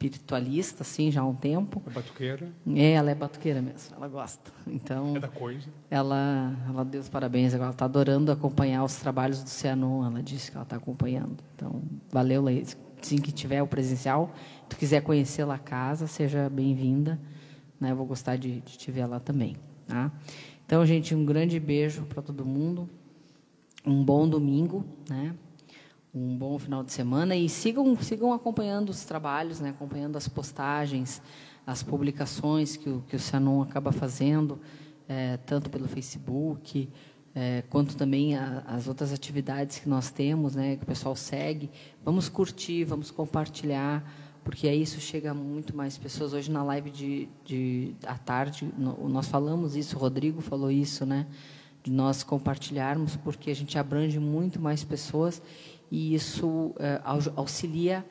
espiritualista, 0.06 0.82
assim, 0.82 1.10
já 1.10 1.20
há 1.20 1.26
um 1.26 1.34
tempo. 1.34 1.82
É 1.86 1.90
batuqueira? 1.90 2.48
É, 2.74 2.92
ela 2.92 3.10
é 3.10 3.14
batuqueira 3.14 3.62
mesmo, 3.62 3.94
ela 3.96 4.08
gosta. 4.08 4.50
Então, 4.66 5.16
é 5.16 5.20
da 5.20 5.28
coisa. 5.28 5.68
Ela, 5.90 6.56
ela 6.68 6.84
deu 6.84 7.00
os 7.00 7.08
parabéns, 7.08 7.54
ela 7.54 7.70
está 7.70 7.84
adorando 7.84 8.32
acompanhar 8.32 8.82
os 8.84 8.96
trabalhos 8.96 9.42
do 9.42 9.48
Cianon, 9.48 10.04
ela 10.04 10.22
disse 10.22 10.50
que 10.50 10.56
ela 10.56 10.64
está 10.64 10.76
acompanhando. 10.76 11.36
Então, 11.54 11.82
valeu, 12.10 12.42
Laís. 12.42 12.76
Sim, 13.00 13.16
que 13.16 13.32
tiver 13.32 13.60
o 13.60 13.66
presencial, 13.66 14.32
tu 14.68 14.76
quiser 14.76 15.02
conhecer 15.02 15.44
lá 15.44 15.56
a 15.56 15.58
casa, 15.58 16.06
seja 16.06 16.48
bem-vinda. 16.48 17.20
Né? 17.80 17.90
Eu 17.90 17.96
vou 17.96 18.06
gostar 18.06 18.36
de, 18.36 18.60
de 18.60 18.78
te 18.78 18.92
ver 18.92 19.06
lá 19.06 19.18
também. 19.18 19.56
Tá? 19.88 20.10
Então, 20.64 20.86
gente, 20.86 21.12
um 21.12 21.24
grande 21.24 21.58
beijo 21.58 22.02
para 22.04 22.22
todo 22.22 22.44
mundo. 22.44 22.88
Um 23.84 24.04
bom 24.04 24.28
domingo, 24.28 24.84
né? 25.10 25.34
Um 26.14 26.36
bom 26.36 26.58
final 26.58 26.84
de 26.84 26.92
semana 26.92 27.34
e 27.34 27.48
sigam 27.48 27.96
sigam 27.96 28.32
acompanhando 28.32 28.90
os 28.90 29.04
trabalhos, 29.04 29.60
né? 29.60 29.70
Acompanhando 29.70 30.16
as 30.16 30.28
postagens, 30.28 31.22
as 31.66 31.82
publicações 31.82 32.76
que 32.76 32.90
o 32.90 33.02
que 33.08 33.16
o 33.16 33.18
Cianon 33.18 33.62
acaba 33.62 33.92
fazendo, 33.92 34.60
é, 35.08 35.38
tanto 35.38 35.70
pelo 35.70 35.88
Facebook 35.88 36.90
é, 37.34 37.62
quanto 37.70 37.96
também 37.96 38.36
a, 38.36 38.62
as 38.66 38.88
outras 38.88 39.10
atividades 39.10 39.78
que 39.78 39.88
nós 39.88 40.10
temos, 40.10 40.54
né? 40.54 40.76
Que 40.76 40.82
o 40.82 40.86
pessoal 40.86 41.16
segue. 41.16 41.70
Vamos 42.04 42.28
curtir, 42.28 42.84
vamos 42.84 43.10
compartilhar 43.10 44.04
porque 44.44 44.68
aí 44.68 44.82
isso 44.82 45.00
chega 45.00 45.30
a 45.30 45.34
muito 45.34 45.74
mais 45.74 45.96
pessoas. 45.96 46.32
Hoje 46.32 46.50
na 46.50 46.62
live 46.62 46.90
de, 46.90 47.28
de 47.44 47.94
à 48.06 48.18
tarde 48.18 48.70
no, 48.76 49.08
nós 49.08 49.28
falamos 49.28 49.76
isso, 49.76 49.96
o 49.96 49.98
Rodrigo 49.98 50.40
falou 50.40 50.70
isso, 50.70 51.06
né? 51.06 51.26
De 51.82 51.90
nós 51.90 52.22
compartilharmos, 52.22 53.16
porque 53.16 53.50
a 53.50 53.54
gente 53.54 53.78
abrange 53.78 54.18
muito 54.18 54.60
mais 54.60 54.84
pessoas 54.84 55.42
e 55.92 56.14
isso 56.14 56.74
é, 56.78 57.02
auxilia 57.36 58.02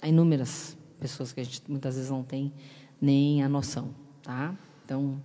a 0.00 0.06
inúmeras 0.06 0.78
pessoas 1.00 1.32
que 1.32 1.40
a 1.40 1.42
gente 1.42 1.60
muitas 1.68 1.96
vezes 1.96 2.08
não 2.08 2.22
tem 2.22 2.52
nem 3.00 3.42
a 3.42 3.48
noção, 3.48 3.88
tá? 4.22 4.54
Então, 4.84 5.20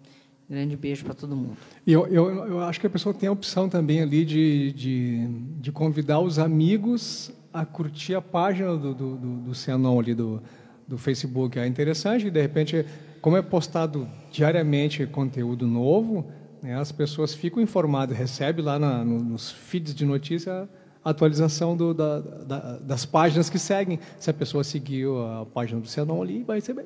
grande 0.49 0.75
beijo 0.75 1.05
para 1.05 1.13
todo 1.13 1.35
mundo. 1.35 1.55
Eu, 1.85 2.07
eu, 2.07 2.47
eu, 2.47 2.63
acho 2.63 2.79
que 2.79 2.87
a 2.87 2.89
pessoa 2.89 3.13
tem 3.13 3.29
a 3.29 3.31
opção 3.31 3.69
também 3.69 4.01
ali 4.01 4.25
de, 4.25 4.71
de, 4.71 5.27
de 5.61 5.71
convidar 5.71 6.19
os 6.19 6.39
amigos 6.39 7.31
a 7.53 7.63
curtir 7.63 8.15
a 8.15 8.21
página 8.21 8.75
do, 8.75 8.95
do, 8.95 9.15
do, 9.15 9.35
do 9.41 9.55
Cianon 9.55 9.99
ali 9.99 10.15
do, 10.15 10.41
do 10.87 10.97
Facebook. 10.97 11.59
É 11.59 11.67
interessante, 11.67 12.31
de 12.31 12.41
repente, 12.41 12.83
como 13.21 13.37
é 13.37 13.41
postado 13.43 14.09
diariamente 14.31 15.05
conteúdo 15.05 15.67
novo, 15.67 16.25
né, 16.59 16.75
as 16.75 16.91
pessoas 16.91 17.35
ficam 17.35 17.61
informadas, 17.61 18.17
recebem 18.17 18.65
lá 18.65 18.79
na, 18.79 19.05
no, 19.05 19.19
nos 19.19 19.51
feeds 19.51 19.93
de 19.93 20.05
notícia 20.05 20.67
a 21.03 21.09
atualização 21.09 21.75
do, 21.75 21.93
da, 21.93 22.19
da, 22.19 22.77
das 22.79 23.05
páginas 23.05 23.49
que 23.49 23.59
seguem. 23.59 23.99
Se 24.19 24.29
a 24.29 24.33
pessoa 24.33 24.63
seguiu 24.63 25.25
a 25.25 25.45
página 25.45 25.79
do 25.79 25.87
Cianon 25.87 26.21
ali, 26.21 26.43
vai 26.43 26.61
ser 26.61 26.73
bem. 26.73 26.85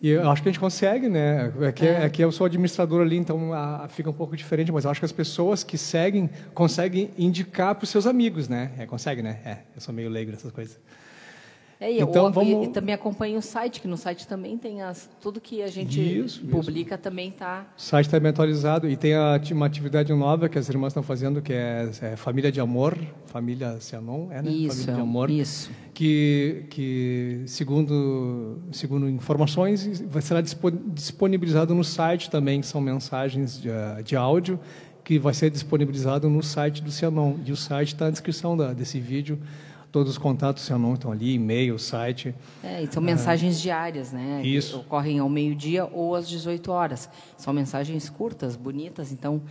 E 0.00 0.08
eu 0.08 0.28
acho 0.28 0.42
que 0.42 0.48
a 0.48 0.52
gente 0.52 0.58
consegue, 0.58 1.08
né? 1.08 1.52
Aqui, 1.68 1.86
é. 1.86 2.04
aqui 2.04 2.22
eu 2.22 2.32
sou 2.32 2.44
administrador 2.44 3.02
ali, 3.02 3.16
então 3.16 3.52
a, 3.52 3.86
fica 3.88 4.10
um 4.10 4.12
pouco 4.12 4.36
diferente, 4.36 4.72
mas 4.72 4.84
eu 4.84 4.90
acho 4.90 5.00
que 5.00 5.06
as 5.06 5.12
pessoas 5.12 5.62
que 5.62 5.78
seguem 5.78 6.28
conseguem 6.52 7.10
indicar 7.16 7.76
para 7.76 7.84
os 7.84 7.90
seus 7.90 8.04
amigos, 8.04 8.48
né? 8.48 8.72
É, 8.78 8.84
consegue, 8.84 9.22
né? 9.22 9.38
É, 9.44 9.58
eu 9.76 9.80
sou 9.80 9.94
meio 9.94 10.10
leigo 10.10 10.32
nessas 10.32 10.50
coisas. 10.50 10.76
É, 11.82 11.90
e 11.90 12.00
então, 12.00 12.26
eu, 12.26 12.32
vamos... 12.32 12.68
e 12.68 12.70
também 12.70 12.94
acompanha 12.94 13.36
o 13.36 13.42
site, 13.42 13.80
que 13.80 13.88
no 13.88 13.96
site 13.96 14.24
também 14.28 14.56
tem 14.56 14.82
as, 14.82 15.10
tudo 15.20 15.40
que 15.40 15.60
a 15.60 15.66
gente 15.66 16.00
isso, 16.00 16.40
publica 16.46 16.96
também 16.96 17.30
está... 17.30 17.66
O 17.76 17.80
site 17.80 18.06
está 18.06 18.20
bem 18.20 18.30
atualizado 18.30 18.88
e 18.88 18.96
tem 18.96 19.14
a, 19.14 19.40
uma 19.50 19.66
atividade 19.66 20.12
nova 20.12 20.48
que 20.48 20.56
as 20.56 20.68
irmãs 20.68 20.92
estão 20.92 21.02
fazendo, 21.02 21.42
que 21.42 21.52
é, 21.52 21.90
é 22.02 22.14
Família 22.14 22.52
de 22.52 22.60
Amor, 22.60 22.96
Família 23.26 23.80
Cianon, 23.80 24.28
é, 24.30 24.40
né? 24.42 24.50
Isso, 24.52 24.76
Família 24.76 24.94
de 24.94 25.00
Amor. 25.00 25.28
Isso. 25.28 25.70
Que, 25.92 26.66
que 26.70 27.42
segundo, 27.46 28.60
segundo 28.70 29.08
informações, 29.08 30.00
vai 30.02 30.22
ser 30.22 30.40
disponibilizado 30.40 31.74
no 31.74 31.82
site 31.82 32.30
também, 32.30 32.60
que 32.60 32.66
são 32.68 32.80
mensagens 32.80 33.60
de, 33.60 33.70
de 34.04 34.14
áudio, 34.14 34.60
que 35.02 35.18
vai 35.18 35.34
ser 35.34 35.50
disponibilizado 35.50 36.30
no 36.30 36.44
site 36.44 36.80
do 36.80 36.92
Cianon. 36.92 37.38
E 37.44 37.50
o 37.50 37.56
site 37.56 37.88
está 37.88 38.04
na 38.04 38.12
descrição 38.12 38.56
da, 38.56 38.72
desse 38.72 39.00
vídeo, 39.00 39.40
Todos 39.92 40.12
os 40.12 40.18
contatos 40.18 40.62
seu 40.62 40.78
nome 40.78 40.94
estão 40.94 41.12
ali, 41.12 41.34
e-mail, 41.34 41.78
site. 41.78 42.34
É, 42.64 42.82
e 42.82 42.90
são 42.90 43.02
mensagens 43.02 43.60
diárias, 43.60 44.10
né? 44.10 44.40
Isso. 44.42 44.70
Que 44.70 44.86
ocorrem 44.86 45.18
ao 45.18 45.28
meio-dia 45.28 45.84
ou 45.84 46.14
às 46.14 46.26
18 46.26 46.72
horas. 46.72 47.10
São 47.36 47.52
mensagens 47.52 48.08
curtas, 48.08 48.56
bonitas. 48.56 49.12
Então, 49.12 49.42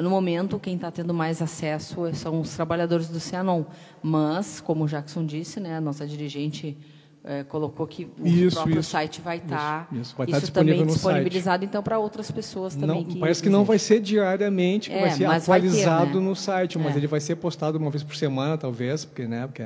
no 0.00 0.08
momento, 0.08 0.58
quem 0.58 0.76
está 0.76 0.90
tendo 0.90 1.12
mais 1.12 1.42
acesso 1.42 1.96
são 2.14 2.40
os 2.40 2.56
trabalhadores 2.56 3.08
do 3.08 3.20
Cianon. 3.20 3.64
Mas, 4.02 4.58
como 4.58 4.84
o 4.84 4.88
Jackson 4.88 5.26
disse, 5.26 5.60
né, 5.60 5.76
a 5.76 5.80
nossa 5.82 6.06
dirigente 6.06 6.78
é, 7.22 7.44
colocou 7.44 7.86
que 7.86 8.10
o 8.18 8.26
isso, 8.26 8.56
próprio 8.56 8.80
isso, 8.80 8.90
site 8.90 9.20
vai 9.20 9.36
estar 9.36 9.88
tá, 9.88 9.96
isso, 9.96 10.14
vai 10.16 10.26
isso 10.26 10.52
tá 10.52 10.60
também 10.60 10.86
disponibilizado 10.86 11.64
então 11.64 11.82
para 11.82 11.98
outras 11.98 12.30
pessoas 12.30 12.74
também 12.74 13.02
não, 13.02 13.04
que 13.04 13.18
parece 13.18 13.42
que 13.42 13.50
não 13.50 13.62
vai 13.64 13.78
ser 13.78 14.00
diariamente 14.00 14.90
é, 14.90 15.00
vai 15.00 15.10
ser 15.10 15.24
atualizado 15.26 15.96
vai 15.98 16.12
ter, 16.12 16.18
né? 16.18 16.24
no 16.24 16.34
site 16.34 16.78
mas 16.78 16.94
é. 16.94 16.98
ele 16.98 17.06
vai 17.06 17.20
ser 17.20 17.36
postado 17.36 17.76
uma 17.76 17.90
vez 17.90 18.02
por 18.02 18.16
semana 18.16 18.56
talvez 18.56 19.04
porque 19.04 19.26
né 19.26 19.46
porque 19.46 19.64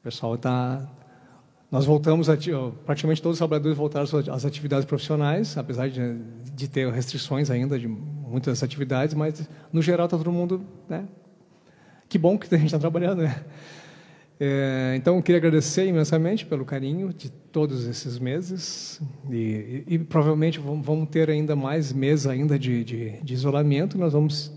o 0.00 0.02
pessoal 0.02 0.34
está. 0.34 0.88
Nós 1.70 1.84
voltamos, 1.84 2.28
a, 2.30 2.36
praticamente 2.86 3.20
todos 3.22 3.34
os 3.34 3.38
trabalhadores 3.38 3.76
voltaram 3.76 4.06
às 4.32 4.44
atividades 4.46 4.86
profissionais, 4.86 5.56
apesar 5.58 5.88
de, 5.88 6.18
de 6.54 6.66
ter 6.66 6.90
restrições 6.90 7.50
ainda 7.50 7.78
de 7.78 7.86
muitas 7.86 8.62
atividades, 8.62 9.14
mas 9.14 9.48
no 9.70 9.82
geral 9.82 10.06
está 10.06 10.16
todo 10.16 10.32
mundo. 10.32 10.64
Né? 10.88 11.04
Que 12.08 12.18
bom 12.18 12.38
que 12.38 12.52
a 12.52 12.58
gente 12.58 12.66
está 12.66 12.78
trabalhando, 12.78 13.22
né? 13.22 13.44
É, 14.42 14.94
então, 14.96 15.16
eu 15.16 15.22
queria 15.22 15.36
agradecer 15.36 15.86
imensamente 15.86 16.46
pelo 16.46 16.64
carinho 16.64 17.12
de 17.12 17.28
todos 17.28 17.86
esses 17.86 18.18
meses 18.18 18.98
e, 19.30 19.84
e, 19.86 19.94
e 19.94 19.98
provavelmente 19.98 20.58
vamos, 20.58 21.10
ter 21.10 21.28
ainda 21.28 21.54
mais 21.54 21.92
meses 21.92 22.26
ainda 22.26 22.58
de, 22.58 22.82
de, 22.82 23.10
de 23.22 23.34
isolamento. 23.34 23.98
Nós 23.98 24.14
vamos 24.14 24.50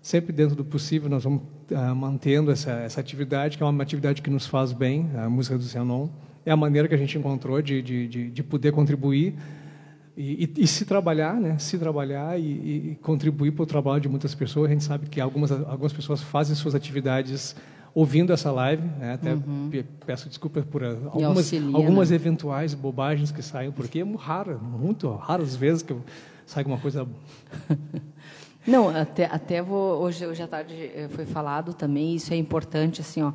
sempre 0.00 0.32
dentro 0.32 0.56
do 0.56 0.64
possível 0.64 1.10
nós 1.10 1.22
vamos 1.22 1.42
uh, 1.70 1.94
mantendo 1.94 2.50
essa, 2.50 2.72
essa 2.72 3.00
atividade, 3.00 3.58
que 3.58 3.62
é 3.62 3.66
uma 3.66 3.82
atividade 3.82 4.22
que 4.22 4.30
nos 4.30 4.46
faz 4.46 4.72
bem, 4.72 5.10
a 5.14 5.28
música 5.28 5.58
do 5.58 5.62
Zenon. 5.62 6.08
É 6.46 6.50
a 6.50 6.56
maneira 6.56 6.88
que 6.88 6.94
a 6.94 6.98
gente 6.98 7.18
encontrou 7.18 7.60
de, 7.60 7.82
de, 7.82 8.08
de, 8.08 8.30
de 8.30 8.42
poder 8.42 8.72
contribuir 8.72 9.34
e, 10.16 10.44
e, 10.44 10.62
e, 10.62 10.66
se 10.66 10.86
trabalhar, 10.86 11.34
né? 11.34 11.58
Se 11.58 11.78
trabalhar 11.78 12.40
e, 12.40 12.92
e 12.92 12.98
contribuir 13.02 13.52
para 13.52 13.62
o 13.62 13.66
trabalho 13.66 14.00
de 14.00 14.08
muitas 14.08 14.34
pessoas. 14.34 14.70
A 14.70 14.72
gente 14.72 14.84
sabe 14.84 15.06
que 15.08 15.20
algumas, 15.20 15.52
algumas 15.52 15.92
pessoas 15.92 16.22
fazem 16.22 16.56
suas 16.56 16.74
atividades 16.74 17.54
ouvindo 17.94 18.32
essa 18.32 18.50
live. 18.50 18.82
Né? 18.98 19.14
Até 19.14 19.34
uhum. 19.34 19.70
peço 20.04 20.28
desculpas 20.28 20.64
por 20.64 20.84
algumas, 20.84 21.52
algumas 21.74 22.10
né? 22.10 22.16
eventuais 22.16 22.74
bobagens 22.74 23.30
que 23.30 23.42
saem, 23.42 23.70
porque 23.70 24.00
é 24.00 24.04
raro, 24.16 24.60
muito 24.60 25.10
raras 25.14 25.54
vezes 25.56 25.82
que 25.82 25.94
sai 26.46 26.62
alguma 26.62 26.78
coisa 26.78 27.06
Não, 28.66 28.88
até, 28.90 29.24
até 29.24 29.60
vou, 29.60 30.00
hoje, 30.00 30.24
hoje 30.24 30.40
à 30.40 30.46
tarde 30.46 30.74
eh, 30.74 31.08
foi 31.10 31.26
falado 31.26 31.74
também, 31.74 32.14
isso 32.14 32.32
é 32.32 32.36
importante, 32.36 33.00
assim, 33.00 33.20
ó, 33.20 33.30
uh, 33.30 33.34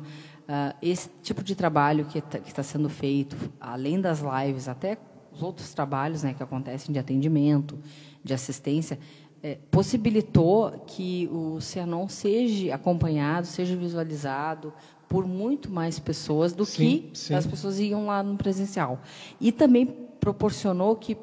esse 0.80 1.10
tipo 1.22 1.44
de 1.44 1.54
trabalho 1.54 2.06
que 2.06 2.22
tá, 2.22 2.38
está 2.38 2.62
sendo 2.62 2.88
feito, 2.88 3.36
além 3.60 4.00
das 4.00 4.20
lives, 4.20 4.68
até 4.68 4.96
os 5.30 5.42
outros 5.42 5.74
trabalhos 5.74 6.22
né, 6.22 6.32
que 6.32 6.42
acontecem 6.42 6.94
de 6.94 6.98
atendimento, 6.98 7.78
de 8.24 8.32
assistência, 8.32 8.98
é, 9.42 9.58
possibilitou 9.70 10.70
que 10.86 11.28
o 11.32 11.60
Cianon 11.60 12.08
seja 12.08 12.74
acompanhado, 12.74 13.46
seja 13.46 13.76
visualizado 13.76 14.72
por 15.08 15.26
muito 15.26 15.70
mais 15.70 15.98
pessoas 15.98 16.52
do 16.52 16.64
sim, 16.64 17.08
que 17.12 17.18
sim. 17.18 17.34
as 17.34 17.46
pessoas 17.46 17.78
iam 17.78 18.06
lá 18.06 18.22
no 18.22 18.36
presencial. 18.36 19.00
E 19.40 19.50
também 19.50 19.86
proporcionou 20.20 20.94
que 20.96 21.14
uh, 21.14 21.16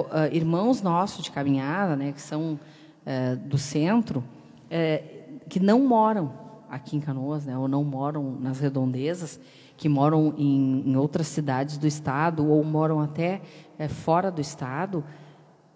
uh, 0.00 0.34
irmãos 0.34 0.82
nossos 0.82 1.24
de 1.24 1.30
caminhada, 1.30 1.96
né, 1.96 2.12
que 2.12 2.20
são 2.20 2.58
é, 3.04 3.34
do 3.34 3.58
centro 3.58 4.22
é, 4.70 5.02
que 5.48 5.58
não 5.58 5.80
moram 5.80 6.32
aqui 6.70 6.96
em 6.96 7.00
Canoas, 7.00 7.44
né, 7.44 7.56
ou 7.58 7.68
não 7.68 7.84
moram 7.84 8.36
nas 8.40 8.60
redondezas, 8.60 9.38
que 9.76 9.88
moram 9.88 10.32
em, 10.38 10.82
em 10.86 10.96
outras 10.96 11.26
cidades 11.26 11.76
do 11.76 11.86
estado 11.86 12.48
ou 12.48 12.62
moram 12.64 13.00
até 13.00 13.42
é, 13.78 13.88
fora 13.88 14.30
do 14.30 14.40
estado, 14.40 15.04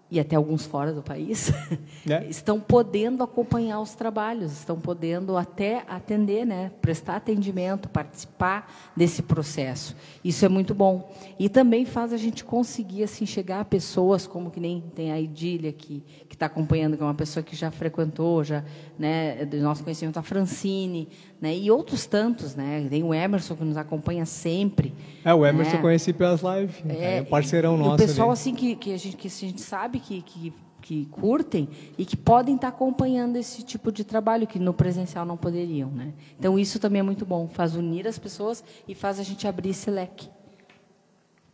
e 0.09 0.19
até 0.19 0.35
alguns 0.35 0.65
fora 0.65 0.93
do 0.93 1.03
país, 1.03 1.51
é. 2.09 2.25
estão 2.29 2.59
podendo 2.59 3.23
acompanhar 3.23 3.81
os 3.81 3.93
trabalhos, 3.93 4.53
estão 4.53 4.79
podendo 4.79 5.35
até 5.35 5.83
atender, 5.87 6.45
né, 6.45 6.71
prestar 6.81 7.17
atendimento, 7.17 7.89
participar 7.89 8.91
desse 8.95 9.21
processo. 9.21 9.95
Isso 10.23 10.45
é 10.45 10.49
muito 10.49 10.73
bom. 10.73 11.11
E 11.37 11.49
também 11.49 11.85
faz 11.85 12.13
a 12.13 12.17
gente 12.17 12.43
conseguir 12.43 13.03
assim 13.03 13.25
chegar 13.25 13.59
a 13.59 13.65
pessoas 13.65 14.25
como 14.25 14.49
que 14.49 14.59
nem 14.59 14.81
tem 14.95 15.11
a 15.11 15.19
Idília 15.19 15.73
que 15.73 16.03
que 16.27 16.35
está 16.35 16.45
acompanhando, 16.47 16.97
que 16.97 17.03
é 17.03 17.05
uma 17.05 17.13
pessoa 17.13 17.43
que 17.43 17.55
já 17.55 17.71
frequentou, 17.71 18.43
já, 18.43 18.63
né, 18.99 19.45
do 19.45 19.57
nosso 19.57 19.83
conhecimento 19.83 20.17
a 20.17 20.21
Francine, 20.21 21.07
né, 21.39 21.55
e 21.55 21.69
outros 21.69 22.05
tantos, 22.05 22.55
né, 22.55 22.87
tem 22.89 23.03
o 23.03 23.13
Emerson 23.13 23.55
que 23.55 23.63
nos 23.63 23.77
acompanha 23.77 24.25
sempre. 24.25 24.93
É, 25.23 25.33
o 25.33 25.45
Emerson 25.45 25.75
né? 25.75 25.81
conheci 25.81 26.13
pelas 26.13 26.41
lives, 26.41 26.75
é, 26.87 27.17
é 27.17 27.23
parceirão 27.23 27.77
nosso. 27.77 27.95
O 27.95 27.97
pessoal 27.97 28.29
ali. 28.29 28.33
assim 28.33 28.55
que, 28.55 28.75
que 28.75 28.93
a 28.93 28.97
gente 28.97 29.15
que 29.15 29.27
a 29.27 29.31
gente 29.31 29.61
sabe 29.61 29.99
que, 29.99 30.21
que, 30.21 30.53
que 30.81 31.05
curtem 31.07 31.67
e 31.97 32.05
que 32.05 32.15
podem 32.15 32.55
estar 32.55 32.69
acompanhando 32.69 33.35
esse 33.35 33.61
tipo 33.61 33.91
de 33.91 34.03
trabalho 34.03 34.47
que 34.47 34.57
no 34.57 34.73
presencial 34.73 35.25
não 35.25 35.35
poderiam. 35.35 35.91
Né? 35.91 36.13
Então, 36.39 36.57
isso 36.57 36.79
também 36.79 37.01
é 37.01 37.03
muito 37.03 37.25
bom, 37.25 37.47
faz 37.47 37.75
unir 37.75 38.07
as 38.07 38.17
pessoas 38.17 38.63
e 38.87 38.95
faz 38.95 39.19
a 39.19 39.23
gente 39.23 39.47
abrir 39.47 39.71
esse 39.71 39.91
leque. 39.91 40.29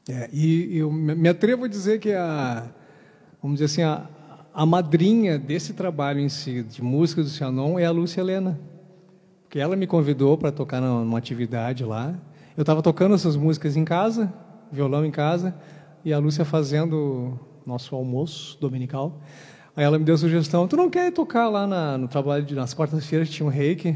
É, 0.08 0.30
e 0.32 0.78
eu 0.78 0.92
me 0.92 1.30
atrevo 1.30 1.66
a 1.66 1.68
dizer 1.68 2.00
que 2.00 2.12
a, 2.12 2.70
vamos 3.42 3.60
dizer 3.60 3.66
assim, 3.66 3.82
a, 3.82 4.08
a 4.54 4.66
madrinha 4.66 5.40
desse 5.40 5.74
trabalho 5.74 6.20
em 6.20 6.30
si, 6.30 6.62
de 6.62 6.84
música 6.84 7.24
do 7.24 7.30
Cianon, 7.30 7.80
é 7.80 7.86
a 7.86 7.92
Lúcia 7.92 8.22
Helena. 8.22 8.60
Porque 9.54 9.62
ela 9.62 9.76
me 9.76 9.86
convidou 9.86 10.36
para 10.36 10.52
tocar 10.52 10.82
numa 10.82 11.20
atividade 11.20 11.84
lá. 11.84 12.20
Eu 12.58 12.62
estava 12.62 12.82
tocando 12.82 13.14
essas 13.14 13.36
músicas 13.36 13.78
em 13.78 13.86
casa, 13.86 14.34
violão 14.72 15.06
em 15.06 15.12
casa, 15.12 15.54
e 16.04 16.12
a 16.12 16.18
Lúcia 16.18 16.44
fazendo 16.44 17.40
nosso 17.64 17.96
almoço 17.96 18.58
dominical. 18.60 19.22
Aí 19.76 19.84
ela 19.84 20.00
me 20.00 20.06
deu 20.06 20.16
a 20.16 20.18
sugestão, 20.18 20.68
tu 20.68 20.76
não 20.76 20.90
quer 20.90 21.12
tocar 21.12 21.50
lá 21.50 21.68
na, 21.68 22.00
no 22.00 22.08
trabalho 22.08 22.44
de, 22.44 22.56
nas 22.56 22.74
quartas-feiras 22.74 23.30
tinha 23.30 23.46
um 23.46 23.50
reiki? 23.50 23.96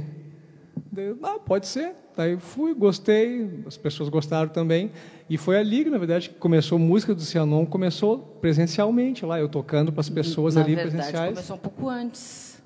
Daí, 0.92 1.16
ah, 1.24 1.40
pode 1.44 1.66
ser. 1.66 1.96
Daí 2.16 2.38
fui, 2.38 2.76
gostei, 2.76 3.64
as 3.66 3.78
pessoas 3.78 4.10
gostaram 4.10 4.50
também. 4.50 4.92
E 5.28 5.40
foi 5.40 5.58
ali 5.58 5.86
que, 5.86 5.90
na 5.90 5.98
verdade, 5.98 6.30
começou 6.30 6.76
a 6.76 6.80
música 6.80 7.16
do 7.16 7.22
Cianon, 7.24 7.66
começou 7.66 8.20
presencialmente 8.20 9.26
lá, 9.26 9.40
eu 9.40 9.50
tocando 9.50 9.92
para 9.92 10.02
as 10.02 10.10
pessoas 10.10 10.54
na 10.54 10.62
ali 10.62 10.76
verdade, 10.76 10.96
presenciais. 10.96 11.30
começou 11.32 11.56
um 11.56 11.60
pouco 11.60 11.90
antes. 11.90 12.62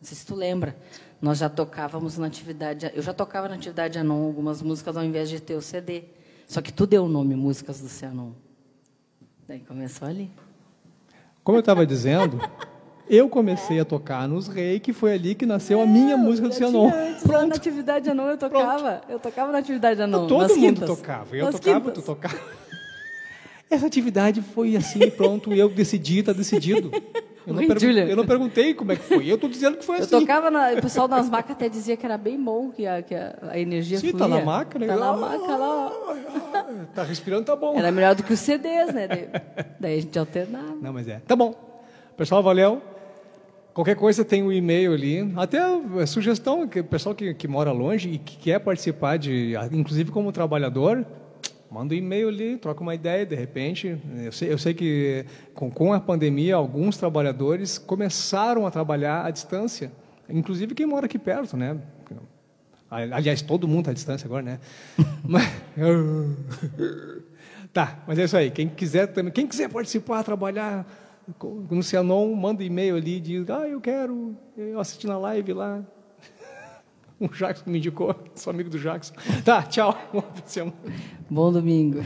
Não 0.00 0.08
sei 0.08 0.16
se 0.16 0.26
tu 0.26 0.34
lembra. 0.34 0.74
Nós 1.22 1.38
já 1.38 1.48
tocávamos 1.48 2.18
na 2.18 2.26
atividade. 2.26 2.90
Eu 2.92 3.00
já 3.00 3.14
tocava 3.14 3.48
na 3.48 3.54
atividade 3.54 3.96
Anon 3.96 4.26
algumas 4.26 4.60
músicas 4.60 4.96
ao 4.96 5.04
invés 5.04 5.30
de 5.30 5.38
ter 5.40 5.54
o 5.54 5.62
CD. 5.62 6.02
Só 6.48 6.60
que 6.60 6.72
tu 6.72 6.84
deu 6.84 7.04
o 7.04 7.08
nome 7.08 7.36
Músicas 7.36 7.80
do 7.80 7.88
Cianon. 7.88 8.32
Daí 9.46 9.60
começou 9.60 10.08
ali. 10.08 10.28
Como 11.44 11.56
eu 11.56 11.60
estava 11.60 11.86
dizendo, 11.86 12.40
eu 13.08 13.28
comecei 13.28 13.78
a 13.78 13.84
tocar 13.84 14.26
nos 14.28 14.48
Rei, 14.48 14.80
que 14.80 14.92
foi 14.92 15.12
ali 15.12 15.36
que 15.36 15.46
nasceu 15.46 15.80
a 15.80 15.86
minha 15.86 16.16
música 16.16 16.48
do 16.48 16.54
Cianon. 16.54 16.90
Antes, 16.92 17.24
lá 17.24 17.46
na 17.46 17.54
atividade 17.54 18.10
Anon 18.10 18.26
eu 18.28 18.36
tocava. 18.36 19.00
Eu 19.08 19.20
tocava 19.20 19.52
na 19.52 19.58
atividade 19.58 20.02
Anon. 20.02 20.26
Todo 20.26 20.48
mundo 20.56 20.60
quintas. 20.74 20.88
tocava. 20.88 21.36
Eu 21.36 21.44
Nas 21.44 21.54
tocava, 21.54 21.80
quintas. 21.80 22.02
tu 22.02 22.06
tocava. 22.06 22.40
Essa 23.70 23.86
atividade 23.86 24.42
foi 24.42 24.74
assim, 24.76 25.08
pronto, 25.08 25.52
eu 25.52 25.68
decidi, 25.68 26.18
está 26.18 26.32
decidido. 26.32 26.90
Eu 27.46 27.54
não, 27.54 27.78
Júlia. 27.78 28.04
eu 28.04 28.16
não 28.16 28.24
perguntei 28.24 28.72
como 28.72 28.92
é 28.92 28.96
que 28.96 29.02
foi, 29.02 29.28
eu 29.28 29.34
estou 29.34 29.50
dizendo 29.50 29.76
que 29.76 29.84
foi 29.84 29.96
Eu 30.00 30.02
assim. 30.04 30.20
tocava, 30.20 30.50
na, 30.50 30.72
o 30.72 30.80
pessoal 30.82 31.08
das 31.08 31.28
macas 31.28 31.52
até 31.52 31.68
dizia 31.68 31.96
que 31.96 32.06
era 32.06 32.16
bem 32.16 32.40
bom, 32.40 32.70
que 32.70 32.86
a, 32.86 33.02
que 33.02 33.14
a, 33.14 33.36
a 33.50 33.58
energia 33.58 33.98
Sim, 33.98 34.10
fluía. 34.10 34.28
tá 34.28 34.28
na 34.28 34.44
maca, 34.44 34.78
né? 34.78 34.86
Tá 34.86 34.96
na 34.96 35.16
maca 35.16 35.56
lá. 35.56 35.92
Tá 36.94 37.02
respirando, 37.02 37.44
tá 37.44 37.56
bom. 37.56 37.76
Era 37.76 37.90
melhor 37.90 38.14
do 38.14 38.22
que 38.22 38.32
os 38.32 38.40
CDs, 38.40 38.92
né? 38.92 39.08
Daí- 39.78 39.98
a 39.98 40.00
gente 40.00 40.18
alternava. 40.18 40.74
Não, 40.80 40.92
mas 40.92 41.08
é. 41.08 41.20
Tá 41.26 41.34
bom. 41.34 41.54
Pessoal, 42.16 42.42
valeu. 42.42 42.80
Qualquer 43.74 43.96
coisa 43.96 44.24
tem 44.24 44.42
o 44.42 44.46
um 44.46 44.52
e-mail 44.52 44.92
ali. 44.92 45.32
Até 45.36 45.58
a 45.58 46.06
sugestão, 46.06 46.66
que 46.68 46.80
o 46.80 46.84
pessoal 46.84 47.14
que, 47.14 47.32
que 47.34 47.48
mora 47.48 47.72
longe 47.72 48.10
e 48.10 48.18
que 48.18 48.36
quer 48.36 48.58
participar, 48.60 49.16
de, 49.16 49.54
inclusive 49.72 50.10
como 50.10 50.30
trabalhador, 50.32 51.06
manda 51.72 51.94
um 51.94 51.96
e-mail 51.96 52.28
ali, 52.28 52.58
troca 52.58 52.82
uma 52.82 52.94
ideia, 52.94 53.24
de 53.24 53.34
repente. 53.34 53.98
Eu 54.22 54.32
sei, 54.32 54.52
eu 54.52 54.58
sei 54.58 54.74
que 54.74 55.24
com, 55.54 55.70
com 55.70 55.92
a 55.92 55.98
pandemia, 55.98 56.54
alguns 56.54 56.98
trabalhadores 56.98 57.78
começaram 57.78 58.66
a 58.66 58.70
trabalhar 58.70 59.24
à 59.24 59.30
distância. 59.30 59.90
Inclusive 60.28 60.74
quem 60.74 60.86
mora 60.86 61.06
aqui 61.06 61.18
perto, 61.18 61.56
né? 61.56 61.78
Aliás, 62.90 63.40
todo 63.40 63.66
mundo 63.66 63.80
está 63.80 63.90
à 63.92 63.94
distância 63.94 64.26
agora, 64.26 64.42
né? 64.42 64.60
mas, 65.24 65.50
tá, 67.72 68.02
mas 68.06 68.18
é 68.18 68.24
isso 68.24 68.36
aí. 68.36 68.50
Quem 68.50 68.68
quiser 68.68 69.06
também, 69.06 69.32
quem 69.32 69.46
quiser 69.46 69.70
participar, 69.70 70.22
trabalhar 70.22 70.86
no 71.70 71.82
Cianon, 71.82 72.34
manda 72.34 72.62
e-mail 72.62 72.96
ali, 72.96 73.18
diz, 73.18 73.48
ah, 73.48 73.66
eu 73.66 73.80
quero, 73.80 74.36
eu 74.58 74.78
assisti 74.78 75.06
na 75.06 75.16
live 75.16 75.54
lá. 75.54 75.82
O 77.22 77.28
Jackson 77.28 77.70
me 77.70 77.78
indicou, 77.78 78.16
sou 78.34 78.50
amigo 78.50 78.68
do 78.68 78.80
Jackson. 78.80 79.14
Tá, 79.44 79.62
tchau. 79.62 79.96
Bom 81.30 81.52
domingo. 81.52 82.00